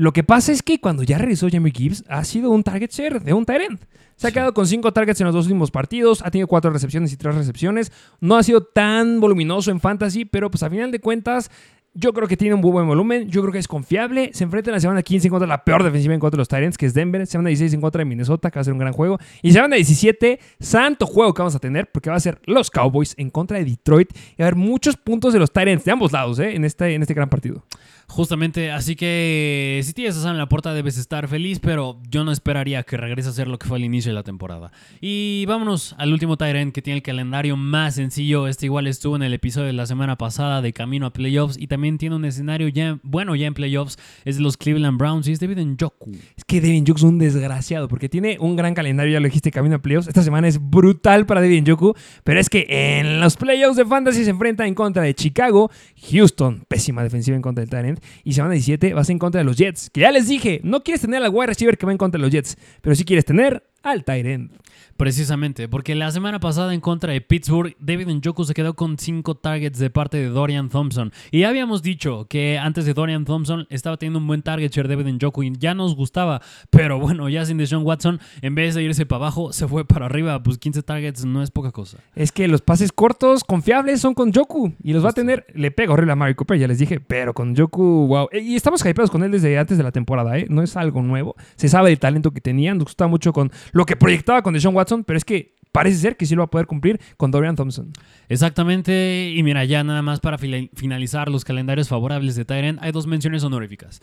Lo 0.00 0.14
que 0.14 0.24
pasa 0.24 0.50
es 0.50 0.62
que 0.62 0.80
cuando 0.80 1.02
ya 1.02 1.18
regresó 1.18 1.48
Jamie 1.52 1.74
Gibbs, 1.76 2.04
ha 2.08 2.24
sido 2.24 2.50
un 2.52 2.62
target 2.62 2.90
share 2.90 3.20
de 3.20 3.34
un 3.34 3.44
Tyrant. 3.44 3.82
Se 4.16 4.28
ha 4.28 4.30
quedado 4.32 4.54
con 4.54 4.66
cinco 4.66 4.94
targets 4.94 5.20
en 5.20 5.26
los 5.26 5.34
dos 5.34 5.44
últimos 5.44 5.70
partidos, 5.70 6.22
ha 6.24 6.30
tenido 6.30 6.48
cuatro 6.48 6.70
recepciones 6.70 7.12
y 7.12 7.18
tres 7.18 7.34
recepciones. 7.34 7.92
No 8.18 8.38
ha 8.38 8.42
sido 8.42 8.62
tan 8.62 9.20
voluminoso 9.20 9.70
en 9.70 9.78
fantasy, 9.78 10.24
pero 10.24 10.50
pues 10.50 10.62
a 10.62 10.70
final 10.70 10.90
de 10.90 11.00
cuentas 11.00 11.50
Yo 11.92 12.12
creo 12.12 12.28
que 12.28 12.36
tiene 12.36 12.54
un 12.54 12.60
muy 12.62 12.70
buen 12.70 12.86
volumen. 12.86 13.28
Yo 13.28 13.42
creo 13.42 13.52
que 13.52 13.58
es 13.58 13.68
confiable. 13.68 14.30
Se 14.32 14.44
enfrenta 14.44 14.70
en 14.70 14.74
la 14.74 14.80
semana 14.80 15.02
15 15.02 15.26
en 15.26 15.30
contra 15.32 15.46
de 15.46 15.48
la 15.50 15.64
peor 15.64 15.82
defensiva 15.82 16.14
en 16.14 16.20
contra 16.20 16.36
de 16.36 16.40
los 16.40 16.48
Tyrants, 16.48 16.78
que 16.78 16.86
es 16.86 16.94
Denver. 16.94 17.26
Semana 17.26 17.48
16 17.48 17.74
en 17.74 17.80
contra 17.82 17.98
de 17.98 18.04
Minnesota, 18.06 18.50
que 18.50 18.58
va 18.58 18.60
a 18.60 18.64
ser 18.64 18.72
un 18.72 18.78
gran 18.78 18.94
juego. 18.94 19.18
Y 19.42 19.52
semana 19.52 19.76
17, 19.76 20.38
santo 20.60 21.04
juego 21.04 21.34
que 21.34 21.42
vamos 21.42 21.56
a 21.56 21.58
tener, 21.58 21.90
porque 21.90 22.08
va 22.08 22.16
a 22.16 22.20
ser 22.20 22.40
los 22.46 22.70
Cowboys 22.70 23.14
en 23.18 23.28
contra 23.28 23.58
de 23.58 23.64
Detroit. 23.64 24.12
Y 24.14 24.40
va 24.40 24.44
a 24.44 24.48
haber 24.48 24.54
muchos 24.54 24.96
puntos 24.96 25.34
de 25.34 25.40
los 25.40 25.52
Tyrants 25.52 25.84
de 25.84 25.90
ambos 25.90 26.12
lados 26.12 26.38
¿eh? 26.38 26.54
en, 26.54 26.64
este, 26.64 26.94
en 26.94 27.02
este 27.02 27.12
gran 27.12 27.28
partido. 27.28 27.64
Justamente, 28.10 28.72
así 28.72 28.96
que 28.96 29.80
si 29.84 29.92
tienes 29.92 30.16
a 30.16 30.22
Sam 30.22 30.32
en 30.32 30.38
la 30.38 30.48
puerta 30.48 30.74
debes 30.74 30.98
estar 30.98 31.28
feliz, 31.28 31.60
pero 31.60 31.96
yo 32.10 32.24
no 32.24 32.32
esperaría 32.32 32.82
que 32.82 32.96
regrese 32.96 33.28
a 33.28 33.32
ser 33.32 33.46
lo 33.46 33.56
que 33.56 33.68
fue 33.68 33.76
al 33.76 33.84
inicio 33.84 34.10
de 34.10 34.16
la 34.16 34.24
temporada. 34.24 34.72
Y 35.00 35.44
vámonos 35.46 35.94
al 35.96 36.12
último 36.12 36.36
Tyrant 36.36 36.74
que 36.74 36.82
tiene 36.82 36.96
el 36.96 37.04
calendario 37.04 37.56
más 37.56 37.94
sencillo. 37.94 38.48
Este 38.48 38.66
igual 38.66 38.88
estuvo 38.88 39.14
en 39.14 39.22
el 39.22 39.32
episodio 39.32 39.68
de 39.68 39.74
la 39.74 39.86
semana 39.86 40.18
pasada 40.18 40.60
de 40.60 40.72
camino 40.72 41.06
a 41.06 41.12
playoffs 41.12 41.56
y 41.56 41.68
también 41.68 41.98
tiene 41.98 42.16
un 42.16 42.24
escenario 42.24 42.66
ya 42.66 42.98
bueno 43.04 43.36
ya 43.36 43.46
en 43.46 43.54
playoffs. 43.54 43.96
Es 44.24 44.38
de 44.38 44.42
los 44.42 44.56
Cleveland 44.56 44.98
Browns 44.98 45.28
y 45.28 45.32
es 45.32 45.38
David 45.38 45.58
Njoku. 45.58 46.10
Es 46.36 46.44
que 46.44 46.60
David 46.60 46.82
Njoku 46.82 46.98
es 46.98 47.04
un 47.04 47.18
desgraciado 47.20 47.86
porque 47.86 48.08
tiene 48.08 48.38
un 48.40 48.56
gran 48.56 48.74
calendario, 48.74 49.12
ya 49.12 49.20
lo 49.20 49.26
dijiste, 49.26 49.52
camino 49.52 49.76
a 49.76 49.78
playoffs. 49.78 50.08
Esta 50.08 50.24
semana 50.24 50.48
es 50.48 50.58
brutal 50.60 51.26
para 51.26 51.40
David 51.40 51.62
Njoku, 51.62 51.94
pero 52.24 52.40
es 52.40 52.50
que 52.50 52.66
en 52.68 53.20
los 53.20 53.36
playoffs 53.36 53.76
de 53.76 53.86
Fantasy 53.86 54.24
se 54.24 54.30
enfrenta 54.30 54.66
en 54.66 54.74
contra 54.74 55.04
de 55.04 55.14
Chicago, 55.14 55.70
Houston, 56.10 56.64
pésima 56.66 57.04
defensiva 57.04 57.36
en 57.36 57.42
contra 57.42 57.60
del 57.62 57.70
Tyrant 57.70 57.99
y 58.24 58.32
semana 58.32 58.54
17 58.54 58.94
vas 58.94 59.10
en 59.10 59.18
contra 59.18 59.40
de 59.40 59.44
los 59.44 59.56
Jets. 59.56 59.90
Que 59.90 60.00
ya 60.00 60.10
les 60.10 60.28
dije, 60.28 60.60
no 60.64 60.82
quieres 60.82 61.00
tener 61.00 61.22
al 61.22 61.30
wide 61.30 61.48
receiver 61.48 61.76
que 61.78 61.86
va 61.86 61.92
en 61.92 61.98
contra 61.98 62.18
de 62.18 62.22
los 62.22 62.32
Jets, 62.32 62.56
pero 62.80 62.94
sí 62.94 63.04
quieres 63.04 63.24
tener 63.24 63.69
al 63.82 64.04
Tyrant. 64.04 64.52
Precisamente, 64.96 65.66
porque 65.66 65.94
la 65.94 66.10
semana 66.10 66.40
pasada 66.40 66.74
en 66.74 66.80
contra 66.80 67.14
de 67.14 67.22
Pittsburgh, 67.22 67.74
David 67.80 68.08
Njoku 68.08 68.44
se 68.44 68.52
quedó 68.52 68.74
con 68.74 68.98
5 68.98 69.34
targets 69.36 69.78
de 69.78 69.88
parte 69.88 70.18
de 70.18 70.28
Dorian 70.28 70.68
Thompson. 70.68 71.10
Y 71.30 71.40
ya 71.40 71.48
habíamos 71.48 71.82
dicho 71.82 72.26
que 72.28 72.58
antes 72.58 72.84
de 72.84 72.92
Dorian 72.92 73.24
Thompson 73.24 73.66
estaba 73.70 73.96
teniendo 73.96 74.18
un 74.18 74.26
buen 74.26 74.42
target 74.42 74.70
share 74.70 74.88
David 74.88 75.14
Njoku 75.14 75.42
y 75.42 75.52
ya 75.58 75.72
nos 75.72 75.96
gustaba. 75.96 76.42
Pero 76.68 76.98
bueno, 77.00 77.30
ya 77.30 77.46
sin 77.46 77.56
Deshaun 77.56 77.84
Watson, 77.84 78.20
en 78.42 78.54
vez 78.54 78.74
de 78.74 78.82
irse 78.82 79.06
para 79.06 79.24
abajo, 79.24 79.54
se 79.54 79.66
fue 79.66 79.86
para 79.86 80.04
arriba. 80.04 80.42
Pues 80.42 80.58
15 80.58 80.82
targets 80.82 81.24
no 81.24 81.42
es 81.42 81.50
poca 81.50 81.72
cosa. 81.72 81.96
Es 82.14 82.30
que 82.30 82.46
los 82.46 82.60
pases 82.60 82.92
cortos, 82.92 83.42
confiables, 83.42 84.02
son 84.02 84.12
con 84.12 84.34
Joku. 84.34 84.74
Y 84.82 84.92
los 84.92 85.02
va 85.02 85.10
a 85.10 85.14
tener, 85.14 85.46
le 85.54 85.70
pega 85.70 85.94
horrible 85.94 86.12
a 86.12 86.16
Mari 86.16 86.34
Cooper, 86.34 86.58
ya 86.58 86.68
les 86.68 86.78
dije, 86.78 87.00
pero 87.00 87.32
con 87.32 87.56
Joku, 87.56 88.06
wow. 88.06 88.28
Y 88.32 88.54
estamos 88.54 88.84
hypeados 88.84 89.10
con 89.10 89.24
él 89.24 89.30
desde 89.30 89.58
antes 89.58 89.78
de 89.78 89.82
la 89.82 89.92
temporada, 89.92 90.36
¿eh? 90.36 90.46
No 90.50 90.62
es 90.62 90.76
algo 90.76 91.00
nuevo. 91.00 91.36
Se 91.56 91.70
sabe 91.70 91.88
del 91.88 91.98
talento 91.98 92.32
que 92.32 92.42
tenía, 92.42 92.74
nos 92.74 92.84
gustaba 92.84 93.08
mucho 93.08 93.32
con 93.32 93.50
lo 93.72 93.86
que 93.86 93.96
proyectaba 93.96 94.42
con 94.42 94.54
Deshaun 94.54 94.74
Watson, 94.74 95.04
pero 95.04 95.16
es 95.16 95.24
que 95.24 95.54
parece 95.72 95.98
ser 95.98 96.16
que 96.16 96.26
sí 96.26 96.34
lo 96.34 96.40
va 96.40 96.46
a 96.46 96.50
poder 96.50 96.66
cumplir 96.66 97.00
con 97.16 97.30
Dorian 97.30 97.56
Thompson. 97.56 97.92
Exactamente, 98.28 99.32
y 99.34 99.42
mira, 99.42 99.64
ya 99.64 99.84
nada 99.84 100.02
más 100.02 100.20
para 100.20 100.38
finalizar 100.38 101.28
los 101.28 101.44
calendarios 101.44 101.88
favorables 101.88 102.34
de 102.34 102.44
Tyrant, 102.44 102.78
hay 102.82 102.92
dos 102.92 103.06
menciones 103.06 103.44
honoríficas. 103.44 104.00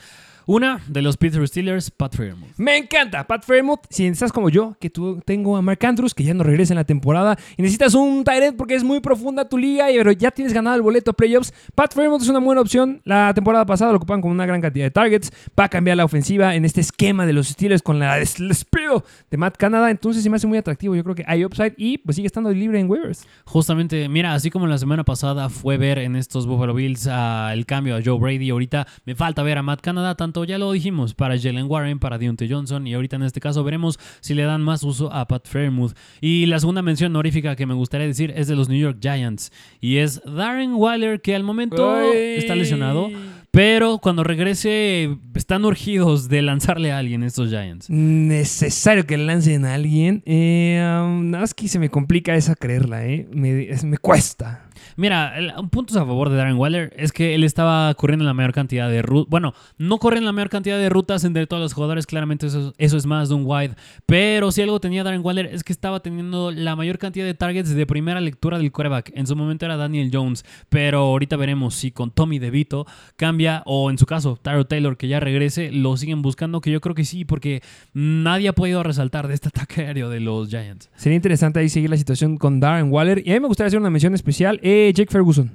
Una 0.47 0.79
de 0.87 1.01
los 1.01 1.17
Pittsburgh 1.17 1.47
Steelers, 1.47 1.91
Pat 1.91 2.15
Fairmouth. 2.15 2.49
Me 2.55 2.77
encanta, 2.77 3.27
Pat 3.27 3.43
Fairmouth. 3.43 3.81
Si 3.89 4.07
estás 4.07 4.31
como 4.31 4.49
yo, 4.49 4.77
que 4.79 4.89
tú 4.89 5.21
tengo 5.25 5.57
a 5.57 5.61
Mark 5.61 5.85
Andrews, 5.85 6.13
que 6.13 6.23
ya 6.23 6.33
no 6.33 6.43
regresa 6.43 6.73
en 6.73 6.77
la 6.77 6.85
temporada, 6.85 7.37
y 7.57 7.61
necesitas 7.61 7.93
un 7.93 8.23
Tyrant 8.23 8.55
porque 8.55 8.73
es 8.73 8.83
muy 8.83 9.01
profunda 9.01 9.47
tu 9.47 9.57
liga, 9.57 9.87
pero 10.07 10.13
ya 10.13 10.31
tienes 10.31 10.53
ganado 10.53 10.77
el 10.77 10.81
boleto 10.81 11.11
a 11.11 11.13
playoffs, 11.13 11.53
Pat 11.75 11.93
Fairmouth 11.93 12.21
es 12.21 12.29
una 12.29 12.39
buena 12.39 12.61
opción. 12.61 13.01
La 13.03 13.33
temporada 13.33 13.65
pasada 13.65 13.91
lo 13.91 13.97
ocupan 13.97 14.21
con 14.21 14.31
una 14.31 14.45
gran 14.45 14.61
cantidad 14.61 14.85
de 14.85 14.91
targets. 14.91 15.31
Va 15.59 15.65
a 15.65 15.69
cambiar 15.69 15.97
la 15.97 16.05
ofensiva 16.05 16.55
en 16.55 16.63
este 16.63 16.79
esquema 16.79 17.25
de 17.25 17.33
los 17.33 17.49
Steelers 17.49 17.81
con 17.81 17.99
la 17.99 18.15
despido 18.15 19.03
de 19.29 19.37
Matt 19.37 19.57
Canada. 19.57 19.91
Entonces 19.91 20.23
se 20.23 20.29
me 20.29 20.37
hace 20.37 20.47
muy 20.47 20.57
atractivo. 20.57 20.95
Yo 20.95 21.03
creo 21.03 21.15
que 21.15 21.25
hay 21.27 21.43
upside 21.43 21.73
y 21.75 21.97
pues 21.97 22.15
sigue 22.15 22.27
estando 22.27 22.51
libre 22.51 22.79
en 22.79 22.89
waivers. 22.89 23.27
Justamente, 23.43 24.07
mira, 24.07 24.33
así 24.33 24.49
como 24.49 24.65
la 24.65 24.77
semana 24.77 25.03
pasada 25.03 25.49
fue 25.49 25.75
ver 25.75 25.97
en 25.99 26.15
estos 26.15 26.47
Buffalo 26.47 26.73
Bills 26.73 27.05
uh, 27.05 27.49
el 27.51 27.65
cambio 27.65 27.97
a 27.97 28.01
Joe 28.03 28.17
Brady, 28.17 28.49
ahorita 28.49 28.87
me 29.05 29.13
falta 29.13 29.43
ver 29.43 29.57
a 29.57 29.63
Matt 29.63 29.81
Canada, 29.81 30.15
tanto 30.15 30.36
ya 30.43 30.57
lo 30.57 30.71
dijimos 30.71 31.13
para 31.13 31.39
Jalen 31.39 31.67
Warren, 31.67 31.99
para 31.99 32.17
Deontay 32.17 32.49
Johnson 32.49 32.87
y 32.87 32.93
ahorita 32.93 33.15
en 33.15 33.23
este 33.23 33.39
caso 33.39 33.63
veremos 33.63 33.99
si 34.19 34.33
le 34.33 34.43
dan 34.43 34.61
más 34.61 34.83
uso 34.83 35.11
a 35.13 35.27
Pat 35.27 35.47
Fairmouth. 35.47 35.93
Y 36.21 36.45
la 36.45 36.59
segunda 36.59 36.81
mención 36.81 37.11
honorífica 37.11 37.55
que 37.55 37.65
me 37.65 37.73
gustaría 37.73 38.07
decir 38.07 38.33
es 38.35 38.47
de 38.47 38.55
los 38.55 38.69
New 38.69 38.79
York 38.79 38.97
Giants 39.01 39.51
y 39.79 39.97
es 39.97 40.21
Darren 40.25 40.73
Waller 40.75 41.21
que 41.21 41.35
al 41.35 41.43
momento 41.43 42.01
está 42.11 42.55
lesionado. 42.55 43.09
Pero 43.51 43.97
cuando 43.97 44.23
regrese, 44.23 45.17
están 45.33 45.65
urgidos 45.65 46.29
de 46.29 46.43
lanzarle 46.43 46.91
a 46.91 46.99
alguien 46.99 47.23
estos 47.23 47.49
Giants. 47.49 47.89
Necesario 47.89 49.07
que 49.07 49.17
lancen 49.17 49.65
a 49.65 49.73
alguien. 49.73 50.21
Eh, 50.27 50.79
um, 51.01 51.31
nada 51.31 51.41
más 51.41 51.55
que 51.55 51.67
se 51.67 51.79
me 51.79 51.89
complica 51.89 52.35
esa 52.35 52.53
creerla, 52.53 53.07
¿eh? 53.07 53.27
Me, 53.31 53.69
me 53.83 53.97
cuesta. 53.97 54.66
Mira, 54.95 55.33
un 55.57 55.69
punto 55.69 55.93
a 55.93 56.05
favor 56.05 56.29
de 56.29 56.37
Darren 56.37 56.57
Waller 56.57 56.93
es 56.97 57.11
que 57.11 57.35
él 57.35 57.43
estaba 57.43 57.93
corriendo 57.95 58.25
la 58.25 58.33
mayor 58.33 58.53
cantidad 58.53 58.89
de 58.89 59.01
rutas. 59.01 59.29
Bueno, 59.29 59.53
no 59.77 59.97
corren 59.97 60.25
la 60.25 60.31
mayor 60.31 60.49
cantidad 60.49 60.77
de 60.77 60.89
rutas 60.89 61.23
entre 61.23 61.47
todos 61.47 61.61
los 61.61 61.73
jugadores, 61.73 62.05
claramente 62.05 62.47
eso, 62.47 62.73
eso 62.77 62.97
es 62.97 63.05
más 63.05 63.29
de 63.29 63.35
un 63.35 63.43
wide. 63.45 63.75
Pero 64.05 64.51
si 64.51 64.61
algo 64.61 64.79
tenía 64.79 65.03
Darren 65.03 65.21
Waller 65.23 65.47
es 65.47 65.63
que 65.63 65.73
estaba 65.73 65.99
teniendo 65.99 66.51
la 66.51 66.75
mayor 66.75 66.97
cantidad 66.97 67.25
de 67.25 67.33
targets 67.33 67.73
de 67.73 67.85
primera 67.85 68.21
lectura 68.21 68.57
del 68.57 68.71
quarterback. 68.71 69.11
En 69.15 69.27
su 69.27 69.35
momento 69.35 69.65
era 69.65 69.77
Daniel 69.77 70.09
Jones, 70.11 70.45
pero 70.69 70.99
ahorita 70.99 71.35
veremos 71.35 71.75
si 71.75 71.91
con 71.91 72.11
Tommy 72.11 72.39
DeVito 72.39 72.85
cambia, 73.15 73.63
o 73.65 73.89
en 73.89 73.97
su 73.97 74.05
caso, 74.05 74.37
Tyro 74.41 74.65
Taylor, 74.65 74.97
que 74.97 75.07
ya 75.07 75.19
regrese, 75.19 75.71
lo 75.71 75.97
siguen 75.97 76.21
buscando, 76.21 76.61
que 76.61 76.71
yo 76.71 76.81
creo 76.81 76.95
que 76.95 77.05
sí, 77.05 77.25
porque 77.25 77.61
nadie 77.93 78.49
ha 78.49 78.53
podido 78.53 78.83
resaltar 78.83 79.27
de 79.27 79.33
este 79.33 79.49
ataque 79.49 79.81
aéreo 79.81 80.09
de 80.09 80.19
los 80.19 80.49
Giants. 80.49 80.89
Sería 80.95 81.15
interesante 81.15 81.59
ahí 81.59 81.69
seguir 81.69 81.89
la 81.89 81.97
situación 81.97 82.37
con 82.37 82.59
Darren 82.59 82.91
Waller. 82.91 83.21
Y 83.25 83.31
a 83.31 83.33
mí 83.33 83.39
me 83.39 83.47
gustaría 83.47 83.67
hacer 83.67 83.79
una 83.79 83.89
mención 83.89 84.13
especial. 84.13 84.59
Eh, 84.63 84.76
Jake 84.93 85.11
Ferguson. 85.11 85.49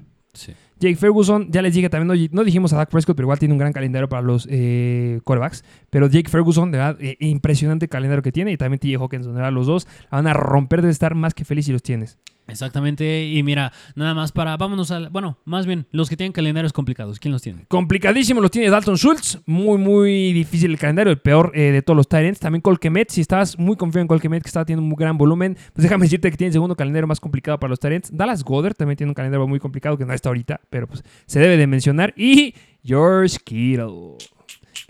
Jake 0.82 0.96
Ferguson, 0.96 1.46
ya 1.48 1.62
les 1.62 1.74
dije 1.74 1.88
también, 1.88 2.28
no, 2.32 2.42
dijimos 2.42 2.72
a 2.72 2.76
Dak 2.76 2.90
Prescott, 2.90 3.14
pero 3.14 3.26
igual 3.26 3.38
tiene 3.38 3.54
un 3.54 3.58
gran 3.58 3.72
calendario 3.72 4.08
para 4.08 4.20
los 4.20 4.48
eh, 4.50 5.20
quarterbacks. 5.22 5.64
Pero 5.90 6.08
Jake 6.08 6.28
Ferguson, 6.28 6.72
de 6.72 6.78
verdad, 6.78 6.96
eh, 7.00 7.16
impresionante 7.20 7.86
calendario 7.86 8.20
que 8.20 8.32
tiene. 8.32 8.50
Y 8.50 8.56
también 8.56 8.80
TJ 8.80 8.96
Hawkinson, 9.00 9.32
de 9.32 9.36
verdad, 9.36 9.52
los 9.52 9.68
dos 9.68 9.86
van 10.10 10.26
a 10.26 10.34
romper 10.34 10.82
de 10.82 10.90
estar 10.90 11.14
más 11.14 11.34
que 11.34 11.44
feliz 11.44 11.66
si 11.66 11.72
los 11.72 11.84
tienes. 11.84 12.18
Exactamente, 12.48 13.24
y 13.28 13.42
mira, 13.44 13.72
nada 13.94 14.14
más 14.14 14.32
para, 14.32 14.56
vámonos 14.56 14.90
a, 14.90 15.08
bueno, 15.10 15.38
más 15.44 15.64
bien, 15.64 15.86
los 15.92 16.10
que 16.10 16.16
tienen 16.16 16.32
calendarios 16.32 16.72
complicados, 16.72 17.20
¿quién 17.20 17.30
los 17.30 17.40
tiene? 17.40 17.66
Complicadísimo 17.68 18.40
los 18.40 18.50
tiene 18.50 18.68
Dalton 18.68 18.96
Schultz, 18.96 19.40
muy, 19.46 19.78
muy 19.78 20.32
difícil 20.32 20.72
el 20.72 20.78
calendario, 20.78 21.12
el 21.12 21.20
peor 21.20 21.52
eh, 21.54 21.70
de 21.70 21.82
todos 21.82 21.96
los 21.96 22.08
Tyrants. 22.08 22.40
También 22.40 22.60
Colquemet, 22.60 23.10
si 23.10 23.20
estabas 23.20 23.58
muy 23.58 23.76
confiado 23.76 24.02
en 24.02 24.08
Colquemet, 24.08 24.42
que 24.42 24.48
estaba 24.48 24.64
teniendo 24.64 24.84
un 24.84 24.98
gran 24.98 25.16
volumen, 25.16 25.56
pues 25.72 25.84
déjame 25.84 26.04
decirte 26.04 26.30
que 26.30 26.36
tiene 26.36 26.48
el 26.48 26.52
segundo 26.52 26.74
calendario 26.74 27.06
más 27.06 27.20
complicado 27.20 27.58
para 27.60 27.70
los 27.70 27.78
Tyrants. 27.78 28.10
Dallas 28.12 28.42
Goddard 28.42 28.74
también 28.74 28.96
tiene 28.96 29.10
un 29.10 29.14
calendario 29.14 29.46
muy 29.46 29.60
complicado, 29.60 29.96
que 29.96 30.04
no 30.04 30.12
está 30.12 30.28
ahorita, 30.28 30.60
pero 30.72 30.88
pues 30.88 31.04
se 31.26 31.38
debe 31.38 31.56
de 31.56 31.68
mencionar. 31.68 32.14
Y 32.16 32.54
George 32.82 33.37
Kittle 33.44 34.16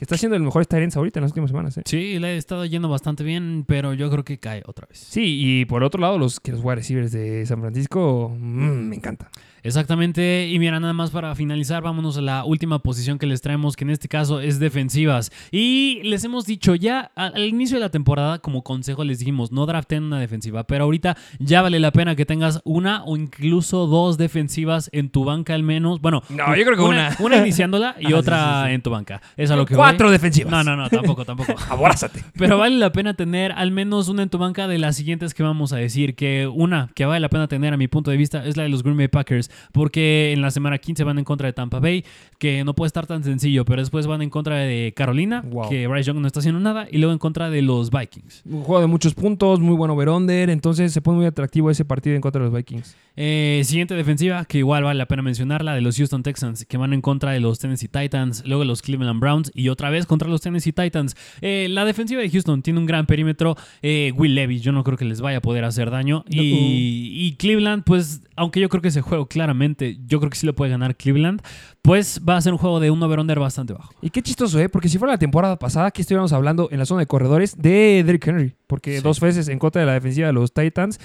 que 0.02 0.04
está 0.04 0.16
siendo 0.16 0.34
el 0.34 0.42
mejor 0.42 0.66
Tyrants 0.66 0.96
ahorita 0.96 1.20
en 1.20 1.22
las 1.22 1.30
últimas 1.30 1.50
semanas. 1.50 1.78
¿eh? 1.78 1.82
Sí, 1.84 2.18
le 2.18 2.26
ha 2.26 2.32
estado 2.32 2.64
yendo 2.64 2.88
bastante 2.88 3.22
bien, 3.22 3.64
pero 3.68 3.94
yo 3.94 4.10
creo 4.10 4.24
que 4.24 4.40
cae 4.40 4.64
otra 4.66 4.88
vez. 4.88 4.98
Sí, 4.98 5.38
y 5.40 5.64
por 5.64 5.84
otro 5.84 6.00
lado, 6.00 6.18
los, 6.18 6.40
que 6.40 6.50
los 6.50 6.60
wide 6.60 6.74
receivers 6.74 7.12
de 7.12 7.46
San 7.46 7.60
Francisco, 7.60 8.34
mmm, 8.36 8.88
me 8.88 8.96
encanta. 8.96 9.30
Exactamente, 9.64 10.48
y 10.48 10.58
mira, 10.58 10.80
nada 10.80 10.92
más 10.92 11.12
para 11.12 11.36
finalizar, 11.36 11.84
vámonos 11.84 12.16
a 12.16 12.20
la 12.20 12.44
última 12.44 12.80
posición 12.80 13.16
que 13.16 13.26
les 13.26 13.42
traemos, 13.42 13.76
que 13.76 13.84
en 13.84 13.90
este 13.90 14.08
caso 14.08 14.40
es 14.40 14.58
defensivas. 14.58 15.30
Y 15.52 16.00
les 16.02 16.24
hemos 16.24 16.46
dicho 16.46 16.74
ya 16.74 17.12
al 17.14 17.44
inicio 17.44 17.76
de 17.76 17.82
la 17.82 17.90
temporada, 17.90 18.40
como 18.40 18.64
consejo 18.64 19.04
les 19.04 19.20
dijimos, 19.20 19.52
no 19.52 19.64
draften 19.64 20.02
una 20.02 20.18
defensiva, 20.18 20.64
pero 20.64 20.82
ahorita 20.82 21.16
ya 21.38 21.62
vale 21.62 21.78
la 21.78 21.92
pena 21.92 22.16
que 22.16 22.26
tengas 22.26 22.60
una 22.64 23.04
o 23.04 23.16
incluso 23.16 23.86
dos 23.86 24.18
defensivas 24.18 24.90
en 24.92 25.10
tu 25.10 25.24
banca 25.24 25.54
al 25.54 25.62
menos. 25.62 26.00
Bueno, 26.00 26.24
no, 26.28 26.56
yo 26.56 26.64
creo 26.64 26.76
que 26.76 26.82
una. 26.82 27.16
Una, 27.20 27.36
iniciándola 27.36 27.94
y 28.00 28.12
otra 28.14 28.72
en 28.72 28.82
tu 28.82 28.90
banca. 28.90 29.22
Es 29.36 29.52
a 29.52 29.56
lo 29.56 29.64
que 29.64 29.76
Cuatro 29.92 30.10
defensivas. 30.10 30.50
No, 30.50 30.64
no, 30.64 30.76
no, 30.76 30.88
tampoco, 30.88 31.24
tampoco. 31.24 31.54
Abrázate. 31.70 32.22
Pero 32.36 32.58
vale 32.58 32.76
la 32.76 32.92
pena 32.92 33.14
tener 33.14 33.52
al 33.52 33.70
menos 33.70 34.08
una 34.08 34.22
en 34.22 34.28
tu 34.28 34.38
banca 34.38 34.68
de 34.68 34.78
las 34.78 34.96
siguientes 34.96 35.34
que 35.34 35.42
vamos 35.42 35.72
a 35.72 35.76
decir, 35.76 36.14
que 36.14 36.46
una 36.46 36.90
que 36.94 37.04
vale 37.04 37.20
la 37.20 37.28
pena 37.28 37.48
tener 37.48 37.72
a 37.74 37.76
mi 37.76 37.88
punto 37.88 38.10
de 38.10 38.16
vista 38.16 38.44
es 38.44 38.56
la 38.56 38.64
de 38.64 38.68
los 38.68 38.82
Green 38.82 38.96
Bay 38.96 39.08
Packers 39.08 39.50
porque 39.72 40.32
en 40.32 40.42
la 40.42 40.50
semana 40.50 40.78
15 40.78 41.04
van 41.04 41.18
en 41.18 41.24
contra 41.24 41.46
de 41.46 41.52
Tampa 41.52 41.80
Bay, 41.80 42.04
que 42.38 42.64
no 42.64 42.74
puede 42.74 42.88
estar 42.88 43.06
tan 43.06 43.24
sencillo, 43.24 43.64
pero 43.64 43.80
después 43.80 44.06
van 44.06 44.22
en 44.22 44.30
contra 44.30 44.56
de 44.56 44.92
Carolina, 44.96 45.44
que 45.68 45.86
Bryce 45.86 46.08
Young 46.08 46.20
no 46.20 46.26
está 46.26 46.40
haciendo 46.40 46.60
nada, 46.60 46.86
y 46.90 46.98
luego 46.98 47.12
en 47.12 47.18
contra 47.18 47.50
de 47.50 47.62
los 47.62 47.90
Vikings. 47.90 48.42
Un 48.44 48.62
juego 48.62 48.80
de 48.80 48.86
muchos 48.86 49.14
puntos, 49.14 49.60
muy 49.60 49.74
buen 49.76 49.90
over-under, 49.90 50.50
entonces 50.50 50.92
se 50.92 51.00
pone 51.00 51.18
muy 51.18 51.26
atractivo 51.26 51.70
ese 51.70 51.84
partido 51.84 52.16
en 52.16 52.22
contra 52.22 52.40
de 52.40 52.50
los 52.50 52.56
Vikings. 52.56 52.96
Eh, 53.16 53.62
siguiente 53.64 53.94
defensiva, 53.94 54.44
que 54.44 54.58
igual 54.58 54.84
vale 54.84 54.98
la 54.98 55.06
pena 55.06 55.22
mencionar, 55.22 55.62
la 55.62 55.74
de 55.74 55.80
los 55.80 55.96
Houston 55.96 56.22
Texans, 56.22 56.64
que 56.64 56.76
van 56.76 56.92
en 56.92 57.00
contra 57.02 57.32
de 57.32 57.40
los 57.40 57.58
Tennessee 57.58 57.88
Titans, 57.88 58.42
luego 58.46 58.64
los 58.64 58.82
Cleveland 58.82 59.20
Browns 59.20 59.50
y 59.54 59.68
otra 59.72 59.90
vez 59.90 60.06
contra 60.06 60.28
los 60.28 60.40
Tennessee 60.40 60.72
Titans. 60.72 61.16
Eh, 61.40 61.66
la 61.70 61.84
defensiva 61.84 62.22
de 62.22 62.30
Houston 62.30 62.62
tiene 62.62 62.78
un 62.78 62.86
gran 62.86 63.06
perímetro. 63.06 63.56
Eh, 63.82 64.12
Will 64.16 64.34
Levis, 64.34 64.62
yo 64.62 64.72
no 64.72 64.84
creo 64.84 64.96
que 64.96 65.04
les 65.04 65.20
vaya 65.20 65.38
a 65.38 65.40
poder 65.42 65.64
hacer 65.64 65.90
daño. 65.90 66.24
Y, 66.28 67.12
y, 67.14 67.36
Cleveland, 67.36 67.84
pues, 67.84 68.22
aunque 68.36 68.60
yo 68.60 68.68
creo 68.68 68.82
que 68.82 68.88
ese 68.88 69.00
juego 69.00 69.26
claramente, 69.26 69.98
yo 70.06 70.18
creo 70.20 70.30
que 70.30 70.38
sí 70.38 70.46
lo 70.46 70.54
puede 70.54 70.70
ganar 70.70 70.96
Cleveland. 70.96 71.42
Pues 71.82 72.20
va 72.26 72.36
a 72.36 72.40
ser 72.40 72.52
un 72.52 72.58
juego 72.58 72.78
de 72.78 72.92
un 72.92 73.02
over-under 73.02 73.40
bastante 73.40 73.72
bajo. 73.72 73.92
Y 74.00 74.10
qué 74.10 74.22
chistoso, 74.22 74.58
¿eh? 74.60 74.68
Porque 74.68 74.88
si 74.88 74.98
fuera 74.98 75.14
la 75.14 75.18
temporada 75.18 75.58
pasada, 75.58 75.86
aquí 75.86 76.02
estuviéramos 76.02 76.32
hablando 76.32 76.68
en 76.70 76.78
la 76.78 76.86
zona 76.86 77.00
de 77.00 77.06
corredores 77.06 77.56
de 77.60 78.04
Derrick 78.06 78.24
Henry. 78.28 78.54
Porque 78.68 78.98
Sí. 78.98 79.02
dos 79.02 79.18
veces 79.18 79.48
en 79.48 79.58
contra 79.58 79.80
de 79.80 79.86
la 79.86 79.94
defensiva 79.94 80.28
de 80.28 80.32
los 80.32 80.52
Titans, 80.54 81.00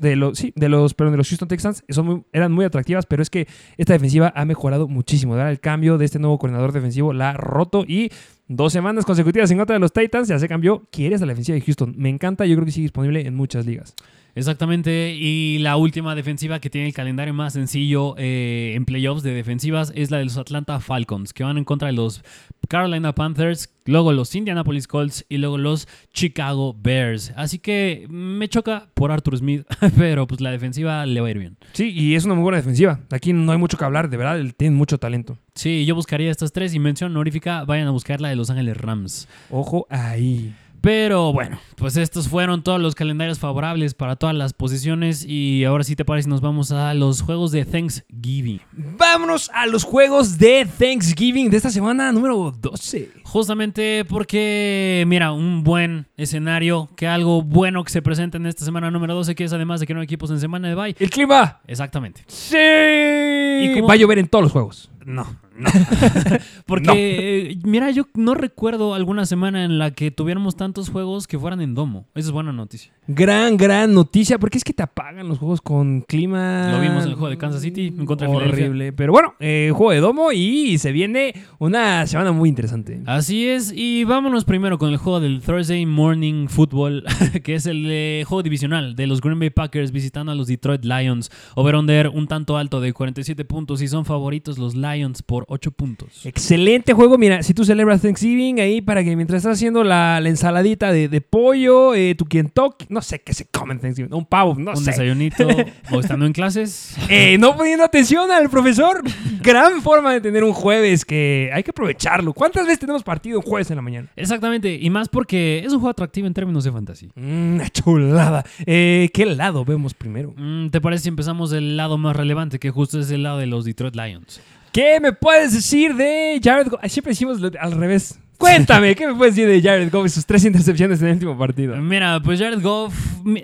de 0.00 0.16
los, 0.16 0.36
sí, 0.36 0.52
de 0.56 0.68
los, 0.68 0.94
perdón, 0.94 1.12
de 1.12 1.18
los 1.18 1.28
Houston 1.28 1.46
Texans, 1.48 1.84
son 1.88 2.06
muy- 2.06 2.22
eran 2.32 2.50
muy 2.50 2.64
atractivas, 2.64 3.06
pero 3.06 3.22
es 3.22 3.30
que 3.30 3.46
esta 3.76 3.92
defensiva 3.92 4.32
ha 4.34 4.44
mejorado 4.44 4.88
muchísimo. 4.88 5.34
¿verdad? 5.34 5.50
El 5.52 5.60
cambio 5.60 5.96
de 5.96 6.04
este 6.04 6.18
nuevo 6.18 6.38
coordinador 6.38 6.72
defensivo 6.72 7.12
la 7.12 7.30
ha 7.30 7.32
roto 7.34 7.84
y 7.86 8.10
dos 8.48 8.72
semanas 8.72 9.04
consecutivas 9.04 9.50
en 9.50 9.58
contra 9.58 9.74
de 9.74 9.80
los 9.80 9.92
Titans 9.92 10.28
ya 10.28 10.38
se 10.38 10.48
cambió. 10.48 10.86
¿Quieres 10.90 11.22
a 11.22 11.26
la 11.26 11.32
defensiva 11.32 11.54
de 11.54 11.62
Houston? 11.62 11.94
Me 11.96 12.08
encanta, 12.08 12.46
yo 12.46 12.54
creo 12.56 12.66
que 12.66 12.72
sigue 12.72 12.84
disponible 12.84 13.26
en 13.26 13.34
muchas 13.34 13.66
ligas. 13.66 13.94
Exactamente, 14.36 15.14
y 15.14 15.58
la 15.60 15.78
última 15.78 16.14
defensiva 16.14 16.60
que 16.60 16.68
tiene 16.68 16.88
el 16.88 16.92
calendario 16.92 17.32
más 17.32 17.54
sencillo 17.54 18.14
eh, 18.18 18.74
en 18.74 18.84
playoffs 18.84 19.22
de 19.22 19.32
defensivas 19.32 19.92
es 19.94 20.10
la 20.10 20.18
de 20.18 20.24
los 20.24 20.36
Atlanta 20.36 20.78
Falcons, 20.78 21.32
que 21.32 21.42
van 21.42 21.56
en 21.56 21.64
contra 21.64 21.88
de 21.88 21.94
los 21.94 22.22
Carolina 22.68 23.14
Panthers, 23.14 23.70
luego 23.84 24.12
los 24.12 24.34
Indianapolis 24.34 24.86
Colts 24.86 25.24
y 25.28 25.38
luego 25.38 25.58
los 25.58 25.88
Chicago 26.12 26.74
Bears. 26.78 27.32
Así 27.36 27.58
que 27.58 28.06
me 28.10 28.48
choca 28.48 28.88
por 28.94 29.12
Arthur 29.12 29.38
Smith, 29.38 29.66
pero 29.98 30.26
pues 30.26 30.40
la 30.40 30.50
defensiva 30.50 31.06
le 31.06 31.20
va 31.20 31.28
a 31.28 31.30
ir 31.30 31.38
bien. 31.38 31.56
Sí, 31.72 31.90
y 31.90 32.14
es 32.14 32.24
una 32.24 32.34
muy 32.34 32.42
buena 32.42 32.58
defensiva. 32.58 33.00
Aquí 33.10 33.32
no 33.32 33.52
hay 33.52 33.58
mucho 33.58 33.78
que 33.78 33.84
hablar, 33.84 34.10
de 34.10 34.16
verdad, 34.16 34.38
él 34.38 34.54
tiene 34.54 34.76
mucho 34.76 34.98
talento. 34.98 35.38
Sí, 35.54 35.84
yo 35.86 35.94
buscaría 35.94 36.30
estas 36.30 36.52
tres 36.52 36.74
y 36.74 36.78
mención 36.78 37.12
honorífica, 37.12 37.64
vayan 37.64 37.88
a 37.88 37.90
buscar 37.90 38.20
la 38.20 38.28
de 38.28 38.36
Los 38.36 38.50
Ángeles 38.50 38.76
Rams. 38.76 39.28
Ojo 39.50 39.86
ahí. 39.90 40.54
Pero 40.86 41.32
bueno, 41.32 41.58
pues 41.74 41.96
estos 41.96 42.28
fueron 42.28 42.62
todos 42.62 42.80
los 42.80 42.94
calendarios 42.94 43.40
favorables 43.40 43.94
para 43.94 44.14
todas 44.14 44.36
las 44.36 44.52
posiciones 44.52 45.24
y 45.26 45.64
ahora 45.64 45.82
sí 45.82 45.96
te 45.96 46.04
parece 46.04 46.28
nos 46.28 46.40
vamos 46.40 46.70
a 46.70 46.94
los 46.94 47.22
juegos 47.22 47.50
de 47.50 47.64
Thanksgiving. 47.64 48.60
Vámonos 48.96 49.50
a 49.52 49.66
los 49.66 49.82
juegos 49.82 50.38
de 50.38 50.64
Thanksgiving 50.64 51.50
de 51.50 51.56
esta 51.56 51.70
semana 51.70 52.12
número 52.12 52.54
12. 52.56 53.10
Justamente 53.24 54.04
porque, 54.04 55.02
mira, 55.08 55.32
un 55.32 55.64
buen 55.64 56.06
escenario, 56.16 56.88
que 56.94 57.08
algo 57.08 57.42
bueno 57.42 57.82
que 57.82 57.90
se 57.90 58.00
presenta 58.00 58.36
en 58.36 58.46
esta 58.46 58.64
semana 58.64 58.88
número 58.88 59.12
12, 59.16 59.34
que 59.34 59.42
es 59.42 59.52
además 59.52 59.80
de 59.80 59.88
que 59.88 59.94
no 59.94 59.98
hay 59.98 60.04
equipos 60.04 60.30
en 60.30 60.38
semana 60.38 60.68
de 60.68 60.76
bye. 60.76 60.94
El 61.00 61.10
clima. 61.10 61.62
Exactamente. 61.66 62.22
Sí. 62.28 62.56
¿Y 62.56 63.80
Va 63.80 63.94
a 63.94 63.96
llover 63.96 64.20
en 64.20 64.28
todos 64.28 64.44
los 64.44 64.52
juegos. 64.52 64.88
No, 65.06 65.24
no. 65.56 65.70
Porque, 66.66 67.50
eh, 67.50 67.58
mira, 67.62 67.92
yo 67.92 68.08
no 68.14 68.34
recuerdo 68.34 68.92
alguna 68.92 69.24
semana 69.24 69.64
en 69.64 69.78
la 69.78 69.92
que 69.92 70.10
tuviéramos 70.10 70.56
tantos 70.56 70.90
juegos 70.90 71.28
que 71.28 71.38
fueran 71.38 71.60
en 71.60 71.76
domo. 71.76 72.06
Esa 72.16 72.28
es 72.28 72.32
buena 72.32 72.52
noticia. 72.52 72.92
Gran, 73.06 73.56
gran 73.56 73.94
noticia, 73.94 74.36
porque 74.40 74.58
es 74.58 74.64
que 74.64 74.72
te 74.72 74.82
apagan 74.82 75.28
los 75.28 75.38
juegos 75.38 75.60
con 75.60 76.00
clima. 76.00 76.72
Lo 76.72 76.80
vimos 76.80 77.04
en 77.04 77.10
el 77.10 77.14
juego 77.14 77.30
de 77.30 77.38
Kansas 77.38 77.62
City 77.62 77.94
en 77.96 78.04
contra. 78.04 78.28
Horrible. 78.28 78.92
Pero 78.92 79.12
bueno, 79.12 79.34
eh, 79.38 79.70
juego 79.72 79.92
de 79.92 80.00
domo 80.00 80.32
y 80.32 80.76
se 80.78 80.90
viene 80.90 81.34
una 81.60 82.04
semana 82.08 82.32
muy 82.32 82.48
interesante. 82.48 83.00
Así 83.06 83.46
es, 83.46 83.72
y 83.72 84.02
vámonos 84.02 84.44
primero 84.44 84.76
con 84.76 84.90
el 84.90 84.96
juego 84.96 85.20
del 85.20 85.40
Thursday 85.40 85.86
Morning 85.86 86.48
Football, 86.48 87.04
que 87.44 87.54
es 87.54 87.66
el 87.66 87.86
eh, 87.88 88.24
juego 88.26 88.42
divisional 88.42 88.96
de 88.96 89.06
los 89.06 89.20
Green 89.20 89.38
Bay 89.38 89.50
Packers 89.50 89.92
visitando 89.92 90.32
a 90.32 90.34
los 90.34 90.48
Detroit 90.48 90.84
Lions. 90.84 91.30
Over-under 91.54 92.08
un 92.08 92.26
tanto 92.26 92.56
alto 92.56 92.80
de 92.80 92.92
47 92.92 93.44
puntos 93.44 93.80
y 93.82 93.86
son 93.86 94.04
favoritos 94.04 94.58
los 94.58 94.74
Lions 94.74 94.95
por 95.26 95.44
8 95.48 95.70
puntos. 95.72 96.24
Excelente 96.26 96.92
juego. 96.92 97.18
Mira, 97.18 97.42
si 97.42 97.54
tú 97.54 97.64
celebras 97.64 98.02
Thanksgiving 98.02 98.60
ahí 98.60 98.80
para 98.80 99.04
que 99.04 99.14
mientras 99.16 99.38
estás 99.38 99.54
haciendo 99.58 99.84
la, 99.84 100.20
la 100.20 100.28
ensaladita 100.28 100.92
de, 100.92 101.08
de 101.08 101.20
pollo, 101.20 101.94
eh, 101.94 102.14
tu 102.14 102.24
Kentucky, 102.24 102.86
no 102.88 103.02
sé 103.02 103.20
qué 103.20 103.34
se 103.34 103.46
come 103.46 103.74
en 103.74 103.80
Thanksgiving, 103.80 104.12
un 104.14 104.26
pavo, 104.26 104.54
no 104.58 104.72
un 104.72 104.76
sé. 104.76 104.90
desayunito 104.90 105.46
o 105.90 106.00
estando 106.00 106.26
en 106.26 106.32
clases. 106.32 106.96
Eh, 107.08 107.36
no 107.38 107.56
poniendo 107.56 107.84
atención 107.84 108.30
al 108.30 108.48
profesor. 108.50 109.02
Gran 109.42 109.80
forma 109.82 110.12
de 110.12 110.20
tener 110.20 110.42
un 110.44 110.52
jueves 110.52 111.04
que 111.04 111.50
hay 111.52 111.62
que 111.62 111.70
aprovecharlo. 111.70 112.32
¿Cuántas 112.32 112.64
veces 112.64 112.78
tenemos 112.80 113.02
partido 113.02 113.38
un 113.38 113.44
jueves 113.44 113.70
en 113.70 113.76
la 113.76 113.82
mañana? 113.82 114.08
Exactamente, 114.16 114.74
y 114.80 114.90
más 114.90 115.08
porque 115.08 115.58
es 115.60 115.66
un 115.72 115.78
juego 115.78 115.90
atractivo 115.90 116.26
en 116.26 116.34
términos 116.34 116.64
de 116.64 116.72
fantasy. 116.72 117.08
Mm, 117.14 117.54
Una 117.54 117.68
chulada. 117.70 118.44
Eh, 118.66 119.10
¿Qué 119.14 119.26
lado 119.26 119.64
vemos 119.64 119.94
primero? 119.94 120.34
Mm, 120.36 120.68
¿Te 120.70 120.80
parece 120.80 121.04
si 121.04 121.08
empezamos 121.08 121.50
del 121.50 121.76
lado 121.76 121.98
más 121.98 122.16
relevante, 122.16 122.58
que 122.58 122.70
justo 122.70 122.98
es 123.00 123.10
el 123.10 123.22
lado 123.22 123.38
de 123.38 123.46
los 123.46 123.64
Detroit 123.64 123.94
Lions? 123.94 124.40
¿Qué 124.76 125.00
me 125.00 125.10
puedes 125.10 125.54
decir 125.54 125.94
de 125.94 126.38
Jared 126.44 126.68
Goff? 126.68 126.82
Siempre 126.88 127.12
decimos 127.12 127.38
al 127.58 127.72
revés. 127.72 128.20
Cuéntame, 128.38 128.94
¿qué 128.94 129.06
me 129.06 129.14
puedes 129.14 129.34
decir 129.34 129.48
de 129.48 129.62
Jared 129.62 129.90
Goff 129.90 130.06
y 130.06 130.08
sus 130.10 130.26
tres 130.26 130.44
intercepciones 130.44 131.00
en 131.00 131.08
el 131.08 131.14
último 131.14 131.38
partido? 131.38 131.76
Mira, 131.76 132.20
pues 132.22 132.38
Jared 132.38 132.60
Goff 132.60 132.94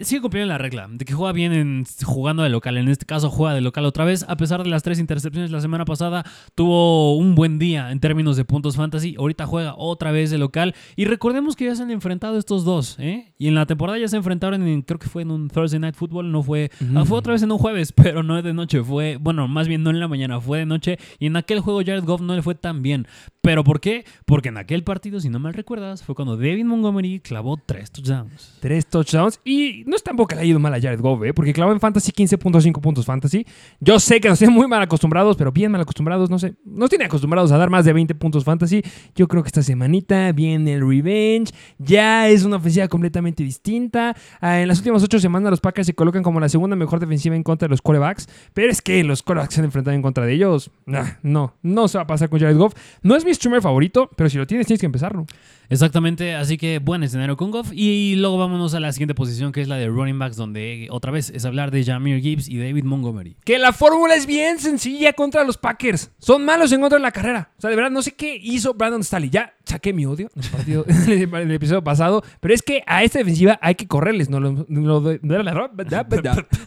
sigue 0.03 0.21
cumpliendo 0.21 0.49
la 0.49 0.59
regla 0.59 0.87
de 0.91 1.05
que 1.05 1.13
juega 1.15 1.33
bien 1.33 1.53
en, 1.53 1.85
jugando 2.05 2.43
de 2.43 2.51
local. 2.51 2.77
En 2.77 2.89
este 2.89 3.07
caso 3.07 3.31
juega 3.31 3.55
de 3.55 3.61
local 3.61 3.85
otra 3.85 4.05
vez. 4.05 4.25
A 4.29 4.37
pesar 4.37 4.63
de 4.63 4.69
las 4.69 4.83
tres 4.83 4.99
intercepciones 4.99 5.51
la 5.51 5.61
semana 5.61 5.85
pasada, 5.85 6.25
tuvo 6.55 7.17
un 7.17 7.35
buen 7.35 7.59
día 7.59 7.91
en 7.91 8.01
términos 8.01 8.37
de 8.37 8.45
puntos 8.45 8.77
fantasy. 8.77 9.17
Ahorita 9.19 9.47
juega 9.47 9.75
otra 9.77 10.13
vez 10.13 10.31
de 10.31 10.39
local. 10.39 10.75
Y 10.95 11.07
recordemos 11.07 11.57
que 11.57 11.65
ya 11.65 11.75
se 11.75 11.83
han 11.83 11.91
enfrentado 11.91 12.39
estos 12.39 12.65
dos. 12.65 12.97
¿eh? 12.99 13.33
Y 13.39 13.49
en 13.49 13.55
la 13.55 13.67
temporada 13.67 13.99
ya 13.99 14.09
se 14.09 14.17
enfrentaron, 14.17 14.67
en, 14.67 14.83
creo 14.83 14.99
que 14.99 15.09
fue 15.09 15.23
en 15.23 15.31
un 15.31 15.49
Thursday 15.49 15.81
Night 15.81 15.95
Football. 15.95 16.31
No 16.31 16.43
fue, 16.43 16.71
ah, 16.95 17.05
fue 17.05 17.19
otra 17.19 17.33
vez 17.33 17.43
en 17.43 17.51
un 17.51 17.59
jueves, 17.59 17.93
pero 17.97 18.23
no 18.23 18.41
de 18.41 18.53
noche. 18.53 18.83
Fue, 18.83 19.17
bueno, 19.17 19.49
más 19.49 19.69
bien 19.69 19.83
no 19.83 19.91
en 19.91 20.01
la 20.01 20.09
mañana, 20.09 20.41
fue 20.41 20.59
de 20.59 20.67
noche. 20.67 20.99
Y 21.19 21.27
en 21.27 21.37
aquel 21.37 21.61
juego 21.61 21.81
Jared 21.81 22.05
Goff 22.05 22.21
no 22.21 22.35
le 22.35 22.43
fue 22.43 22.55
tan 22.55 22.83
bien. 22.83 23.07
¿Pero 23.43 23.65
por 23.65 23.81
qué? 23.81 24.05
Porque 24.25 24.51
en 24.51 24.57
aquel 24.57 24.85
partido, 24.85 25.19
si 25.19 25.29
no 25.29 25.41
mal 25.41 25.53
recuerdas, 25.53 26.05
fue 26.05 26.15
cuando 26.15 26.37
David 26.37 26.65
Montgomery 26.65 27.19
clavó 27.19 27.57
tres 27.57 27.91
touchdowns. 27.91 28.57
Tres 28.61 28.87
touchdowns. 28.87 29.41
Y 29.45 29.83
no 29.89 29.97
es 29.97 30.05
tampoco 30.05 30.29
que 30.29 30.37
le 30.37 30.43
haya 30.43 30.51
ido 30.51 30.61
mal 30.61 30.73
a 30.73 30.81
Jared 30.81 31.01
Goff, 31.01 31.25
¿eh? 31.25 31.35
porque 31.35 31.53
clavó 31.53 31.73
en 31.73 31.81
Fantasy 31.81 32.13
15.5 32.13 32.81
puntos 32.81 33.05
Fantasy. 33.05 33.45
Yo 33.81 33.99
sé 33.99 34.21
que 34.21 34.29
nos 34.29 34.39
tienen 34.39 34.55
muy 34.55 34.69
mal 34.69 34.81
acostumbrados, 34.81 35.37
pero 35.37 35.51
bien 35.51 35.73
mal 35.73 35.81
acostumbrados, 35.81 36.31
no 36.31 36.39
sé. 36.39 36.55
Nos 36.65 36.89
tienen 36.89 37.07
acostumbrados 37.07 37.51
a 37.51 37.59
dar 37.59 37.69
más 37.69 37.85
de 37.85 37.93
20 37.93 38.15
puntos 38.15 38.45
Fantasy. 38.45 38.81
Yo 39.17 39.27
creo 39.27 39.43
que 39.43 39.49
esta 39.49 39.63
semanita 39.63 40.31
viene 40.31 40.75
el 40.75 40.89
revenge. 40.89 41.53
Ya 41.79 42.29
es 42.29 42.45
una 42.45 42.59
ofensiva 42.59 42.87
completamente 42.87 43.43
distinta. 43.43 44.15
Ah, 44.41 44.61
en 44.61 44.69
las 44.69 44.79
últimas 44.79 45.03
ocho 45.03 45.19
semanas 45.19 45.51
los 45.51 45.61
Packers 45.61 45.89
se 45.89 45.95
colocan 45.95 46.23
como 46.23 46.39
la 46.39 46.49
segunda 46.49 46.77
mejor 46.77 47.01
defensiva 47.01 47.35
en 47.35 47.43
contra 47.43 47.67
de 47.67 47.71
los 47.71 47.83
quarterbacks. 47.83 48.29
Pero 48.55 48.71
es 48.71 48.81
que 48.81 49.03
los 49.03 49.25
quarterbacks 49.25 49.55
se 49.55 49.61
han 49.63 49.65
enfrentado 49.65 49.97
en 49.97 50.03
contra 50.03 50.25
de 50.25 50.33
ellos. 50.33 50.71
Nah, 50.87 51.15
no, 51.25 51.55
no 51.61 51.89
se 51.89 51.99
va 51.99 52.05
a 52.05 52.07
pasar 52.07 52.29
con 52.29 52.39
Jared 52.39 52.57
Goff. 52.57 52.75
No 53.03 53.17
es 53.17 53.25
mi 53.25 53.32
streamer 53.35 53.63
favorito, 53.63 54.11
pero 54.17 54.29
si 54.31 54.39
lo 54.39 54.47
tienes 54.47 54.67
tienes 54.67 54.81
que 54.81 54.87
empezarlo. 54.87 55.27
Exactamente, 55.69 56.35
así 56.35 56.59
que 56.59 56.81
buen 56.81 57.03
escenario 57.03 57.37
con 57.37 57.51
Goff. 57.51 57.71
Y 57.73 58.17
luego 58.17 58.37
vámonos 58.37 58.75
a 58.75 58.81
la 58.81 58.93
siguiente 58.93 59.15
posición, 59.15 59.53
que 59.53 59.63
es 59.63 59.69
la 59.69 59.77
de 59.77 59.89
running 59.89 60.19
backs, 60.19 60.37
donde 60.37 60.87
otra 60.91 61.11
vez 61.13 61.31
es 61.31 61.47
hablar 61.47 61.71
de 61.71 61.83
Jamir 61.83 62.21
Gibbs 62.21 62.47
y 62.49 62.59
David 62.59 62.85
Montgomery. 62.85 63.37
Que 63.45 63.59
la 63.59 63.73
fórmula 63.73 64.15
es 64.15 64.27
bien 64.27 64.59
sencilla 64.59 65.15
contra 65.15 65.45
los 65.45 65.57
Packers. 65.57 66.11
Son 66.19 66.45
malos 66.45 66.73
en 66.73 66.81
contra 66.81 66.99
de 66.99 67.03
la 67.03 67.11
carrera. 67.13 67.51
O 67.57 67.61
sea, 67.61 67.71
de 67.71 67.77
verdad, 67.77 67.91
no 67.91 68.03
sé 68.03 68.13
qué 68.13 68.39
hizo 68.43 68.75
Brandon 68.75 69.03
Staley. 69.03 69.31
Ya 69.31 69.55
saqué 69.65 69.95
mi 69.95 70.05
odio 70.05 70.29
en 70.37 70.43
el, 70.43 70.51
partido- 70.51 70.85
en 70.89 71.35
el 71.35 71.51
episodio 71.53 71.83
pasado. 71.83 72.23
Pero 72.41 72.53
es 72.53 72.61
que 72.61 72.83
a 72.87 73.03
esta 73.03 73.21
defensiva 73.21 73.59
hay 73.63 73.75
que 73.75 73.87
correrles. 73.87 74.29
No 74.29 74.41
lo, 74.41 74.53
no 74.53 74.65
lo- 75.01 75.19
no 75.23 75.35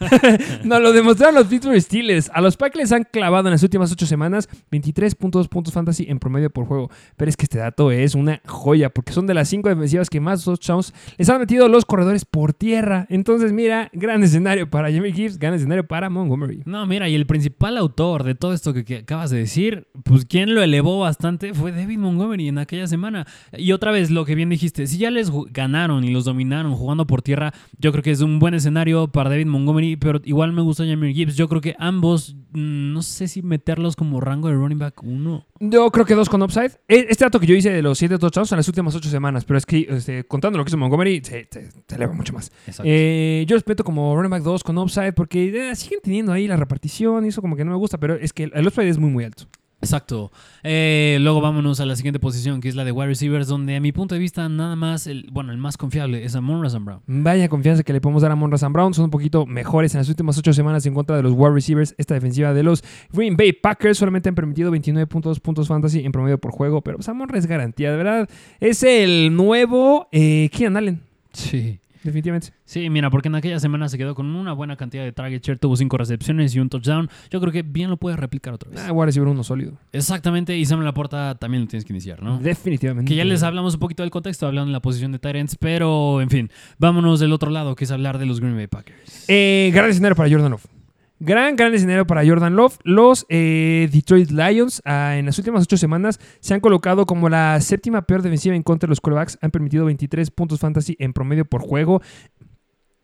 lo 0.80 0.92
demostraron 0.92 1.34
los 1.36 1.46
Pittsburgh 1.46 1.80
Steelers. 1.80 2.28
A 2.34 2.40
los 2.40 2.56
Packers 2.56 2.76
les 2.84 2.92
han 2.92 3.04
clavado 3.04 3.46
en 3.48 3.52
las 3.52 3.62
últimas 3.62 3.92
ocho 3.92 4.06
semanas 4.06 4.48
23.2 4.72 5.48
puntos 5.48 5.72
fantasy 5.72 6.06
en 6.08 6.18
promedio 6.18 6.50
por 6.56 6.66
juego. 6.66 6.90
Pero 7.16 7.28
es 7.28 7.36
que 7.36 7.44
este 7.44 7.58
dato 7.58 7.90
es 7.90 8.14
una 8.14 8.40
joya. 8.46 8.88
Porque 8.88 9.12
son 9.12 9.26
de 9.26 9.34
las 9.34 9.48
cinco 9.48 9.68
defensivas 9.68 10.08
que 10.08 10.20
más 10.20 10.42
touchdowns 10.42 10.94
les 11.18 11.28
han 11.28 11.38
metido 11.38 11.68
los 11.68 11.84
corredores 11.84 12.24
por 12.24 12.54
tierra. 12.54 13.06
Entonces, 13.10 13.52
mira, 13.52 13.90
gran 13.92 14.22
escenario 14.22 14.70
para 14.70 14.90
Jamie 14.90 15.12
Gibbs, 15.12 15.38
gran 15.38 15.52
escenario 15.52 15.86
para 15.86 16.08
Montgomery. 16.08 16.62
No, 16.64 16.86
mira, 16.86 17.10
y 17.10 17.14
el 17.14 17.26
principal 17.26 17.76
autor 17.76 18.24
de 18.24 18.34
todo 18.34 18.54
esto 18.54 18.72
que, 18.72 18.86
que 18.86 18.96
acabas 18.98 19.28
de 19.28 19.38
decir, 19.38 19.86
pues 20.02 20.24
quien 20.24 20.54
lo 20.54 20.62
elevó 20.62 21.00
bastante 21.00 21.52
fue 21.52 21.72
David 21.72 21.98
Montgomery 21.98 22.48
en 22.48 22.56
aquella 22.56 22.86
semana. 22.86 23.26
Y 23.52 23.72
otra 23.72 23.90
vez, 23.90 24.10
lo 24.10 24.24
que 24.24 24.34
bien 24.34 24.48
dijiste, 24.48 24.86
si 24.86 24.96
ya 24.96 25.10
les 25.10 25.30
ganaron 25.50 26.04
y 26.04 26.10
los 26.10 26.24
dominaron 26.24 26.74
jugando 26.74 27.06
por 27.06 27.20
tierra, 27.20 27.52
yo 27.78 27.92
creo 27.92 28.02
que 28.02 28.12
es 28.12 28.22
un 28.22 28.38
buen 28.38 28.54
escenario 28.54 29.08
para 29.08 29.28
David 29.28 29.46
Montgomery, 29.46 29.96
pero 29.96 30.22
igual 30.24 30.54
me 30.54 30.62
gusta 30.62 30.86
Jamir 30.86 31.14
Gibbs. 31.14 31.36
Yo 31.36 31.48
creo 31.48 31.60
que 31.60 31.76
ambos, 31.78 32.34
mm, 32.52 32.94
no 32.94 33.02
sé 33.02 33.28
si 33.28 33.42
meterlos 33.42 33.94
como 33.94 34.22
rango 34.22 34.48
de 34.48 34.54
running 34.54 34.78
back 34.78 35.02
uno. 35.02 35.44
Yo 35.60 35.90
creo 35.90 36.06
que 36.06 36.14
dos 36.14 36.28
con 36.28 36.42
upside. 36.46 36.72
E- 36.88 37.06
Este 37.10 37.24
dato 37.24 37.38
que 37.38 37.46
yo 37.46 37.54
hice 37.54 37.70
de 37.70 37.82
los 37.82 37.98
siete 37.98 38.18
touchdowns 38.18 38.50
en 38.52 38.56
las 38.56 38.66
últimas 38.68 38.94
ocho 38.94 39.08
semanas, 39.10 39.44
pero 39.44 39.58
es 39.58 39.66
que 39.66 39.86
este, 39.90 40.24
contando 40.24 40.56
lo 40.58 40.64
que 40.64 40.70
hizo 40.70 40.78
Montgomery, 40.78 41.20
se, 41.22 41.46
se- 41.50 41.70
se 41.70 41.94
eleva 41.94 42.12
mucho 42.14 42.32
más. 42.32 42.50
Eh, 42.84 43.44
yo 43.46 43.54
respeto 43.56 43.84
como 43.84 44.16
running 44.16 44.30
back 44.30 44.42
2 44.42 44.64
con 44.64 44.78
upside 44.78 45.12
porque 45.12 45.70
eh, 45.70 45.76
siguen 45.76 46.00
teniendo 46.02 46.32
ahí 46.32 46.48
la 46.48 46.56
repartición 46.56 47.24
y 47.24 47.28
eso 47.28 47.40
como 47.42 47.54
que 47.56 47.64
no 47.64 47.70
me 47.72 47.76
gusta, 47.76 47.98
pero 47.98 48.14
es 48.14 48.32
que 48.32 48.44
el, 48.44 48.52
el 48.54 48.66
upside 48.66 48.88
es 48.88 48.98
muy 48.98 49.10
muy 49.10 49.24
alto. 49.24 49.44
Exacto. 49.82 50.32
Eh, 50.62 51.18
luego 51.20 51.40
vámonos 51.40 51.80
a 51.80 51.86
la 51.86 51.96
siguiente 51.96 52.18
posición, 52.18 52.60
que 52.60 52.68
es 52.68 52.74
la 52.74 52.84
de 52.84 52.92
wide 52.92 53.08
receivers, 53.08 53.46
donde 53.46 53.76
a 53.76 53.80
mi 53.80 53.92
punto 53.92 54.14
de 54.14 54.18
vista 54.18 54.48
nada 54.48 54.74
más, 54.74 55.06
el, 55.06 55.28
bueno, 55.30 55.52
el 55.52 55.58
más 55.58 55.76
confiable 55.76 56.24
es 56.24 56.34
Amon 56.34 56.62
Razan 56.62 56.84
Brown. 56.84 57.02
Vaya 57.06 57.48
confianza 57.48 57.82
que 57.82 57.92
le 57.92 58.00
podemos 58.00 58.22
dar 58.22 58.32
a 58.32 58.36
Monra 58.36 58.58
Sam 58.58 58.72
Brown. 58.72 58.94
Son 58.94 59.04
un 59.04 59.10
poquito 59.10 59.46
mejores 59.46 59.94
en 59.94 59.98
las 59.98 60.08
últimas 60.08 60.38
ocho 60.38 60.52
semanas 60.52 60.86
en 60.86 60.94
contra 60.94 61.16
de 61.16 61.22
los 61.22 61.32
wide 61.34 61.52
receivers. 61.52 61.94
Esta 61.98 62.14
defensiva 62.14 62.54
de 62.54 62.62
los 62.62 62.82
Green 63.12 63.36
Bay 63.36 63.52
Packers 63.52 63.98
solamente 63.98 64.28
han 64.28 64.34
permitido 64.34 64.72
29.2 64.72 65.40
puntos 65.40 65.68
fantasy 65.68 66.04
en 66.04 66.12
promedio 66.12 66.38
por 66.38 66.52
juego, 66.52 66.80
pero 66.80 66.96
pues 66.96 67.08
Monra 67.14 67.38
es 67.38 67.46
garantía, 67.46 67.90
de 67.90 67.96
verdad. 67.96 68.28
Es 68.60 68.82
el 68.82 69.34
nuevo 69.36 70.08
eh, 70.10 70.48
Keenan 70.52 70.76
Allen. 70.78 71.02
Sí. 71.32 71.80
Definitivamente. 72.06 72.52
Sí, 72.64 72.88
mira, 72.90 73.10
porque 73.10 73.28
en 73.28 73.34
aquella 73.34 73.60
semana 73.60 73.88
se 73.88 73.98
quedó 73.98 74.14
con 74.14 74.26
una 74.34 74.52
buena 74.52 74.76
cantidad 74.76 75.04
de 75.04 75.12
target 75.12 75.42
share, 75.42 75.58
tuvo 75.58 75.76
cinco 75.76 75.98
recepciones 75.98 76.54
y 76.54 76.60
un 76.60 76.68
touchdown. 76.68 77.08
Yo 77.30 77.40
creo 77.40 77.52
que 77.52 77.62
bien 77.62 77.90
lo 77.90 77.96
puede 77.96 78.16
replicar 78.16 78.54
otra 78.54 78.70
vez. 78.70 78.80
Ah, 78.80 78.92
voy 78.92 79.02
a 79.02 79.06
recibir 79.06 79.28
uno 79.28 79.44
sólido. 79.44 79.78
Exactamente, 79.92 80.56
y 80.56 80.64
Sam 80.64 80.80
Laporta 80.80 81.34
también 81.34 81.62
lo 81.62 81.68
tienes 81.68 81.84
que 81.84 81.92
iniciar, 81.92 82.22
¿no? 82.22 82.38
Definitivamente. 82.38 83.08
Que 83.08 83.16
ya 83.16 83.24
les 83.24 83.42
hablamos 83.42 83.74
un 83.74 83.80
poquito 83.80 84.02
del 84.02 84.10
contexto, 84.10 84.46
hablando 84.46 84.68
de 84.68 84.72
la 84.72 84.80
posición 84.80 85.12
de 85.12 85.18
Tyrants, 85.18 85.56
pero 85.56 86.20
en 86.20 86.30
fin, 86.30 86.50
vámonos 86.78 87.20
del 87.20 87.32
otro 87.32 87.50
lado, 87.50 87.74
que 87.74 87.84
es 87.84 87.90
hablar 87.90 88.18
de 88.18 88.26
los 88.26 88.40
Green 88.40 88.56
Bay 88.56 88.66
Packers. 88.66 89.24
Eh, 89.28 89.70
gran 89.74 89.90
escenario 89.90 90.16
para 90.16 90.30
Jordan 90.30 90.50
Love. 90.52 90.75
Gran, 91.18 91.56
gran 91.56 91.72
escenario 91.74 92.06
para 92.06 92.26
Jordan 92.26 92.56
Love. 92.56 92.78
Los 92.84 93.24
eh, 93.30 93.88
Detroit 93.90 94.30
Lions 94.30 94.82
ah, 94.84 95.16
en 95.16 95.24
las 95.26 95.38
últimas 95.38 95.62
ocho 95.62 95.78
semanas 95.78 96.20
se 96.40 96.52
han 96.52 96.60
colocado 96.60 97.06
como 97.06 97.28
la 97.30 97.58
séptima 97.62 98.02
peor 98.02 98.20
defensiva 98.22 98.54
en 98.54 98.62
contra 98.62 98.86
de 98.86 98.90
los 98.90 99.00
quarterbacks. 99.00 99.38
Han 99.40 99.50
permitido 99.50 99.86
23 99.86 100.30
puntos 100.30 100.60
fantasy 100.60 100.94
en 100.98 101.14
promedio 101.14 101.46
por 101.46 101.62
juego. 101.62 102.02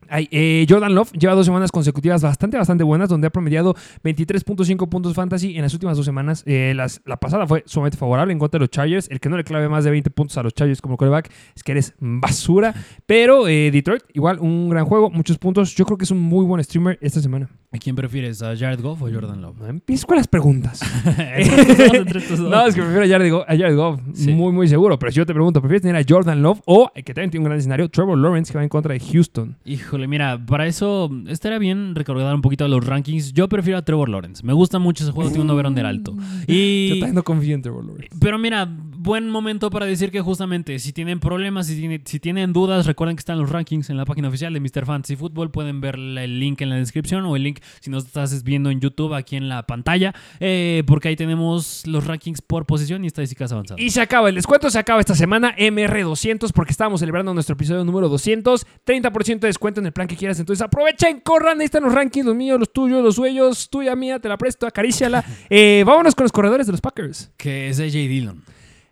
Ay, 0.09 0.27
eh, 0.31 0.65
Jordan 0.69 0.93
Love 0.93 1.11
lleva 1.13 1.33
dos 1.33 1.45
semanas 1.45 1.71
consecutivas 1.71 2.21
bastante, 2.21 2.57
bastante 2.57 2.83
buenas, 2.83 3.09
donde 3.09 3.27
ha 3.27 3.29
promediado 3.31 3.73
23.5 4.03 4.87
puntos 4.89 5.15
fantasy 5.15 5.55
en 5.55 5.63
las 5.63 5.73
últimas 5.73 5.95
dos 5.97 6.05
semanas. 6.05 6.43
Eh, 6.45 6.73
las- 6.75 7.01
la 7.05 7.17
pasada 7.17 7.47
fue 7.47 7.63
sumamente 7.65 7.97
favorable 7.97 8.31
en 8.33 8.37
contra 8.37 8.59
de 8.59 8.63
los 8.63 8.69
Chargers. 8.69 9.09
El 9.09 9.19
que 9.21 9.29
no 9.29 9.37
le 9.37 9.43
clave 9.43 9.69
más 9.69 9.85
de 9.85 9.91
20 9.91 10.11
puntos 10.11 10.37
a 10.37 10.43
los 10.43 10.53
Chargers 10.53 10.81
como 10.81 10.97
quarterback 10.97 11.31
es 11.55 11.63
que 11.63 11.71
eres 11.71 11.95
basura. 11.99 12.75
Pero 13.07 13.47
eh, 13.47 13.71
Detroit, 13.71 14.03
igual, 14.13 14.37
un 14.39 14.69
gran 14.69 14.85
juego, 14.85 15.09
muchos 15.09 15.39
puntos. 15.39 15.73
Yo 15.73 15.85
creo 15.85 15.97
que 15.97 16.03
es 16.03 16.11
un 16.11 16.19
muy 16.19 16.45
buen 16.45 16.63
streamer 16.63 16.99
esta 17.01 17.19
semana. 17.21 17.49
¿A 17.73 17.79
quién 17.79 17.95
prefieres, 17.95 18.41
a 18.43 18.55
Jared 18.55 18.79
Goff 18.81 19.01
o 19.01 19.09
Jordan 19.11 19.41
Love? 19.41 19.57
No 19.59 19.65
empieces 19.67 20.05
con 20.05 20.15
las 20.17 20.27
preguntas. 20.27 20.79
No, 22.39 22.67
es 22.67 22.75
que 22.75 22.81
prefiero 22.81 23.03
a 23.03 23.07
Jared 23.07 23.31
Goff, 23.31 23.43
a 23.47 23.57
Jared 23.57 23.75
Goff, 23.75 23.99
Sí. 24.13 24.31
muy, 24.31 24.51
muy 24.51 24.67
seguro. 24.67 24.97
Pero 24.99 25.11
si 25.11 25.17
yo 25.17 25.25
te 25.25 25.33
pregunto, 25.33 25.59
¿prefieres 25.61 25.81
tener 25.81 25.95
a 25.95 26.05
Jordan 26.07 26.41
Love 26.41 26.61
o, 26.65 26.91
que 26.93 27.13
también 27.13 27.31
tiene 27.31 27.41
un 27.41 27.45
gran 27.45 27.57
escenario, 27.57 27.89
Trevor 27.89 28.17
Lawrence, 28.17 28.51
que 28.51 28.57
va 28.57 28.63
en 28.63 28.69
contra 28.69 28.93
de 28.93 28.99
Houston? 28.99 29.57
Híjole, 29.65 30.07
mira, 30.07 30.43
para 30.45 30.67
eso 30.67 31.09
estaría 31.27 31.57
bien 31.57 31.95
recordar 31.95 32.33
un 32.35 32.41
poquito 32.41 32.67
los 32.67 32.85
rankings. 32.85 33.33
Yo 33.33 33.49
prefiero 33.49 33.79
a 33.79 33.81
Trevor 33.81 34.09
Lawrence. 34.09 34.45
Me 34.45 34.53
gusta 34.53 34.77
mucho 34.79 35.03
ese 35.03 35.11
juego, 35.11 35.29
tiene 35.31 35.43
un 35.45 35.49
over-under 35.49 35.85
alto. 35.85 36.13
Yo 36.47 36.53
Y... 36.53 36.89
también 36.99 37.15
no 37.15 37.23
confío 37.23 37.55
en 37.55 37.61
Trevor 37.61 37.85
Lawrence. 37.85 38.15
Pero 38.19 38.37
mira, 38.37 38.69
buen 39.03 39.29
momento 39.29 39.69
para 39.69 39.85
decir 39.85 40.09
que 40.11 40.21
justamente 40.21 40.79
si 40.79 40.93
tienen 40.93 41.19
problemas, 41.19 41.67
si, 41.67 41.75
tiene- 41.79 42.01
si 42.05 42.19
tienen 42.19 42.53
dudas, 42.53 42.85
recuerden 42.85 43.15
que 43.15 43.19
están 43.21 43.37
los 43.37 43.49
rankings 43.49 43.89
en 43.89 43.97
la 43.97 44.05
página 44.05 44.29
oficial 44.29 44.53
de 44.53 44.59
Mr. 44.59 44.85
Fantasy 44.85 45.15
Football. 45.15 45.51
Pueden 45.51 45.81
ver 45.81 45.95
el 45.95 46.39
link 46.39 46.61
en 46.61 46.69
la 46.69 46.75
descripción 46.77 47.25
o 47.25 47.35
el 47.35 47.43
link 47.43 47.59
si 47.81 47.89
nos 47.91 48.05
estás 48.05 48.43
viendo 48.43 48.69
en 48.71 48.79
YouTube 48.79 49.13
aquí 49.13 49.35
en 49.35 49.49
la 49.49 49.63
pantalla, 49.63 50.13
eh, 50.39 50.83
porque 50.87 51.09
ahí 51.09 51.15
tenemos 51.15 51.85
los 51.85 52.07
rankings 52.07 52.41
por 52.41 52.65
posición 52.65 53.03
y 53.03 53.07
estadísticas 53.07 53.51
avanzadas. 53.51 53.81
Y 53.81 53.89
se 53.89 54.01
acaba 54.01 54.29
el 54.29 54.35
descuento, 54.35 54.69
se 54.69 54.79
acaba 54.79 54.99
esta 54.99 55.15
semana 55.15 55.55
MR200 55.57 56.51
porque 56.53 56.71
estábamos 56.71 56.99
celebrando 57.01 57.33
nuestro 57.33 57.53
episodio 57.53 57.83
número 57.83 58.09
200. 58.09 58.65
30% 58.85 59.39
de 59.39 59.47
descuento 59.47 59.79
en 59.79 59.85
el 59.87 59.91
plan 59.91 60.07
que 60.07 60.15
quieras. 60.15 60.39
Entonces 60.39 60.61
aprovechen, 60.63 61.19
corran, 61.19 61.59
ahí 61.59 61.65
están 61.65 61.83
los 61.83 61.93
rankings, 61.93 62.25
los 62.25 62.35
míos, 62.35 62.59
los 62.59 62.71
tuyos, 62.71 63.03
los 63.03 63.15
suyos, 63.15 63.69
tuya, 63.69 63.95
mía, 63.95 64.19
te 64.19 64.29
la 64.29 64.37
presto, 64.37 64.65
acaríciala. 64.67 65.23
Eh, 65.49 65.83
vámonos 65.85 66.15
con 66.15 66.23
los 66.23 66.31
corredores 66.31 66.65
de 66.67 66.71
los 66.71 66.81
Packers. 66.81 67.31
Que 67.37 67.69
es 67.69 67.79
AJ 67.79 67.91
Dillon. 67.91 68.43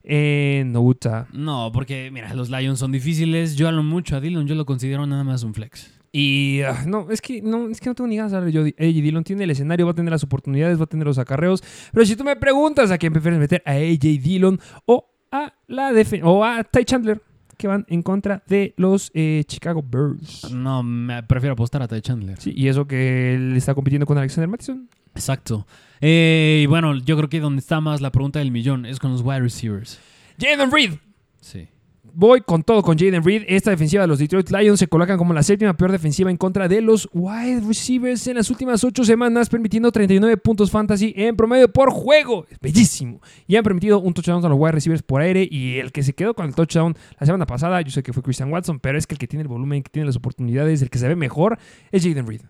Eh, 0.03 0.63
no 0.67 0.81
gusta. 0.81 1.27
No, 1.33 1.71
porque 1.73 2.09
mira, 2.11 2.33
los 2.33 2.49
Lions 2.49 2.79
son 2.79 2.91
difíciles. 2.91 3.55
Yo 3.55 3.67
a 3.67 3.71
lo 3.71 3.83
mucho 3.83 4.15
a 4.15 4.19
Dillon, 4.21 4.47
yo 4.47 4.55
lo 4.55 4.65
considero 4.65 5.05
nada 5.05 5.23
más 5.23 5.43
un 5.43 5.53
flex. 5.53 5.91
Y 6.13 6.61
ah, 6.63 6.83
no, 6.87 7.09
es 7.09 7.21
que 7.21 7.41
no, 7.41 7.69
es 7.69 7.79
que 7.79 7.89
no 7.89 7.95
tengo 7.95 8.07
ni 8.09 8.17
ganas 8.17 8.31
de 8.31 8.37
hablar 8.39 8.51
de 8.51 8.59
Jody. 8.59 8.69
AJ 8.77 9.01
Dillon 9.03 9.23
tiene 9.23 9.43
el 9.45 9.51
escenario, 9.51 9.85
va 9.85 9.93
a 9.93 9.95
tener 9.95 10.11
las 10.11 10.23
oportunidades, 10.23 10.77
va 10.79 10.83
a 10.83 10.87
tener 10.87 11.07
los 11.07 11.17
acarreos. 11.17 11.63
Pero 11.93 12.05
si 12.05 12.15
tú 12.15 12.23
me 12.23 12.35
preguntas 12.35 12.91
a 12.91 12.97
quién 12.97 13.13
prefieres 13.13 13.39
meter, 13.39 13.63
a 13.65 13.71
AJ 13.71 13.99
Dillon 14.21 14.59
o 14.85 15.07
a 15.31 15.53
la 15.67 15.91
defen- 15.93 16.21
o 16.23 16.43
a 16.43 16.63
Ty 16.65 16.83
Chandler, 16.83 17.21
que 17.57 17.67
van 17.67 17.85
en 17.87 18.01
contra 18.01 18.43
de 18.47 18.73
los 18.75 19.09
eh, 19.13 19.43
Chicago 19.47 19.85
Bears. 19.87 20.51
No, 20.51 20.83
me 20.83 21.23
prefiero 21.23 21.53
apostar 21.53 21.81
a 21.83 21.87
Ty 21.87 22.01
Chandler. 22.01 22.37
Sí, 22.41 22.51
y 22.57 22.67
eso 22.67 22.85
que 22.87 23.35
él 23.35 23.55
está 23.55 23.73
compitiendo 23.73 24.05
con 24.05 24.17
Alexander 24.17 24.49
Mattison. 24.49 24.89
Exacto. 25.15 25.65
Eh, 26.01 26.61
y 26.63 26.65
bueno, 26.65 26.97
yo 26.97 27.15
creo 27.15 27.29
que 27.29 27.39
donde 27.39 27.59
está 27.59 27.79
más 27.79 28.01
la 28.01 28.11
pregunta 28.11 28.39
del 28.39 28.51
millón 28.51 28.85
es 28.85 28.99
con 28.99 29.11
los 29.11 29.21
wide 29.21 29.41
receivers. 29.41 29.99
Jaden 30.39 30.71
Reed. 30.71 30.93
Sí. 31.39 31.67
Voy 32.13 32.41
con 32.41 32.63
todo 32.63 32.81
con 32.81 32.97
Jaden 32.97 33.23
Reed. 33.23 33.43
Esta 33.47 33.69
defensiva 33.69 34.01
de 34.01 34.07
los 34.07 34.19
Detroit 34.19 34.49
Lions 34.49 34.79
se 34.79 34.87
colocan 34.87 35.17
como 35.17 35.33
la 35.33 35.43
séptima 35.43 35.77
peor 35.77 35.91
defensiva 35.93 36.29
en 36.29 36.35
contra 36.35 36.67
de 36.67 36.81
los 36.81 37.07
wide 37.13 37.61
receivers 37.65 38.27
en 38.27 38.35
las 38.35 38.49
últimas 38.49 38.83
ocho 38.83 39.05
semanas, 39.05 39.47
permitiendo 39.47 39.91
39 39.91 40.35
puntos 40.37 40.71
fantasy 40.71 41.13
en 41.15 41.37
promedio 41.37 41.71
por 41.71 41.89
juego. 41.91 42.45
Es 42.49 42.59
bellísimo. 42.59 43.21
Y 43.47 43.55
han 43.55 43.63
permitido 43.63 43.99
un 43.99 44.13
touchdown 44.13 44.43
a 44.43 44.49
los 44.49 44.57
wide 44.59 44.73
receivers 44.73 45.03
por 45.03 45.21
aire. 45.21 45.47
Y 45.49 45.77
el 45.77 45.91
que 45.91 46.03
se 46.03 46.13
quedó 46.13 46.33
con 46.33 46.47
el 46.47 46.55
touchdown 46.55 46.95
la 47.17 47.25
semana 47.25 47.45
pasada, 47.45 47.79
yo 47.81 47.91
sé 47.91 48.03
que 48.03 48.11
fue 48.11 48.23
Christian 48.23 48.51
Watson, 48.51 48.79
pero 48.79 48.97
es 48.97 49.07
que 49.07 49.13
el 49.15 49.19
que 49.19 49.27
tiene 49.27 49.43
el 49.43 49.47
volumen, 49.47 49.83
que 49.83 49.91
tiene 49.91 50.07
las 50.07 50.17
oportunidades, 50.17 50.81
el 50.81 50.89
que 50.89 50.99
se 50.99 51.07
ve 51.07 51.15
mejor, 51.15 51.59
es 51.91 52.03
Jaden 52.03 52.27
Reed. 52.27 52.41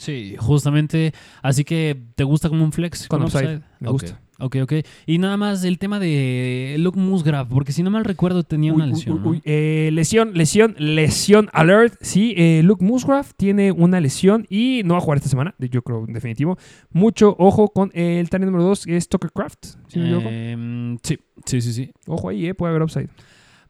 Sí, 0.00 0.34
justamente. 0.38 1.12
Así 1.42 1.62
que, 1.62 1.94
¿te 2.14 2.24
gusta 2.24 2.48
como 2.48 2.64
un 2.64 2.72
flex? 2.72 3.06
Con 3.06 3.22
upside, 3.22 3.60
me 3.80 3.90
gusta. 3.90 4.18
Ok, 4.38 4.56
ok. 4.62 4.72
Y 5.04 5.18
nada 5.18 5.36
más 5.36 5.62
el 5.64 5.78
tema 5.78 6.00
de 6.00 6.76
Luke 6.78 6.98
Musgrave, 6.98 7.50
porque 7.52 7.72
si 7.72 7.82
no 7.82 7.90
mal 7.90 8.06
recuerdo 8.06 8.42
tenía 8.42 8.72
una 8.72 8.84
Uy, 8.86 8.90
lesión. 8.92 9.16
uy, 9.18 9.20
¿no? 9.22 9.30
uy. 9.32 9.42
Eh, 9.44 9.90
lesión, 9.92 10.32
lesión, 10.32 10.74
lesión 10.78 11.50
alert. 11.52 11.96
Sí, 12.00 12.32
eh, 12.38 12.62
Luke 12.64 12.82
Musgrave 12.82 13.28
tiene 13.36 13.72
una 13.72 14.00
lesión 14.00 14.46
y 14.48 14.80
no 14.86 14.94
va 14.94 14.98
a 14.98 15.02
jugar 15.02 15.18
esta 15.18 15.28
semana, 15.28 15.54
yo 15.58 15.82
creo, 15.82 16.06
definitivo. 16.08 16.56
Mucho 16.90 17.36
ojo 17.38 17.68
con 17.68 17.90
el 17.92 18.30
talento 18.30 18.50
número 18.52 18.70
2, 18.70 18.86
que 18.86 18.96
es 18.96 19.06
Tucker 19.06 19.30
Craft. 19.32 19.66
¿sí? 19.88 20.00
Em, 20.00 20.96
sí, 21.02 21.18
sí, 21.44 21.60
sí, 21.60 21.74
sí. 21.74 21.90
Ojo 22.06 22.30
ahí, 22.30 22.46
eh, 22.46 22.54
puede 22.54 22.70
haber 22.70 22.82
upside. 22.84 23.10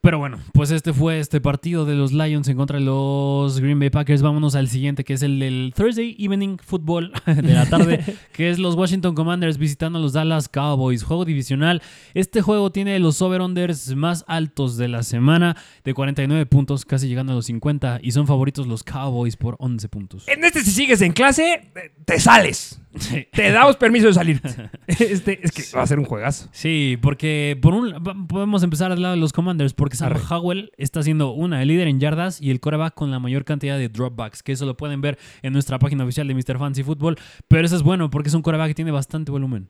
Pero 0.02 0.18
bueno, 0.18 0.38
pues 0.54 0.70
este 0.70 0.94
fue 0.94 1.20
este 1.20 1.42
partido 1.42 1.84
de 1.84 1.94
los 1.94 2.12
Lions 2.12 2.48
en 2.48 2.56
contra 2.56 2.78
de 2.78 2.84
los 2.86 3.60
Green 3.60 3.78
Bay 3.78 3.90
Packers. 3.90 4.22
Vámonos 4.22 4.54
al 4.54 4.68
siguiente, 4.68 5.04
que 5.04 5.12
es 5.12 5.22
el 5.22 5.38
del 5.38 5.74
Thursday 5.76 6.16
Evening 6.18 6.56
Football 6.56 7.12
de 7.26 7.52
la 7.52 7.68
tarde, 7.68 8.02
que 8.32 8.48
es 8.48 8.58
los 8.58 8.76
Washington 8.76 9.14
Commanders 9.14 9.58
visitando 9.58 9.98
a 9.98 10.02
los 10.02 10.14
Dallas 10.14 10.48
Cowboys. 10.48 11.02
Juego 11.02 11.26
divisional. 11.26 11.82
Este 12.14 12.40
juego 12.40 12.72
tiene 12.72 12.98
los 12.98 13.20
over-unders 13.20 13.94
más 13.94 14.24
altos 14.26 14.78
de 14.78 14.88
la 14.88 15.02
semana, 15.02 15.54
de 15.84 15.92
49 15.92 16.46
puntos, 16.46 16.86
casi 16.86 17.06
llegando 17.06 17.32
a 17.32 17.36
los 17.36 17.44
50, 17.44 18.00
y 18.02 18.12
son 18.12 18.26
favoritos 18.26 18.66
los 18.66 18.82
Cowboys 18.82 19.36
por 19.36 19.56
11 19.58 19.88
puntos. 19.90 20.28
En 20.28 20.42
este, 20.42 20.64
si 20.64 20.70
sigues 20.70 21.02
en 21.02 21.12
clase, 21.12 21.70
te 22.06 22.18
sales. 22.18 22.80
Sí. 22.98 23.26
Te 23.32 23.52
damos 23.52 23.76
permiso 23.76 24.08
de 24.08 24.14
salir. 24.14 24.40
Este, 24.86 25.40
es 25.42 25.52
que 25.52 25.62
va 25.76 25.82
a 25.82 25.86
ser 25.86 25.98
un 25.98 26.04
juegazo. 26.04 26.48
Sí, 26.52 26.98
porque 27.00 27.56
por 27.62 27.72
un 27.72 28.26
podemos 28.26 28.62
empezar 28.62 28.90
al 28.90 29.00
lado 29.00 29.14
de 29.14 29.20
los 29.20 29.32
Commanders, 29.32 29.72
porque 29.72 29.96
Sam 29.96 30.12
Arre. 30.12 30.20
Howell 30.28 30.72
está 30.76 31.02
siendo 31.02 31.30
una 31.30 31.62
el 31.62 31.68
líder 31.68 31.88
en 31.88 32.00
yardas 32.00 32.40
y 32.40 32.50
el 32.50 32.60
coreback 32.60 32.94
con 32.94 33.10
la 33.10 33.18
mayor 33.18 33.44
cantidad 33.44 33.78
de 33.78 33.88
dropbacks, 33.88 34.42
que 34.42 34.52
eso 34.52 34.66
lo 34.66 34.76
pueden 34.76 35.00
ver 35.00 35.18
en 35.42 35.52
nuestra 35.52 35.78
página 35.78 36.04
oficial 36.04 36.26
de 36.26 36.34
Mr. 36.34 36.58
Fancy 36.58 36.82
Football, 36.82 37.16
pero 37.48 37.64
eso 37.64 37.76
es 37.76 37.82
bueno 37.82 38.10
porque 38.10 38.28
es 38.28 38.34
un 38.34 38.42
coreback 38.42 38.68
que 38.68 38.74
tiene 38.74 38.90
bastante 38.90 39.30
volumen. 39.30 39.68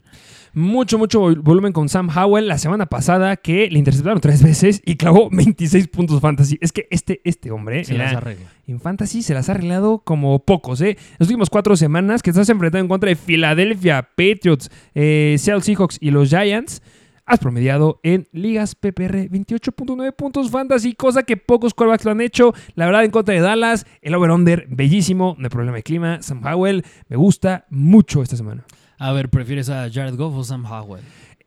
Mucho, 0.53 0.99
mucho 0.99 1.21
vol- 1.23 1.41
volumen 1.43 1.73
con 1.73 1.89
Sam 1.89 2.09
Howell 2.15 2.49
la 2.49 2.59
semana 2.59 2.87
pasada 2.87 3.37
que 3.37 3.69
le 3.71 3.79
interceptaron 3.79 4.21
tres 4.21 4.43
veces 4.43 4.83
y 4.85 4.97
clavó 4.97 5.29
26 5.31 5.89
puntos 5.89 6.21
fantasy. 6.21 6.59
Es 6.61 6.73
que 6.73 6.87
este, 6.91 7.21
este 7.25 7.51
hombre 7.51 7.85
Se 7.85 7.93
en, 7.93 7.99
las 7.99 8.13
la- 8.15 8.21
en 8.67 8.81
fantasy 8.81 9.23
se 9.23 9.35
las 9.35 9.49
ha 9.49 9.53
arreglado 9.53 10.01
como 10.01 10.39
pocos, 10.41 10.81
¿eh? 10.81 10.97
Las 11.19 11.29
últimas 11.29 11.51
cuatro 11.51 11.77
semanas 11.77 12.23
que 12.23 12.31
estás 12.31 12.49
enfrentando 12.49 12.85
en 12.85 12.89
contra 12.89 13.09
de 13.11 13.17
Philadelphia, 13.17 14.03
Patriots, 14.17 14.71
eh, 14.95 15.37
Seattle 15.39 15.63
Seahawks 15.63 15.99
y 16.01 16.11
los 16.11 16.29
Giants, 16.31 16.83
has 17.27 17.39
promediado 17.39 18.01
en 18.03 18.27
ligas 18.33 18.75
PPR 18.75 19.29
28.9 19.31 20.13
puntos 20.17 20.51
fantasy, 20.51 20.95
cosa 20.95 21.23
que 21.23 21.37
pocos 21.37 21.75
quarterbacks 21.75 22.05
lo 22.05 22.11
han 22.11 22.21
hecho. 22.21 22.53
La 22.75 22.87
verdad, 22.87 23.05
en 23.05 23.13
contra 23.13 23.35
de 23.37 23.41
Dallas, 23.41 23.87
el 24.03 24.15
over-under, 24.17 24.67
bellísimo, 24.69 25.37
no 25.39 25.45
hay 25.47 25.51
problema 25.51 25.77
de 25.77 25.85
clima. 25.85 26.23
Sam 26.23 26.45
Howell 26.45 26.85
me 27.09 27.17
gusta 27.17 27.67
mucho 27.71 28.23
esta 28.23 28.37
semana. 28.37 28.65
A 29.01 29.13
ver, 29.13 29.31
¿prefieres 29.31 29.71
a 29.71 29.89
Jared 29.91 30.15
Goff 30.15 30.37
o 30.37 30.45
Sam 30.45 30.67
Howell? 30.67 31.01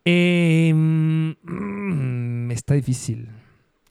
Eh, 0.06 0.74
mm, 0.74 2.49
está 2.49 2.74
difícil. 2.74 3.30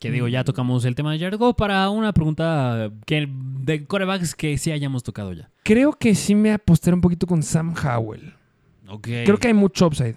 Que 0.01 0.11
digo, 0.11 0.27
ya 0.27 0.43
tocamos 0.43 0.85
el 0.85 0.97
tema 0.97 1.13
de 1.13 1.21
Jared 1.21 1.39
Goff 1.39 1.55
para 1.55 1.89
una 1.89 2.13
pregunta 2.13 2.91
que, 3.07 3.29
de 3.61 3.87
corebacks 3.87 4.35
que 4.35 4.59
sí 4.59 4.73
hayamos 4.73 5.05
tocado 5.05 5.33
ya. 5.33 5.49
Creo 5.63 5.93
que 5.93 6.17
sí 6.17 6.35
me 6.35 6.51
apostaré 6.51 6.97
un 6.97 7.01
poquito 7.01 7.25
con 7.25 7.41
Sam 7.45 7.73
Howell. 7.73 8.35
Ok. 8.89 9.07
Creo 9.25 9.39
que 9.39 9.47
hay 9.47 9.55
mucho 9.55 9.87
upside. 9.87 10.17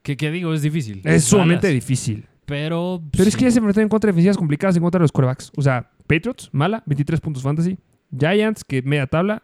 que, 0.00 0.16
que 0.16 0.30
digo, 0.30 0.54
es 0.54 0.62
difícil. 0.62 1.02
Es 1.04 1.24
sumamente 1.24 1.68
difícil. 1.68 2.24
Pero, 2.46 3.02
Pero 3.10 3.24
es 3.24 3.36
que 3.36 3.44
ya 3.44 3.50
se 3.50 3.58
enfrentan 3.58 3.82
en 3.82 3.90
contra 3.90 4.08
de 4.08 4.12
defensivas 4.12 4.38
complicadas 4.38 4.74
en 4.76 4.82
contra 4.82 4.98
de 4.98 5.04
los 5.04 5.12
corebacks. 5.12 5.52
O 5.58 5.60
sea, 5.60 5.90
Patriots, 6.06 6.48
mala, 6.52 6.82
23 6.86 7.20
puntos 7.20 7.42
fantasy. 7.42 7.76
Giants, 8.18 8.64
que 8.64 8.80
media 8.80 9.06
tabla. 9.06 9.42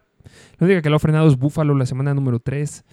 No 0.59 0.65
diga 0.65 0.81
que 0.81 0.89
lo 0.89 0.95
ha 0.95 0.99
frenado 0.99 1.27
es 1.27 1.37
Buffalo 1.37 1.75
la 1.75 1.85
semana 1.85 2.15
número 2.15 2.39
3. 2.39 2.83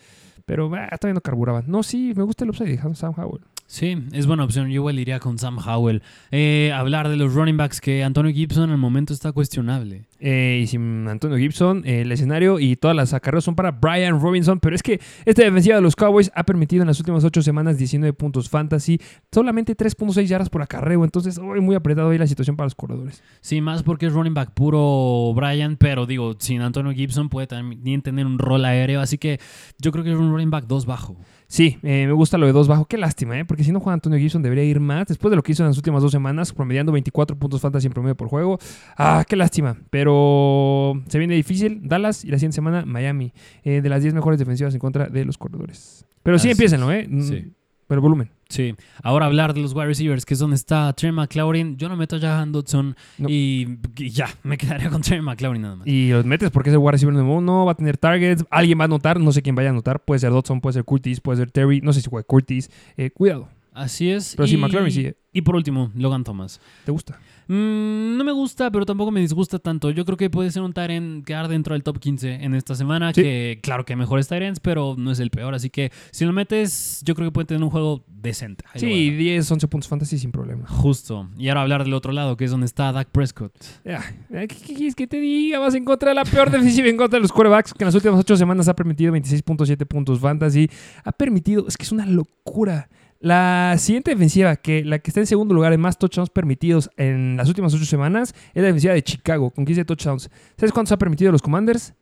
Pero 0.46 0.68
bah, 0.68 0.88
todavía 1.00 1.14
no 1.14 1.20
carburaban. 1.20 1.64
No, 1.66 1.82
sí, 1.82 2.12
me 2.16 2.22
gusta 2.22 2.44
el 2.44 2.50
upside 2.50 2.76
de 2.76 2.94
Sam 2.94 3.14
Howell. 3.16 3.42
Sí, 3.72 3.96
es 4.12 4.26
buena 4.26 4.44
opción. 4.44 4.66
Yo 4.66 4.74
igual 4.74 4.98
iría 4.98 5.18
con 5.18 5.38
Sam 5.38 5.56
Howell. 5.56 6.02
Eh, 6.30 6.70
hablar 6.74 7.08
de 7.08 7.16
los 7.16 7.32
running 7.32 7.56
backs 7.56 7.80
que 7.80 8.04
Antonio 8.04 8.30
Gibson 8.30 8.68
al 8.68 8.76
momento 8.76 9.14
está 9.14 9.32
cuestionable. 9.32 10.04
Eh, 10.20 10.60
y 10.62 10.66
sin 10.66 11.08
Antonio 11.08 11.38
Gibson, 11.38 11.82
eh, 11.86 12.02
el 12.02 12.12
escenario 12.12 12.60
y 12.60 12.76
todas 12.76 12.94
las 12.94 13.14
acarreos 13.14 13.44
son 13.44 13.54
para 13.54 13.70
Brian 13.70 14.20
Robinson. 14.20 14.60
Pero 14.60 14.76
es 14.76 14.82
que 14.82 15.00
esta 15.24 15.42
defensiva 15.42 15.76
de 15.76 15.80
los 15.80 15.96
Cowboys 15.96 16.30
ha 16.34 16.44
permitido 16.44 16.82
en 16.82 16.88
las 16.88 17.00
últimas 17.00 17.24
8 17.24 17.40
semanas 17.40 17.78
19 17.78 18.12
puntos 18.12 18.50
fantasy, 18.50 19.00
solamente 19.32 19.74
3.6 19.74 20.26
yardas 20.26 20.50
por 20.50 20.60
acarreo. 20.60 21.02
Entonces, 21.02 21.38
hoy 21.38 21.62
muy 21.62 21.74
apretado 21.74 22.10
ahí 22.10 22.18
la 22.18 22.26
situación 22.26 22.58
para 22.58 22.66
los 22.66 22.74
corredores. 22.74 23.22
Sí, 23.40 23.62
más 23.62 23.82
porque 23.82 24.04
es 24.04 24.12
running 24.12 24.34
back 24.34 24.50
puro 24.52 25.32
Brian, 25.34 25.78
pero 25.78 26.04
digo, 26.04 26.34
sin 26.38 26.60
Antonio 26.60 26.92
Gibson 26.92 27.30
puede 27.30 27.46
también 27.46 28.02
tener 28.02 28.26
un 28.26 28.38
rol 28.38 28.66
aéreo. 28.66 29.00
Así 29.00 29.16
que 29.16 29.40
yo 29.78 29.92
creo 29.92 30.04
que 30.04 30.12
es 30.12 30.18
un 30.18 30.30
running 30.30 30.50
back 30.50 30.66
2 30.66 30.84
bajo. 30.84 31.16
Sí, 31.52 31.76
eh, 31.82 32.06
me 32.06 32.14
gusta 32.14 32.38
lo 32.38 32.46
de 32.46 32.52
dos 32.52 32.66
bajo. 32.66 32.86
Qué 32.86 32.96
lástima, 32.96 33.38
¿eh? 33.38 33.44
Porque 33.44 33.62
si 33.62 33.72
no 33.72 33.80
juega 33.80 33.92
Antonio 33.92 34.18
Gibson 34.18 34.42
debería 34.42 34.64
ir 34.64 34.80
más. 34.80 35.08
Después 35.08 35.28
de 35.28 35.36
lo 35.36 35.42
que 35.42 35.52
hizo 35.52 35.62
en 35.62 35.68
las 35.68 35.76
últimas 35.76 36.00
dos 36.00 36.10
semanas, 36.10 36.50
promediando 36.54 36.92
24 36.92 37.38
puntos 37.38 37.60
fantasy 37.60 37.88
en 37.88 37.92
promedio 37.92 38.16
por 38.16 38.28
juego. 38.28 38.58
Ah, 38.96 39.22
qué 39.28 39.36
lástima. 39.36 39.76
Pero 39.90 40.94
se 41.08 41.18
viene 41.18 41.34
difícil. 41.34 41.82
Dallas 41.86 42.24
y 42.24 42.28
la 42.28 42.38
siguiente 42.38 42.54
semana 42.54 42.86
Miami. 42.86 43.34
Eh, 43.64 43.82
de 43.82 43.88
las 43.90 44.00
10 44.00 44.14
mejores 44.14 44.38
defensivas 44.38 44.72
en 44.72 44.80
contra 44.80 45.08
de 45.10 45.26
los 45.26 45.36
corredores. 45.36 46.06
Pero 46.22 46.38
sí, 46.38 46.52
Así 46.52 46.64
¿eh? 46.64 47.08
Sí. 47.20 47.52
Pero 47.92 48.00
volumen. 48.00 48.30
Sí. 48.48 48.74
Ahora 49.02 49.26
hablar 49.26 49.52
de 49.52 49.60
los 49.60 49.74
wide 49.74 49.84
receivers, 49.84 50.24
que 50.24 50.32
es 50.32 50.40
donde 50.40 50.56
está 50.56 50.90
Trey 50.94 51.12
McLaurin. 51.12 51.76
Yo 51.76 51.90
no 51.90 51.96
meto 51.96 52.16
a 52.16 52.20
Jahan 52.20 52.50
Dodson 52.50 52.96
No. 53.18 53.28
y, 53.28 53.76
y 53.98 54.08
ya, 54.08 54.30
me 54.44 54.56
quedaría 54.56 54.88
con 54.88 55.02
Trey 55.02 55.20
McLaurin 55.20 55.60
nada 55.60 55.76
más. 55.76 55.86
Y 55.86 56.08
los 56.10 56.24
metes 56.24 56.50
porque 56.50 56.70
es 56.70 56.72
el 56.72 56.78
wide 56.78 56.92
receiver 56.92 57.14
número 57.14 57.36
uno, 57.36 57.66
va 57.66 57.72
a 57.72 57.74
tener 57.74 57.98
targets, 57.98 58.46
alguien 58.50 58.78
va 58.78 58.84
a 58.84 58.86
anotar, 58.86 59.20
no 59.20 59.30
sé 59.30 59.42
quién 59.42 59.54
vaya 59.54 59.68
a 59.68 59.72
anotar, 59.72 60.02
puede 60.02 60.20
ser 60.20 60.30
Dodson, 60.30 60.62
puede 60.62 60.72
ser 60.72 60.84
Curtis, 60.84 61.20
puede 61.20 61.36
ser 61.36 61.50
Terry, 61.50 61.82
no 61.82 61.92
sé 61.92 62.00
si 62.00 62.08
juega 62.08 62.26
Curtis, 62.26 62.70
eh, 62.96 63.10
cuidado, 63.10 63.50
Así 63.74 64.10
es. 64.10 64.34
pero 64.36 64.46
sí, 64.46 64.54
y- 64.54 64.56
McLaurin 64.58 64.90
sí, 64.90 65.12
Y 65.34 65.42
por 65.42 65.54
último, 65.54 65.90
Logan 65.94 66.24
Thomas. 66.24 66.58
¿te 66.86 66.92
gusta? 66.92 67.18
Mm, 67.48 68.16
no 68.16 68.24
me 68.24 68.32
gusta, 68.32 68.70
pero 68.70 68.86
tampoco 68.86 69.10
me 69.10 69.20
disgusta 69.20 69.58
tanto. 69.58 69.90
Yo 69.90 70.04
creo 70.04 70.16
que 70.16 70.30
puede 70.30 70.50
ser 70.50 70.62
un 70.62 70.72
Tyrant 70.72 71.24
quedar 71.24 71.48
dentro 71.48 71.74
del 71.74 71.82
top 71.82 71.98
15 71.98 72.34
en 72.44 72.54
esta 72.54 72.74
semana. 72.74 73.12
Sí. 73.12 73.22
Que 73.22 73.58
claro 73.62 73.84
que 73.84 73.92
hay 73.92 73.98
mejores 73.98 74.28
Tyrants, 74.28 74.60
pero 74.60 74.94
no 74.96 75.10
es 75.10 75.20
el 75.20 75.30
peor. 75.30 75.54
Así 75.54 75.70
que 75.70 75.90
si 76.10 76.24
lo 76.24 76.32
metes, 76.32 77.02
yo 77.04 77.14
creo 77.14 77.28
que 77.28 77.32
puede 77.32 77.46
tener 77.46 77.62
un 77.62 77.70
juego 77.70 78.04
decente. 78.08 78.64
Ahí 78.72 78.80
Sí, 78.80 79.10
dar. 79.10 79.18
10, 79.18 79.50
11 79.52 79.68
puntos 79.68 79.88
fantasy 79.88 80.18
sin 80.18 80.30
problema. 80.32 80.66
Justo. 80.68 81.28
Y 81.36 81.48
ahora 81.48 81.62
hablar 81.62 81.84
del 81.84 81.94
otro 81.94 82.12
lado, 82.12 82.36
que 82.36 82.44
es 82.44 82.50
donde 82.50 82.66
está 82.66 82.92
Dak 82.92 83.08
Prescott. 83.08 83.52
Ah, 83.86 84.02
¿Qué 84.30 84.46
qué 84.48 84.74
quieres 84.74 84.94
que 84.94 85.06
te 85.06 85.18
diga? 85.20 85.58
Vas 85.58 85.74
en 85.74 85.84
contra 85.84 86.10
de 86.10 86.14
la 86.14 86.24
peor 86.24 86.50
defensiva 86.50 86.88
en 86.88 86.96
contra 86.96 87.18
de 87.18 87.22
los 87.22 87.32
quarterbacks, 87.32 87.74
que 87.74 87.84
en 87.84 87.86
las 87.86 87.94
últimas 87.94 88.20
8 88.20 88.36
semanas 88.36 88.68
ha 88.68 88.74
permitido 88.76 89.12
26.7 89.14 89.86
puntos 89.86 90.20
fantasy. 90.20 90.70
Ha 91.04 91.12
permitido, 91.12 91.66
es 91.66 91.76
que 91.76 91.84
es 91.84 91.92
una 91.92 92.06
locura. 92.06 92.88
La 93.22 93.76
siguiente 93.78 94.10
defensiva, 94.10 94.56
que 94.56 94.84
la 94.84 94.98
que 94.98 95.10
está 95.10 95.20
en 95.20 95.28
segundo 95.28 95.54
lugar 95.54 95.72
en 95.72 95.80
más 95.80 95.96
touchdowns 95.96 96.28
permitidos 96.28 96.90
en 96.96 97.36
las 97.36 97.46
últimas 97.46 97.72
8 97.72 97.84
semanas, 97.84 98.34
es 98.52 98.60
la 98.60 98.66
defensiva 98.66 98.94
de 98.94 99.02
Chicago, 99.04 99.52
con 99.52 99.64
15 99.64 99.84
touchdowns. 99.84 100.28
¿Sabes 100.56 100.72
cuántos 100.72 100.90
ha 100.90 100.98
permitido 100.98 101.30
los 101.30 101.40
Commanders? 101.40 101.94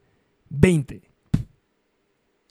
20. 0.49 1.10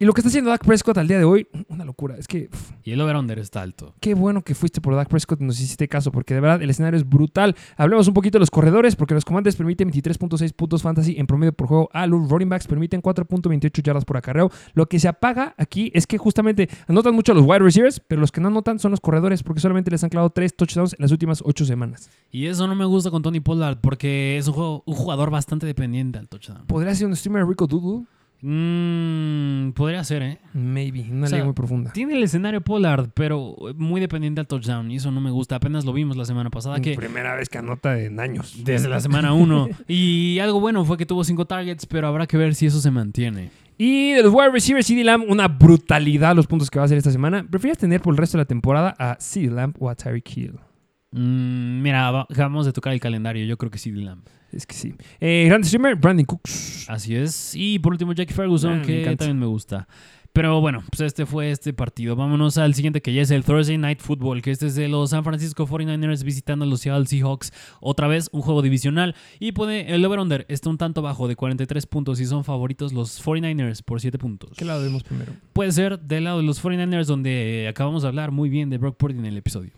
Y 0.01 0.05
lo 0.05 0.13
que 0.13 0.21
está 0.21 0.29
haciendo 0.29 0.49
Dak 0.49 0.63
Prescott 0.65 0.97
al 0.97 1.09
día 1.09 1.17
de 1.17 1.25
hoy, 1.25 1.45
una 1.67 1.83
locura. 1.83 2.15
Es 2.17 2.25
que 2.25 2.47
uf, 2.53 2.71
Y 2.85 2.91
el 2.91 3.01
over-under 3.01 3.37
está 3.37 3.61
alto. 3.61 3.93
qué 3.99 4.13
bueno 4.13 4.41
que 4.43 4.55
fuiste 4.55 4.79
por 4.79 4.95
Dak 4.95 5.09
Prescott 5.09 5.41
y 5.41 5.43
nos 5.43 5.59
hiciste 5.59 5.89
caso, 5.89 6.09
porque 6.09 6.33
de 6.33 6.39
verdad 6.39 6.61
el 6.61 6.69
escenario 6.69 6.97
es 6.97 7.07
brutal. 7.07 7.53
Hablemos 7.75 8.07
un 8.07 8.13
poquito 8.13 8.37
de 8.37 8.39
los 8.39 8.49
corredores, 8.49 8.95
porque 8.95 9.13
los 9.13 9.25
comandantes 9.25 9.57
permiten 9.57 9.91
23.6 9.91 10.53
puntos 10.53 10.81
fantasy 10.83 11.15
en 11.19 11.27
promedio 11.27 11.51
por 11.51 11.67
juego 11.67 11.89
a 11.91 12.07
los 12.07 12.29
running 12.29 12.47
backs, 12.47 12.65
permiten 12.65 13.01
4.28 13.01 13.81
yardas 13.83 14.05
por 14.05 14.15
acarreo. 14.15 14.49
Lo 14.73 14.87
que 14.87 14.99
se 14.99 15.09
apaga 15.09 15.53
aquí 15.57 15.91
es 15.93 16.07
que 16.07 16.17
justamente 16.17 16.69
anotan 16.87 17.13
mucho 17.13 17.33
a 17.33 17.35
los 17.35 17.43
wide 17.45 17.59
receivers, 17.59 17.99
pero 17.99 18.21
los 18.21 18.31
que 18.31 18.39
no 18.39 18.47
anotan 18.47 18.79
son 18.79 18.91
los 18.91 19.01
corredores, 19.01 19.43
porque 19.43 19.59
solamente 19.59 19.91
les 19.91 20.01
han 20.05 20.09
clavado 20.09 20.29
3 20.29 20.55
touchdowns 20.55 20.93
en 20.93 20.99
las 21.01 21.11
últimas 21.11 21.41
8 21.45 21.65
semanas. 21.65 22.09
Y 22.31 22.45
eso 22.45 22.67
no 22.67 22.75
me 22.75 22.85
gusta 22.85 23.11
con 23.11 23.21
Tony 23.21 23.41
Pollard, 23.41 23.79
porque 23.81 24.37
es 24.37 24.47
un, 24.47 24.53
juego- 24.53 24.83
un 24.85 24.95
jugador 24.95 25.29
bastante 25.29 25.65
dependiente 25.65 26.17
al 26.19 26.29
touchdown. 26.29 26.65
¿Podría 26.67 26.95
ser 26.95 27.07
un 27.07 27.17
streamer 27.17 27.45
Rico 27.45 27.67
Doodle? 27.67 28.05
Mm, 28.41 29.71
podría 29.71 30.03
ser, 30.03 30.21
¿eh? 30.21 30.37
Maybe, 30.53 31.05
una 31.11 31.25
O 31.25 31.29
sea, 31.29 31.37
liga 31.37 31.45
muy 31.45 31.53
profunda. 31.53 31.91
Tiene 31.91 32.15
el 32.15 32.23
escenario 32.23 32.61
Pollard, 32.61 33.09
pero 33.13 33.55
muy 33.75 33.99
dependiente 33.99 34.39
al 34.39 34.47
touchdown. 34.47 34.89
Y 34.91 34.95
eso 34.95 35.11
no 35.11 35.19
me 35.21 35.31
gusta. 35.31 35.55
Apenas 35.55 35.85
lo 35.85 35.93
vimos 35.93 36.15
la 36.15 36.25
semana 36.25 36.49
pasada. 36.49 36.79
Que 36.79 36.95
Primera 36.95 37.35
vez 37.35 37.49
que 37.49 37.57
anota 37.57 37.99
en 37.99 38.19
años. 38.19 38.63
desde 38.63 38.87
la 38.87 38.99
semana 39.01 39.33
1. 39.33 39.69
y 39.87 40.39
algo 40.39 40.59
bueno 40.59 40.85
fue 40.85 40.97
que 40.97 41.05
tuvo 41.05 41.23
5 41.23 41.45
targets, 41.45 41.85
pero 41.85 42.07
habrá 42.07 42.27
que 42.27 42.37
ver 42.37 42.55
si 42.55 42.65
eso 42.65 42.79
se 42.79 42.91
mantiene. 42.91 43.51
Y 43.77 44.11
de 44.11 44.23
los 44.23 44.33
wide 44.33 44.51
receivers, 44.51 44.87
CD 44.87 45.03
Lamb, 45.03 45.23
una 45.29 45.47
brutalidad 45.47 46.35
los 46.35 46.47
puntos 46.47 46.69
que 46.69 46.79
va 46.79 46.83
a 46.83 46.85
hacer 46.85 46.97
esta 46.97 47.11
semana. 47.11 47.45
¿Prefieres 47.49 47.77
tener 47.77 48.01
por 48.01 48.13
el 48.13 48.17
resto 48.17 48.37
de 48.37 48.43
la 48.43 48.47
temporada 48.47 48.95
a 48.99 49.17
CD 49.19 49.49
Lamb 49.49 49.75
o 49.79 49.89
a 49.89 49.95
Tyreek 49.95 50.37
Hill? 50.37 50.59
Mm, 51.11 51.81
mira, 51.81 52.21
acabamos 52.21 52.65
de 52.65 52.73
tocar 52.73 52.93
el 52.93 52.99
calendario. 52.99 53.45
Yo 53.45 53.57
creo 53.57 53.71
que 53.71 53.77
sí, 53.77 53.91
Lamb. 53.91 54.23
Es 54.51 54.65
que 54.65 54.73
sí. 54.75 54.93
Eh, 55.19 55.45
grande 55.47 55.67
streamer, 55.67 55.95
Brandon 55.95 56.25
Cooks. 56.25 56.85
Así 56.89 57.15
es. 57.15 57.53
Y 57.55 57.79
por 57.79 57.93
último, 57.93 58.13
Jackie 58.13 58.33
Ferguson, 58.33 58.73
Ah, 58.73 58.75
me 58.77 58.85
que 58.85 59.01
encanta. 59.01 59.25
también 59.25 59.39
me 59.39 59.45
gusta. 59.45 59.87
Pero 60.31 60.61
bueno, 60.61 60.83
pues 60.91 61.01
este 61.01 61.25
fue 61.25 61.49
este 61.49 61.73
partido. 61.73 62.15
Vámonos 62.15 62.59
al 62.59 62.75
siguiente 62.75 63.01
que 63.01 63.11
ya 63.11 63.23
es 63.23 63.31
el 63.31 63.43
Thursday 63.43 63.79
Night 63.79 63.99
Football, 63.99 64.43
que 64.43 64.51
este 64.51 64.67
es 64.67 64.75
de 64.75 64.87
los 64.87 65.09
San 65.09 65.23
Francisco 65.23 65.65
49ers 65.67 66.23
visitando 66.23 66.65
a 66.65 66.67
los 66.67 66.81
Seattle 66.81 67.07
Seahawks. 67.07 67.51
Otra 67.81 68.07
vez 68.07 68.29
un 68.31 68.41
juego 68.41 68.61
divisional. 68.61 69.15
Y 69.39 69.53
puede, 69.53 69.93
el 69.93 70.05
over-under 70.05 70.45
está 70.47 70.69
un 70.69 70.77
tanto 70.77 71.01
bajo 71.01 71.27
de 71.27 71.35
43 71.35 71.85
puntos 71.87 72.19
y 72.19 72.25
son 72.25 72.43
favoritos 72.43 72.93
los 72.93 73.21
49ers 73.25 73.81
por 73.83 73.99
7 73.99 74.19
puntos. 74.19 74.51
¿Qué 74.55 74.65
lado 74.65 74.83
vemos 74.83 75.03
primero? 75.03 75.33
Puede 75.51 75.71
ser 75.71 75.99
del 75.99 76.25
lado 76.25 76.37
de 76.37 76.43
los 76.43 76.63
49ers 76.63 77.05
donde 77.05 77.65
acabamos 77.67 78.03
de 78.03 78.07
hablar 78.09 78.29
muy 78.31 78.49
bien 78.49 78.69
de 78.69 78.77
Brock 78.77 78.97
Purdy 78.97 79.17
en 79.17 79.25
el 79.25 79.35
episodio. 79.37 79.71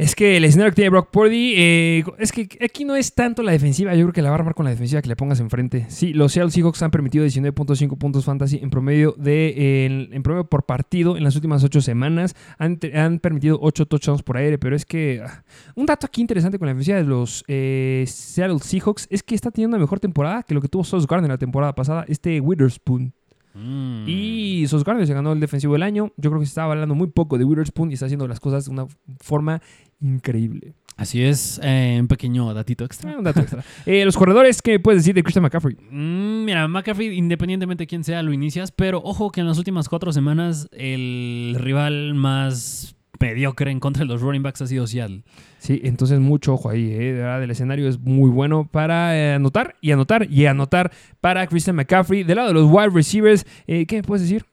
Es 0.00 0.14
que 0.14 0.38
el 0.38 0.46
escenario 0.46 0.70
que 0.72 0.76
tiene 0.76 0.88
Brock 0.88 1.10
Purdy, 1.10 1.52
eh, 1.58 2.04
es 2.18 2.32
que 2.32 2.48
aquí 2.64 2.86
no 2.86 2.96
es 2.96 3.14
tanto 3.14 3.42
la 3.42 3.52
defensiva, 3.52 3.94
yo 3.94 4.06
creo 4.06 4.12
que 4.14 4.22
la 4.22 4.30
va 4.30 4.36
a 4.36 4.38
armar 4.38 4.54
con 4.54 4.64
la 4.64 4.70
defensiva 4.70 5.02
que 5.02 5.08
le 5.08 5.14
pongas 5.14 5.40
enfrente. 5.40 5.84
Sí, 5.90 6.14
los 6.14 6.32
Seattle 6.32 6.50
Seahawks 6.50 6.80
han 6.82 6.90
permitido 6.90 7.26
19.5 7.26 7.98
puntos 7.98 8.24
fantasy 8.24 8.60
en 8.62 8.70
promedio 8.70 9.14
de 9.18 9.84
en, 10.10 10.22
promedio 10.22 10.48
por 10.48 10.64
partido 10.64 11.18
en 11.18 11.24
las 11.24 11.34
últimas 11.34 11.62
8 11.62 11.82
semanas. 11.82 12.34
Han, 12.56 12.78
han 12.94 13.18
permitido 13.18 13.58
8 13.60 13.84
touchdowns 13.84 14.22
por 14.22 14.38
aire, 14.38 14.56
pero 14.56 14.74
es 14.74 14.86
que 14.86 15.22
ah, 15.22 15.44
un 15.74 15.84
dato 15.84 16.06
aquí 16.06 16.22
interesante 16.22 16.58
con 16.58 16.64
la 16.64 16.72
defensiva 16.72 16.96
de 16.96 17.04
los 17.04 17.44
eh, 17.46 18.06
Seattle 18.06 18.60
Seahawks 18.60 19.06
es 19.10 19.22
que 19.22 19.34
está 19.34 19.50
teniendo 19.50 19.76
una 19.76 19.84
mejor 19.84 20.00
temporada 20.00 20.44
que 20.44 20.54
lo 20.54 20.62
que 20.62 20.68
tuvo 20.68 20.82
Sauce 20.82 21.06
Gardner 21.06 21.30
la 21.30 21.36
temporada 21.36 21.74
pasada, 21.74 22.06
este 22.08 22.40
Witherspoon. 22.40 23.12
Mm. 23.54 24.04
Y 24.06 24.66
Sos 24.68 24.84
Gardner 24.84 25.06
se 25.06 25.14
ganó 25.14 25.32
el 25.32 25.40
defensivo 25.40 25.72
del 25.74 25.82
año. 25.82 26.12
Yo 26.16 26.30
creo 26.30 26.40
que 26.40 26.46
se 26.46 26.50
estaba 26.50 26.72
hablando 26.72 26.94
muy 26.94 27.08
poco 27.08 27.38
de 27.38 27.44
Witherspoon 27.44 27.90
y 27.90 27.94
está 27.94 28.06
haciendo 28.06 28.28
las 28.28 28.40
cosas 28.40 28.66
de 28.66 28.70
una 28.70 28.86
forma 29.20 29.60
increíble. 30.00 30.74
Así 30.96 31.22
es, 31.22 31.58
eh, 31.62 31.96
un 31.98 32.08
pequeño 32.08 32.52
datito 32.52 32.84
extra. 32.84 33.12
Ah, 33.12 33.16
un 33.16 33.24
dato 33.24 33.40
extra. 33.40 33.64
Eh, 33.86 34.04
los 34.04 34.18
corredores, 34.18 34.60
¿qué 34.60 34.78
puedes 34.78 35.00
decir 35.00 35.14
de 35.14 35.22
Christian 35.22 35.42
McCaffrey? 35.42 35.74
Mm, 35.90 36.44
mira, 36.44 36.68
McAfee, 36.68 37.14
independientemente 37.14 37.84
de 37.84 37.86
quién 37.86 38.04
sea, 38.04 38.22
lo 38.22 38.34
inicias, 38.34 38.70
pero 38.70 39.00
ojo 39.02 39.30
que 39.30 39.40
en 39.40 39.46
las 39.46 39.56
últimas 39.56 39.88
cuatro 39.88 40.12
semanas 40.12 40.68
el 40.72 41.56
rival 41.58 42.12
más 42.14 42.96
mediocre 43.20 43.70
en 43.70 43.80
contra 43.80 44.04
de 44.04 44.08
los 44.08 44.20
running 44.22 44.42
backs 44.42 44.62
ha 44.62 44.66
sido 44.66 44.86
Seattle. 44.86 45.22
Sí, 45.58 45.80
entonces 45.84 46.18
mucho 46.20 46.54
ojo 46.54 46.70
ahí. 46.70 46.90
eh. 46.90 47.12
De 47.12 47.12
verdad, 47.12 47.42
el 47.42 47.50
escenario 47.50 47.88
es 47.88 47.98
muy 48.00 48.30
bueno 48.30 48.68
para 48.70 49.16
eh, 49.16 49.34
anotar 49.34 49.76
y 49.80 49.92
anotar 49.92 50.26
y 50.30 50.46
anotar 50.46 50.90
para 51.20 51.46
Christian 51.46 51.76
McCaffrey. 51.76 52.24
Del 52.24 52.36
lado 52.36 52.48
de 52.48 52.54
los 52.54 52.70
wide 52.70 52.90
receivers, 52.90 53.46
eh, 53.66 53.86
¿qué 53.86 53.96
me 53.96 54.02
puedes 54.02 54.22
decir? 54.22 54.44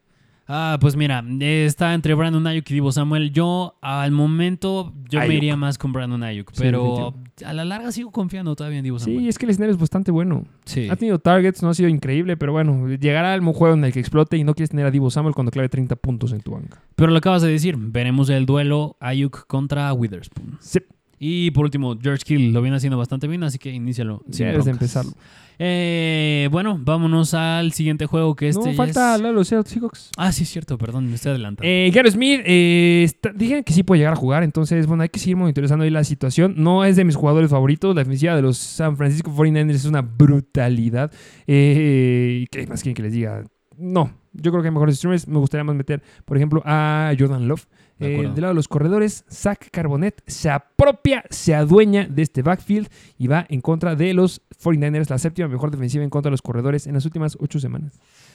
Ah, 0.47 0.77
pues 0.79 0.95
mira, 0.95 1.23
está 1.41 1.93
entre 1.93 2.13
Brandon 2.13 2.47
Ayuk 2.47 2.69
y 2.71 2.73
Divo 2.75 2.91
Samuel. 2.91 3.31
Yo, 3.31 3.75
al 3.81 4.11
momento, 4.11 4.93
yo 5.09 5.19
me 5.19 5.35
iría 5.35 5.57
más 5.57 5.77
con 5.77 5.91
Brandon 5.91 6.23
Ayuk, 6.23 6.51
Sí, 6.53 6.61
pero 6.61 7.13
a 7.45 7.53
la 7.53 7.65
larga 7.65 7.91
sigo 7.91 8.11
confiando 8.11 8.55
todavía 8.55 8.79
en 8.79 8.85
Divo 8.85 8.97
Samuel. 8.97 9.19
Sí, 9.19 9.27
es 9.27 9.37
que 9.37 9.45
el 9.45 9.49
escenario 9.51 9.73
es 9.73 9.79
bastante 9.79 10.09
bueno. 10.09 10.45
Sí. 10.63 10.87
Ha 10.89 10.95
tenido 10.95 11.19
targets, 11.19 11.61
no 11.61 11.69
ha 11.69 11.73
sido 11.73 11.89
increíble, 11.89 12.37
pero 12.37 12.53
bueno, 12.53 12.87
llegará 12.95 13.33
al 13.33 13.41
juego 13.41 13.75
en 13.75 13.83
el 13.83 13.91
que 13.91 13.99
explote 13.99 14.37
y 14.37 14.43
no 14.43 14.53
quieres 14.53 14.69
tener 14.69 14.85
a 14.85 14.91
Divo 14.91 15.09
Samuel 15.11 15.35
cuando 15.35 15.51
clave 15.51 15.67
30 15.67 15.95
puntos 15.97 16.31
en 16.31 16.39
tu 16.39 16.51
banca. 16.51 16.81
Pero 16.95 17.11
lo 17.11 17.17
acabas 17.17 17.41
de 17.41 17.49
decir, 17.49 17.75
veremos 17.77 18.29
el 18.29 18.45
duelo 18.45 18.95
Ayuk 19.01 19.47
contra 19.47 19.91
Witherspoon. 19.93 20.57
Sí, 20.61 20.79
Y 21.19 21.51
por 21.51 21.65
último, 21.65 21.97
George 22.01 22.23
Kill 22.23 22.53
lo 22.53 22.61
viene 22.61 22.77
haciendo 22.77 22.97
bastante 22.97 23.27
bien, 23.27 23.43
así 23.43 23.57
que 23.59 23.71
inícialo. 23.71 24.23
ya 24.27 24.47
debes 24.47 24.65
de 24.65 24.71
empezarlo. 24.71 25.11
Eh, 25.59 26.49
bueno, 26.51 26.79
vámonos 26.79 27.33
al 27.33 27.71
siguiente 27.73 28.05
juego 28.05 28.35
que 28.35 28.49
este 28.49 28.63
no, 28.63 28.71
ya 28.71 28.77
falta 28.77 29.15
es- 29.15 29.21
Seattle 29.47 29.63
Seahawks. 29.65 30.11
Ah, 30.17 30.31
sí, 30.31 30.43
es 30.43 30.49
cierto, 30.49 30.77
perdón, 30.77 31.07
me 31.09 31.15
estoy 31.15 31.31
adelantando. 31.31 31.67
Eh, 31.67 31.91
Gary 31.93 32.11
Smith, 32.11 32.41
eh, 32.45 33.01
está- 33.05 33.31
dijeron 33.33 33.63
que 33.63 33.73
sí 33.73 33.83
puede 33.83 33.99
llegar 33.99 34.13
a 34.13 34.17
jugar, 34.17 34.43
entonces, 34.43 34.85
bueno, 34.87 35.03
hay 35.03 35.09
que 35.09 35.19
seguir 35.19 35.35
monitorizando 35.35 35.83
ahí 35.83 35.89
la 35.89 36.03
situación. 36.03 36.53
No 36.57 36.85
es 36.85 36.95
de 36.95 37.03
mis 37.05 37.15
jugadores 37.15 37.49
favoritos, 37.49 37.95
la 37.95 38.01
defensiva 38.01 38.35
de 38.35 38.41
los 38.41 38.57
San 38.57 38.97
Francisco 38.97 39.31
49ers 39.31 39.75
es 39.75 39.85
una 39.85 40.01
brutalidad. 40.01 41.11
Eh, 41.47 42.45
¿Qué 42.51 42.67
más 42.67 42.81
quieren 42.83 42.95
que 42.95 43.01
les 43.03 43.13
diga? 43.13 43.43
No, 43.77 44.11
yo 44.33 44.51
creo 44.51 44.61
que 44.61 44.67
hay 44.69 44.73
mejores 44.73 44.97
streamers. 44.97 45.27
Me 45.27 45.37
gustaría 45.39 45.63
más 45.63 45.75
meter, 45.75 46.01
por 46.25 46.37
ejemplo, 46.37 46.61
a 46.65 47.11
Jordan 47.17 47.47
Love. 47.47 47.65
De 47.99 48.13
Eh, 48.13 48.21
del 48.21 48.41
lado 48.41 48.49
de 48.49 48.53
los 48.53 48.67
corredores, 48.67 49.25
Zach 49.27 49.57
Carbonet 49.71 50.21
se 50.27 50.51
apropia, 50.51 51.23
se 51.31 51.55
adueña 51.55 52.05
de 52.07 52.21
este 52.21 52.43
backfield 52.43 52.87
y 53.17 53.25
va 53.25 53.47
en 53.49 53.59
contra 53.59 53.95
de 53.95 54.13
los 54.13 54.43
49ers, 54.61 55.09
la 55.09 55.17
séptima 55.17 55.47
mejor 55.47 55.71
defensiva 55.71 56.03
en 56.03 56.09
contra 56.09 56.29
de 56.29 56.33
los 56.33 56.41
corredores 56.41 56.87
en 56.87 56.93
las 56.93 57.05
últimas 57.05 57.37
ocho 57.39 57.59
semanas. 57.59 57.93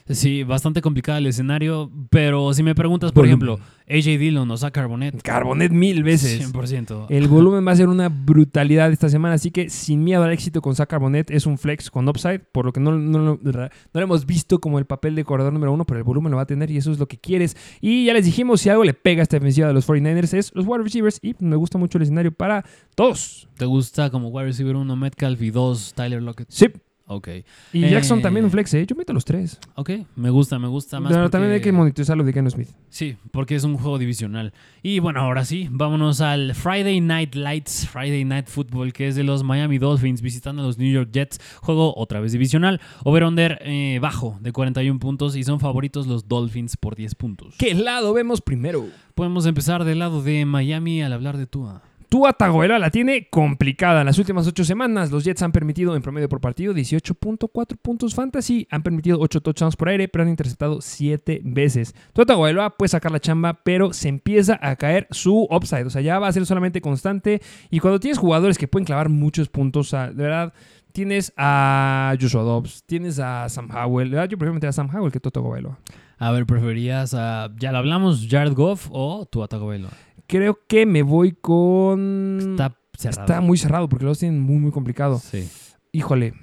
Sí, 0.08 0.42
bastante 0.42 0.82
complicado 0.82 1.18
el 1.18 1.26
escenario, 1.26 1.90
pero 2.10 2.52
si 2.54 2.62
me 2.62 2.74
preguntas, 2.74 3.12
por 3.12 3.24
ejemplo, 3.26 3.58
AJ 3.88 4.18
Dillon 4.18 4.50
o 4.50 4.56
Zach 4.56 4.72
Carbonet, 4.72 5.20
Carbonet 5.22 5.70
mil 5.72 6.02
veces. 6.02 6.40
100%. 6.52 7.06
El 7.08 7.28
volumen 7.28 7.66
va 7.66 7.72
a 7.72 7.76
ser 7.76 7.88
una 7.88 8.08
brutalidad 8.08 8.90
esta 8.92 9.08
semana, 9.08 9.34
así 9.34 9.50
que 9.50 9.70
sin 9.70 10.02
miedo 10.04 10.22
al 10.22 10.32
éxito 10.32 10.60
con 10.60 10.74
Zach 10.74 10.88
Carbonet 10.88 11.30
es 11.30 11.46
un 11.46 11.56
flex 11.58 11.90
con 11.90 12.08
upside, 12.08 12.40
por 12.40 12.64
lo 12.66 12.72
que 12.72 12.80
no, 12.80 12.92
no, 12.92 13.18
no- 13.18 13.38
no 13.42 13.68
lo 13.92 14.00
hemos 14.00 14.26
visto 14.26 14.60
como 14.60 14.78
el 14.78 14.84
papel 14.86 15.14
de 15.14 15.24
corredor 15.24 15.52
número 15.52 15.72
uno, 15.72 15.84
pero 15.84 15.98
el 15.98 16.04
volumen 16.04 16.30
lo 16.30 16.36
va 16.36 16.42
a 16.42 16.46
tener 16.46 16.70
y 16.70 16.76
eso 16.76 16.90
es 16.92 16.98
lo 16.98 17.06
que 17.06 17.18
quieres. 17.18 17.56
Y 17.80 18.06
ya 18.06 18.12
les 18.12 18.24
dijimos, 18.24 18.60
si 18.60 18.68
algo 18.68 18.84
le 18.84 18.94
pega 18.94 19.20
a 19.20 19.24
esta 19.24 19.36
defensiva 19.36 19.68
de 19.68 19.74
los 19.74 19.86
49ers 19.88 20.34
es 20.34 20.52
los 20.54 20.66
wide 20.66 20.82
receivers 20.84 21.18
y 21.22 21.34
me 21.40 21.56
gusta 21.56 21.78
mucho 21.78 21.98
el 21.98 22.02
escenario 22.02 22.32
para 22.32 22.64
todos. 22.94 23.48
¿Te 23.56 23.64
gusta 23.66 24.10
como 24.10 24.28
wide 24.28 24.46
receiver 24.46 24.76
1 24.76 24.96
Metcalf 24.96 25.40
y 25.42 25.50
2 25.50 25.92
Tyler 25.94 26.22
Lockett? 26.22 26.48
Sí. 26.50 26.66
Ok. 27.06 27.28
Y 27.72 27.84
Eh, 27.84 27.90
Jackson 27.90 28.22
también 28.22 28.44
un 28.44 28.50
flex, 28.50 28.72
¿eh? 28.74 28.86
Yo 28.86 28.94
meto 28.96 29.12
los 29.12 29.24
tres. 29.24 29.58
Ok, 29.74 29.90
me 30.16 30.30
gusta, 30.30 30.58
me 30.58 30.68
gusta 30.68 31.00
más. 31.00 31.10
Pero 31.10 31.24
porque- 31.24 31.32
también 31.32 31.52
hay 31.52 31.60
que 31.60 31.72
monitorizarlo 31.72 32.24
de 32.24 32.32
Geno 32.32 32.48
Smith. 32.48 32.68
Sí, 32.88 33.16
porque 33.32 33.54
es 33.54 33.64
un 33.64 33.76
juego 33.76 33.98
divisional. 33.98 34.52
Y 34.82 34.98
bueno, 35.00 35.20
ahora 35.20 35.44
sí, 35.44 35.68
vámonos 35.70 36.20
al 36.20 36.54
Friday 36.54 37.00
Night 37.00 37.34
Lights, 37.34 37.88
Friday 37.88 38.24
Night 38.24 38.46
Football, 38.48 38.92
que 38.92 39.08
es 39.08 39.16
de 39.16 39.24
los 39.24 39.42
Miami 39.44 39.78
Dolphins 39.78 40.22
visitando 40.22 40.62
a 40.62 40.66
los 40.66 40.78
New 40.78 40.90
York 40.92 41.10
Jets. 41.12 41.40
Juego 41.60 41.92
otra 41.96 42.20
vez 42.20 42.32
divisional. 42.32 42.80
Over-under 43.04 43.58
eh, 43.62 43.98
bajo 44.00 44.38
de 44.40 44.52
41 44.52 44.98
puntos 44.98 45.36
y 45.36 45.44
son 45.44 45.60
favoritos 45.60 46.06
los 46.06 46.28
Dolphins 46.28 46.76
por 46.76 46.94
10 46.96 47.14
puntos. 47.16 47.54
¿Qué 47.58 47.74
lado 47.74 48.12
vemos 48.14 48.40
primero? 48.40 48.86
Podemos 49.14 49.44
empezar 49.46 49.84
del 49.84 49.98
lado 49.98 50.22
de 50.22 50.44
Miami 50.46 51.02
al 51.02 51.12
hablar 51.12 51.36
de 51.36 51.46
Tua. 51.46 51.82
Tua 52.12 52.34
Tagovailoa 52.34 52.78
la 52.78 52.90
tiene 52.90 53.28
complicada. 53.30 54.00
En 54.00 54.06
las 54.06 54.18
últimas 54.18 54.46
ocho 54.46 54.64
semanas, 54.64 55.10
los 55.10 55.24
Jets 55.24 55.40
han 55.40 55.50
permitido 55.50 55.96
en 55.96 56.02
promedio 56.02 56.28
por 56.28 56.42
partido 56.42 56.74
18.4 56.74 57.78
puntos 57.80 58.14
fantasy. 58.14 58.68
Han 58.70 58.82
permitido 58.82 59.18
8 59.18 59.40
touchdowns 59.40 59.76
por 59.76 59.88
aire, 59.88 60.08
pero 60.08 60.20
han 60.20 60.28
interceptado 60.28 60.82
7 60.82 61.40
veces. 61.42 61.94
Tua 62.12 62.26
Tagovailoa 62.26 62.76
puede 62.76 62.90
sacar 62.90 63.12
la 63.12 63.18
chamba, 63.18 63.62
pero 63.64 63.94
se 63.94 64.10
empieza 64.10 64.58
a 64.60 64.76
caer 64.76 65.06
su 65.10 65.48
upside. 65.50 65.86
O 65.86 65.90
sea, 65.90 66.02
ya 66.02 66.18
va 66.18 66.28
a 66.28 66.32
ser 66.32 66.44
solamente 66.44 66.82
constante. 66.82 67.40
Y 67.70 67.78
cuando 67.78 67.98
tienes 67.98 68.18
jugadores 68.18 68.58
que 68.58 68.68
pueden 68.68 68.84
clavar 68.84 69.08
muchos 69.08 69.48
puntos, 69.48 69.92
de 69.92 70.12
verdad, 70.12 70.52
tienes 70.92 71.32
a 71.38 72.14
Joshua 72.20 72.42
Dobbs, 72.42 72.84
tienes 72.84 73.20
a 73.20 73.48
Sam 73.48 73.70
Howell. 73.74 74.10
De 74.10 74.16
verdad, 74.16 74.28
yo 74.28 74.36
prefiero 74.36 74.52
meter 74.52 74.68
a 74.68 74.72
Sam 74.72 74.94
Howell 74.94 75.12
que 75.12 75.20
Tua 75.20 75.32
Tagovailoa. 75.32 75.78
A 76.22 76.30
ver, 76.30 76.46
¿preferías 76.46 77.14
a, 77.14 77.50
ya 77.58 77.72
lo 77.72 77.78
hablamos, 77.78 78.28
Jared 78.30 78.52
Goff 78.52 78.88
o 78.92 79.26
Tua 79.26 79.48
Tagovailoa? 79.48 79.90
Creo 80.28 80.56
que 80.68 80.86
me 80.86 81.02
voy 81.02 81.32
con... 81.32 82.38
Está 82.38 82.76
cerrado. 82.96 83.22
Está 83.22 83.40
muy 83.40 83.58
cerrado 83.58 83.88
porque 83.88 84.04
los 84.04 84.20
tienen 84.20 84.40
muy, 84.40 84.58
muy 84.58 84.70
complicado. 84.70 85.18
Sí. 85.18 85.48
Híjole. 85.90 86.34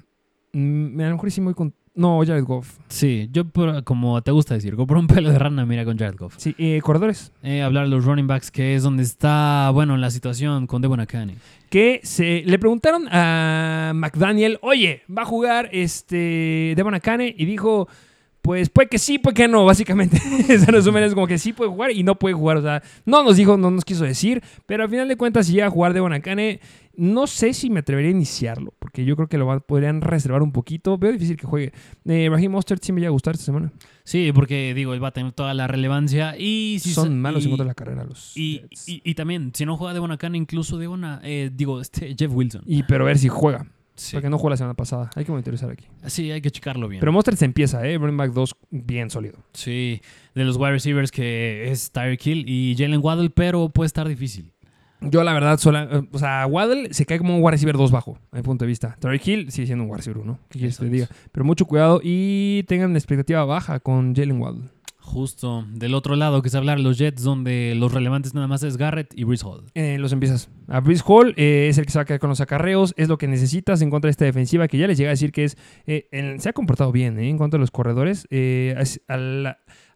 Mm, 0.52 1.00
a 1.00 1.04
lo 1.04 1.12
mejor 1.12 1.30
sí 1.30 1.40
me 1.40 1.46
voy 1.46 1.54
con. 1.54 1.72
No, 1.94 2.20
Jared 2.26 2.44
Goff. 2.44 2.76
Sí, 2.88 3.30
yo 3.32 3.44
como 3.84 4.20
te 4.20 4.30
gusta 4.32 4.52
decir, 4.52 4.76
por 4.76 4.98
un 4.98 5.06
pelo 5.06 5.30
de 5.30 5.38
rana, 5.38 5.64
mira 5.64 5.86
con 5.86 5.96
Jared 5.96 6.18
Goff. 6.18 6.34
Sí, 6.36 6.54
eh, 6.58 6.80
corredores. 6.82 7.32
Eh, 7.42 7.62
hablar 7.62 7.84
de 7.84 7.90
los 7.90 8.04
running 8.04 8.26
backs, 8.26 8.50
que 8.50 8.74
es 8.74 8.82
donde 8.82 9.02
está, 9.02 9.70
bueno, 9.72 9.96
la 9.96 10.10
situación 10.10 10.66
con 10.66 10.82
Devon 10.82 11.00
Akane. 11.00 11.36
Que 11.70 12.00
se 12.02 12.42
le 12.44 12.58
preguntaron 12.58 13.08
a 13.10 13.92
McDaniel, 13.94 14.58
oye, 14.60 15.04
¿va 15.08 15.22
a 15.22 15.26
jugar 15.26 15.70
este 15.72 16.74
Devon 16.76 16.92
Akane? 16.92 17.34
Y 17.34 17.46
dijo, 17.46 17.88
pues 18.42 18.70
puede 18.70 18.88
que 18.88 18.98
sí, 18.98 19.18
puede 19.18 19.34
que 19.34 19.48
no, 19.48 19.64
básicamente. 19.64 20.16
Ese 20.48 20.70
resumen 20.70 21.02
es 21.04 21.14
como 21.14 21.26
que 21.26 21.38
sí 21.38 21.52
puede 21.52 21.70
jugar 21.70 21.90
y 21.92 22.02
no 22.02 22.18
puede 22.18 22.34
jugar. 22.34 22.56
O 22.58 22.62
sea, 22.62 22.82
no 23.04 23.22
nos 23.22 23.36
dijo, 23.36 23.56
no 23.56 23.70
nos 23.70 23.84
quiso 23.84 24.04
decir, 24.04 24.42
pero 24.66 24.84
al 24.84 24.88
final 24.90 25.08
de 25.08 25.16
cuentas, 25.16 25.46
si 25.46 25.52
llega 25.52 25.66
a 25.66 25.70
jugar 25.70 25.92
Devon 25.92 26.12
Akane, 26.12 26.60
no 26.96 27.26
sé 27.26 27.54
si 27.54 27.70
me 27.70 27.80
atrevería 27.80 28.08
a 28.10 28.14
iniciarlo, 28.14 28.74
porque 28.78 29.04
yo 29.04 29.16
creo 29.16 29.28
que 29.28 29.38
lo 29.38 29.60
podrían 29.60 30.00
reservar 30.00 30.42
un 30.42 30.52
poquito. 30.52 30.98
Veo 30.98 31.12
difícil 31.12 31.36
que 31.36 31.46
juegue. 31.46 31.72
Eh, 32.04 32.28
Raheem 32.30 32.50
Mostert 32.52 32.82
sí 32.82 32.92
me 32.92 33.00
llega 33.00 33.08
a 33.08 33.12
gustar 33.12 33.34
esta 33.34 33.46
semana. 33.46 33.72
Sí, 34.04 34.32
porque 34.34 34.74
digo, 34.74 34.92
él 34.92 35.02
va 35.02 35.08
a 35.08 35.12
tener 35.12 35.32
toda 35.32 35.54
la 35.54 35.66
relevancia 35.66 36.36
y 36.36 36.78
si 36.80 36.90
Son 36.92 37.20
malos 37.20 37.42
y, 37.42 37.46
en 37.46 37.50
contra 37.52 37.64
de 37.64 37.68
la 37.70 37.74
carrera 37.74 38.04
los 38.04 38.36
y, 38.36 38.62
y- 38.86 39.02
y 39.04 39.14
también, 39.14 39.52
si 39.54 39.64
no 39.64 39.76
juega 39.76 39.94
Devon 39.94 40.10
Akane, 40.12 40.36
incluso 40.36 40.78
Devon, 40.78 41.04
eh, 41.22 41.50
digo, 41.54 41.80
este 41.80 42.14
Jeff 42.18 42.32
Wilson. 42.32 42.62
Y 42.66 42.82
pero 42.82 43.04
a 43.04 43.06
ver 43.06 43.18
si 43.18 43.28
juega. 43.28 43.66
Sí. 44.00 44.16
Porque 44.16 44.30
no 44.30 44.38
jugó 44.38 44.48
la 44.48 44.56
semana 44.56 44.72
pasada. 44.74 45.10
Hay 45.14 45.26
que 45.26 45.30
monitorizar 45.30 45.70
aquí. 45.70 45.84
Sí, 46.06 46.30
hay 46.30 46.40
que 46.40 46.50
checarlo 46.50 46.88
bien. 46.88 47.00
Pero 47.00 47.12
Monster 47.12 47.36
se 47.36 47.44
empieza, 47.44 47.86
¿eh? 47.86 47.98
Running 47.98 48.16
back 48.16 48.32
2 48.32 48.56
bien 48.70 49.10
sólido. 49.10 49.36
sí, 49.52 50.00
de 50.34 50.44
los 50.44 50.56
wide 50.56 50.70
receivers 50.70 51.10
que 51.10 51.70
es 51.70 51.90
Tyreek 51.90 52.26
Hill 52.26 52.44
y 52.48 52.74
Jalen 52.78 53.00
Waddle, 53.02 53.28
pero 53.30 53.68
puede 53.68 53.86
estar 53.86 54.08
difícil. 54.08 54.52
Yo, 55.02 55.22
la 55.22 55.32
verdad, 55.32 55.58
sola, 55.58 55.88
eh, 55.90 56.02
o 56.12 56.18
sea, 56.18 56.46
Waddle 56.46 56.92
se 56.92 57.04
cae 57.06 57.18
como 57.18 57.34
un 57.34 57.42
wide 57.42 57.52
receiver 57.52 57.76
2 57.76 57.90
bajo, 57.90 58.18
a 58.32 58.36
mi 58.36 58.42
punto 58.42 58.64
de 58.64 58.68
vista. 58.68 58.96
Tyreek 59.00 59.26
Hill 59.26 59.50
sigue 59.50 59.66
siendo 59.66 59.84
un 59.84 59.90
wide 59.90 59.98
receiver 59.98 60.22
1, 60.22 60.38
¿qué 60.48 60.58
quieres 60.58 60.78
que 60.78 60.84
te 60.84 60.90
diga? 60.90 61.08
Pero 61.32 61.44
mucho 61.44 61.66
cuidado 61.66 62.00
y 62.02 62.64
tengan 62.64 62.94
expectativa 62.96 63.44
baja 63.44 63.80
con 63.80 64.14
Jalen 64.14 64.40
Waddle. 64.40 64.64
Justo 65.12 65.64
del 65.72 65.94
otro 65.94 66.14
lado, 66.14 66.40
que 66.40 66.48
es 66.48 66.54
hablar 66.54 66.78
los 66.78 66.96
Jets, 66.96 67.22
donde 67.24 67.74
los 67.76 67.92
relevantes 67.92 68.32
nada 68.32 68.46
más 68.46 68.62
es 68.62 68.76
Garrett 68.76 69.12
y 69.16 69.24
Brees 69.24 69.42
Hall. 69.44 69.64
Eh, 69.74 69.98
los 69.98 70.12
empiezas. 70.12 70.48
A 70.68 70.78
Brees 70.80 71.02
Hall 71.04 71.34
eh, 71.36 71.66
es 71.68 71.78
el 71.78 71.84
que 71.84 71.90
se 71.90 71.98
va 71.98 72.02
a 72.02 72.04
quedar 72.04 72.20
con 72.20 72.30
los 72.30 72.40
acarreos, 72.40 72.94
es 72.96 73.08
lo 73.08 73.18
que 73.18 73.26
necesitas 73.26 73.82
en 73.82 73.90
contra 73.90 74.06
de 74.06 74.12
esta 74.12 74.24
defensiva, 74.24 74.68
que 74.68 74.78
ya 74.78 74.86
les 74.86 74.96
llega 74.98 75.10
a 75.10 75.14
decir 75.14 75.32
que 75.32 75.44
es. 75.44 75.56
eh, 75.86 76.08
se 76.38 76.48
ha 76.48 76.52
comportado 76.52 76.92
bien 76.92 77.18
eh, 77.18 77.28
en 77.28 77.38
cuanto 77.38 77.56
a 77.56 77.60
los 77.60 77.70
corredores. 77.72 78.26
Eh, 78.30 78.74
es- 78.78 79.00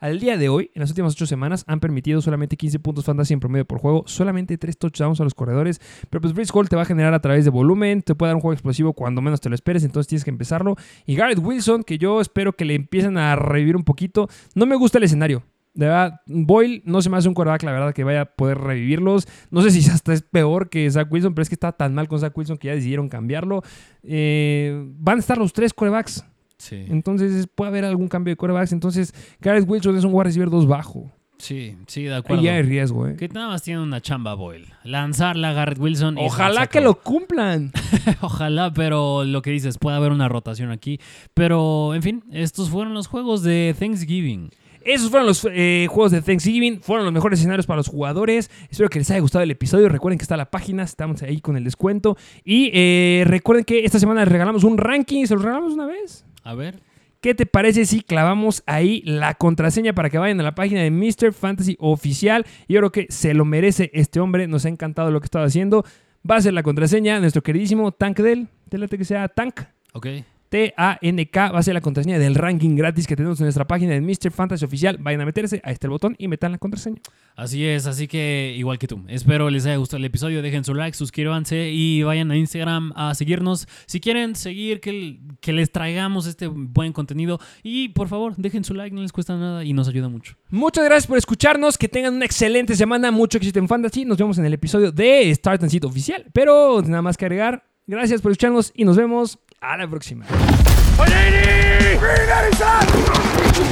al, 0.01 0.20
día 0.20 0.36
de 0.36 0.49
hoy, 0.49 0.70
en 0.74 0.80
las 0.80 0.90
últimas 0.90 1.12
ocho 1.12 1.26
semanas, 1.26 1.64
han 1.66 1.80
permitido 1.80 2.20
solamente 2.20 2.57
15 2.57 2.78
puntos 2.78 3.05
fantasy 3.05 3.34
en 3.34 3.40
promedio 3.40 3.64
por 3.64 3.78
juego, 3.78 4.05
solamente 4.07 4.59
3 4.59 4.78
touchdowns 4.78 5.20
a 5.20 5.24
los 5.24 5.34
corredores. 5.34 5.80
Pero 6.11 6.20
pues 6.20 6.34
Brees 6.34 6.51
Hall 6.53 6.68
te 6.68 6.76
va 6.76 6.82
a 6.82 6.86
generar 6.86 7.14
a 7.14 7.20
través 7.20 7.45
de 7.45 7.51
volumen, 7.51 8.03
te 8.03 8.14
puede 8.14 8.30
dar 8.30 8.36
un 8.36 8.42
juego 8.42 8.53
explosivo 8.53 8.92
cuando 8.92 9.22
menos 9.22 9.40
te 9.40 9.49
lo 9.49 9.55
esperes, 9.55 9.84
entonces 9.84 10.09
tienes 10.09 10.24
que 10.24 10.30
empezarlo. 10.30 10.76
Y 11.07 11.16
Garrett 11.16 11.38
Wilson, 11.38 11.82
que 11.82 11.99
yo 11.99 12.20
espero 12.20 12.53
que 12.53 12.64
le 12.64 12.74
empiecen 12.74 13.18
a 13.18 13.36
revivir 13.36 13.76
un 13.76 13.84
poquito. 13.84 14.28
No 14.55 14.66
me 14.66 14.76
gusta 14.76 14.99
el 14.99 15.05
escenario. 15.05 15.42
De 15.74 15.86
verdad, 15.86 16.20
Boyle 16.26 16.82
no 16.84 17.03
se 17.03 17.11
me 17.11 17.16
hace 17.16 17.26
un 17.26 17.34
quarterback, 17.34 17.64
la 17.64 17.72
verdad, 17.72 17.92
que 17.92 18.05
vaya 18.05 18.20
a 18.20 18.24
poder 18.26 18.59
revivirlos. 18.59 19.26
No 19.51 19.61
sé 19.61 19.72
si 19.72 19.90
hasta 19.90 20.12
es 20.12 20.22
peor 20.22 20.68
que 20.70 20.88
Zach 20.88 21.11
Wilson, 21.11 21.34
pero 21.34 21.42
es 21.42 21.49
que 21.49 21.57
está 21.57 21.72
tan 21.72 21.95
mal 21.95 22.07
con 22.07 22.20
Zach 22.20 22.36
Wilson 22.36 22.59
que 22.59 22.68
ya 22.68 22.74
decidieron 22.74 23.09
cambiarlo. 23.09 23.62
Eh, 24.05 24.84
van 24.99 25.16
a 25.16 25.20
estar 25.20 25.36
los 25.36 25.53
tres 25.53 25.74
quarterbacks. 25.74 26.24
Sí. 26.59 26.85
Entonces 26.89 27.47
puede 27.55 27.69
haber 27.71 27.85
algún 27.85 28.09
cambio 28.09 28.33
de 28.33 28.37
quarterbacks. 28.37 28.73
Entonces, 28.73 29.13
Garrett 29.41 29.69
Wilson 29.69 29.97
es 29.97 30.05
un 30.05 30.13
wide 30.15 30.25
receiver 30.25 30.51
2 30.51 30.67
bajo. 30.67 31.11
Sí, 31.37 31.77
sí, 31.89 32.05
de 32.05 32.13
Ahí 32.15 32.21
acuerdo. 32.21 32.43
ya 32.45 32.55
hay 32.55 32.63
riesgo, 32.63 33.09
¿eh? 33.09 33.17
Que 33.17 33.29
nada 33.29 33.49
más 33.49 33.63
tiene 33.63 33.83
una 33.83 34.01
chamba 34.01 34.35
Boyle. 34.35 34.69
Lanzarla 34.85 35.51
a 35.51 35.53
Garrett 35.53 35.79
Wilson. 35.79 36.17
y 36.17 36.25
Ojalá 36.25 36.69
que 36.69 36.81
lo 36.81 36.95
cumplan. 37.01 37.73
Ojalá, 38.21 38.73
pero 38.73 39.25
lo 39.25 39.43
que 39.43 39.51
dices, 39.51 39.77
puede 39.79 39.97
haber 39.97 40.13
una 40.13 40.29
rotación 40.29 40.71
aquí. 40.71 41.01
Pero, 41.35 41.95
en 41.95 42.03
fin, 42.03 42.25
estos 42.33 42.71
fueron 42.71 42.95
los 42.95 43.09
juegos 43.09 43.43
de 43.43 43.75
Thanksgiving. 43.79 44.51
Esos 44.85 45.11
fueron 45.11 45.27
los 45.27 45.47
eh, 45.51 45.87
juegos 45.91 46.13
de 46.13 46.23
Thanksgiving. 46.23 46.81
Fueron 46.81 47.05
los 47.05 47.13
mejores 47.13 47.41
escenarios 47.41 47.67
para 47.67 47.79
los 47.79 47.89
jugadores. 47.89 48.51
Espero 48.71 48.89
que 48.89 49.01
les 49.01 49.11
haya 49.11 49.21
gustado 49.21 49.43
el 49.43 49.51
episodio. 49.51 49.89
Recuerden 49.89 50.19
que 50.19 50.25
está 50.25 50.37
la 50.37 50.51
página. 50.51 50.83
Estamos 50.85 51.23
ahí 51.23 51.41
con 51.41 51.57
el 51.57 51.65
descuento. 51.65 52.17
Y 52.45 52.71
eh, 52.73 53.25
recuerden 53.27 53.65
que 53.65 53.85
esta 53.85 53.99
semana 53.99 54.21
les 54.21 54.29
regalamos 54.31 54.63
un 54.63 54.79
ranking. 54.79 55.27
¿Se 55.27 55.35
los 55.35 55.43
regalamos 55.43 55.73
una 55.73 55.87
vez? 55.87 56.25
A 56.45 56.55
ver. 56.55 56.80
¿Qué 57.20 57.34
te 57.34 57.47
parece 57.47 57.86
si 57.86 58.03
clavamos 58.03 58.62
ahí 58.66 59.01
la 59.07 59.32
contraseña 59.34 59.95
para 59.95 60.11
que 60.11 60.18
vayan 60.18 60.38
a 60.40 60.42
la 60.42 60.55
página 60.55 60.82
de 60.82 60.90
Mr. 60.90 61.32
Fantasy 61.32 61.74
Oficial? 61.80 62.45
Yo 62.68 62.80
creo 62.80 62.92
que 62.92 63.07
se 63.09 63.32
lo 63.32 63.47
merece 63.47 63.90
este 63.95 64.20
hombre. 64.20 64.47
Nos 64.47 64.66
ha 64.66 64.68
encantado 64.68 65.11
lo 65.11 65.20
que 65.20 65.24
estaba 65.24 65.47
haciendo. 65.47 65.84
Va 66.30 66.36
a 66.36 66.42
ser 66.42 66.53
la 66.53 66.62
contraseña 66.62 67.18
nuestro 67.20 67.42
queridísimo 67.42 67.92
Tank 67.92 68.18
Del. 68.18 68.49
Te 68.68 68.99
que 68.99 69.05
sea 69.07 69.28
Tank. 69.28 69.62
Ok. 69.95 70.07
T-A-N-K 70.55 71.51
va 71.51 71.59
a 71.59 71.63
ser 71.65 71.75
la 71.75 71.81
contraseña 71.81 72.17
del 72.17 72.37
ranking 72.37 72.77
gratis 72.77 73.09
que 73.09 73.17
tenemos 73.17 73.41
en 73.41 73.47
nuestra 73.47 73.67
página 73.67 73.95
de 73.95 74.01
Mr. 74.01 74.31
Fantasy 74.31 74.65
Oficial. 74.65 74.99
Vayan 75.01 75.21
a 75.23 75.25
meterse, 75.25 75.61
ahí 75.65 75.73
está 75.73 75.89
el 75.89 75.91
botón 75.91 76.15
y 76.17 76.29
metan 76.29 76.53
la 76.53 76.59
contraseña. 76.59 77.01
Así 77.35 77.67
es, 77.67 77.89
así 77.89 78.07
que 78.07 78.55
igual 78.57 78.79
que 78.79 78.87
tú. 78.87 79.03
Espero 79.09 79.51
les 79.51 79.67
haya 79.67 79.75
gustado 79.79 79.99
el 79.99 80.05
episodio. 80.05 80.43
Dejen 80.43 80.63
su 80.63 80.73
like, 80.73 80.97
suscríbanse 80.97 81.71
y 81.73 82.05
vayan 82.05 82.31
a 82.31 82.37
Instagram 82.37 82.93
a 82.95 83.17
seguirnos. 83.17 83.67
Si 83.87 83.99
quieren 83.99 84.37
seguir, 84.37 84.81
que, 84.81 85.19
que 85.41 85.53
les 85.53 85.73
traigamos 85.73 86.29
este 86.29 86.47
buen 86.47 86.93
contenido. 86.93 87.41
Y 87.65 87.89
por 87.89 88.07
favor, 88.07 88.37
dejen 88.37 88.63
su 88.63 88.75
like, 88.75 88.95
no 88.95 89.03
les 89.03 89.11
cuesta 89.11 89.37
nada 89.37 89.65
y 89.65 89.73
nos 89.73 89.89
ayuda 89.89 90.09
mucho. 90.09 90.37
Muchas 90.51 90.85
gracias 90.85 91.09
por 91.09 91.19
escucharnos, 91.19 91.77
que 91.77 91.89
tengan 91.89 92.15
una 92.15 92.27
excelente 92.27 92.77
semana, 92.77 93.11
mucho 93.11 93.39
éxito 93.39 93.59
en 93.59 93.67
Fantasy. 93.67 94.05
Nos 94.05 94.19
vemos 94.19 94.39
en 94.39 94.45
el 94.45 94.53
episodio 94.53 94.93
de 94.93 95.35
Start 95.35 95.65
and 95.65 95.73
Seat 95.73 95.85
Oficial. 95.85 96.27
Pero 96.33 96.81
nada 96.81 97.03
más 97.03 97.17
que 97.17 97.25
agregar, 97.25 97.74
gracias 97.87 98.20
por 98.20 98.32
escucharnos 98.32 98.72
y 98.74 98.85
nos 98.85 98.97
vemos 98.97 99.39
a 99.61 99.76
la 99.76 99.89
próxima. 99.89 100.26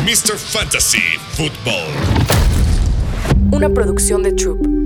Mr. 0.04 0.36
Fantasy 0.36 1.02
Football. 1.32 1.92
Una 3.52 3.68
producción 3.68 4.22
de 4.22 4.32
Troop. 4.32 4.81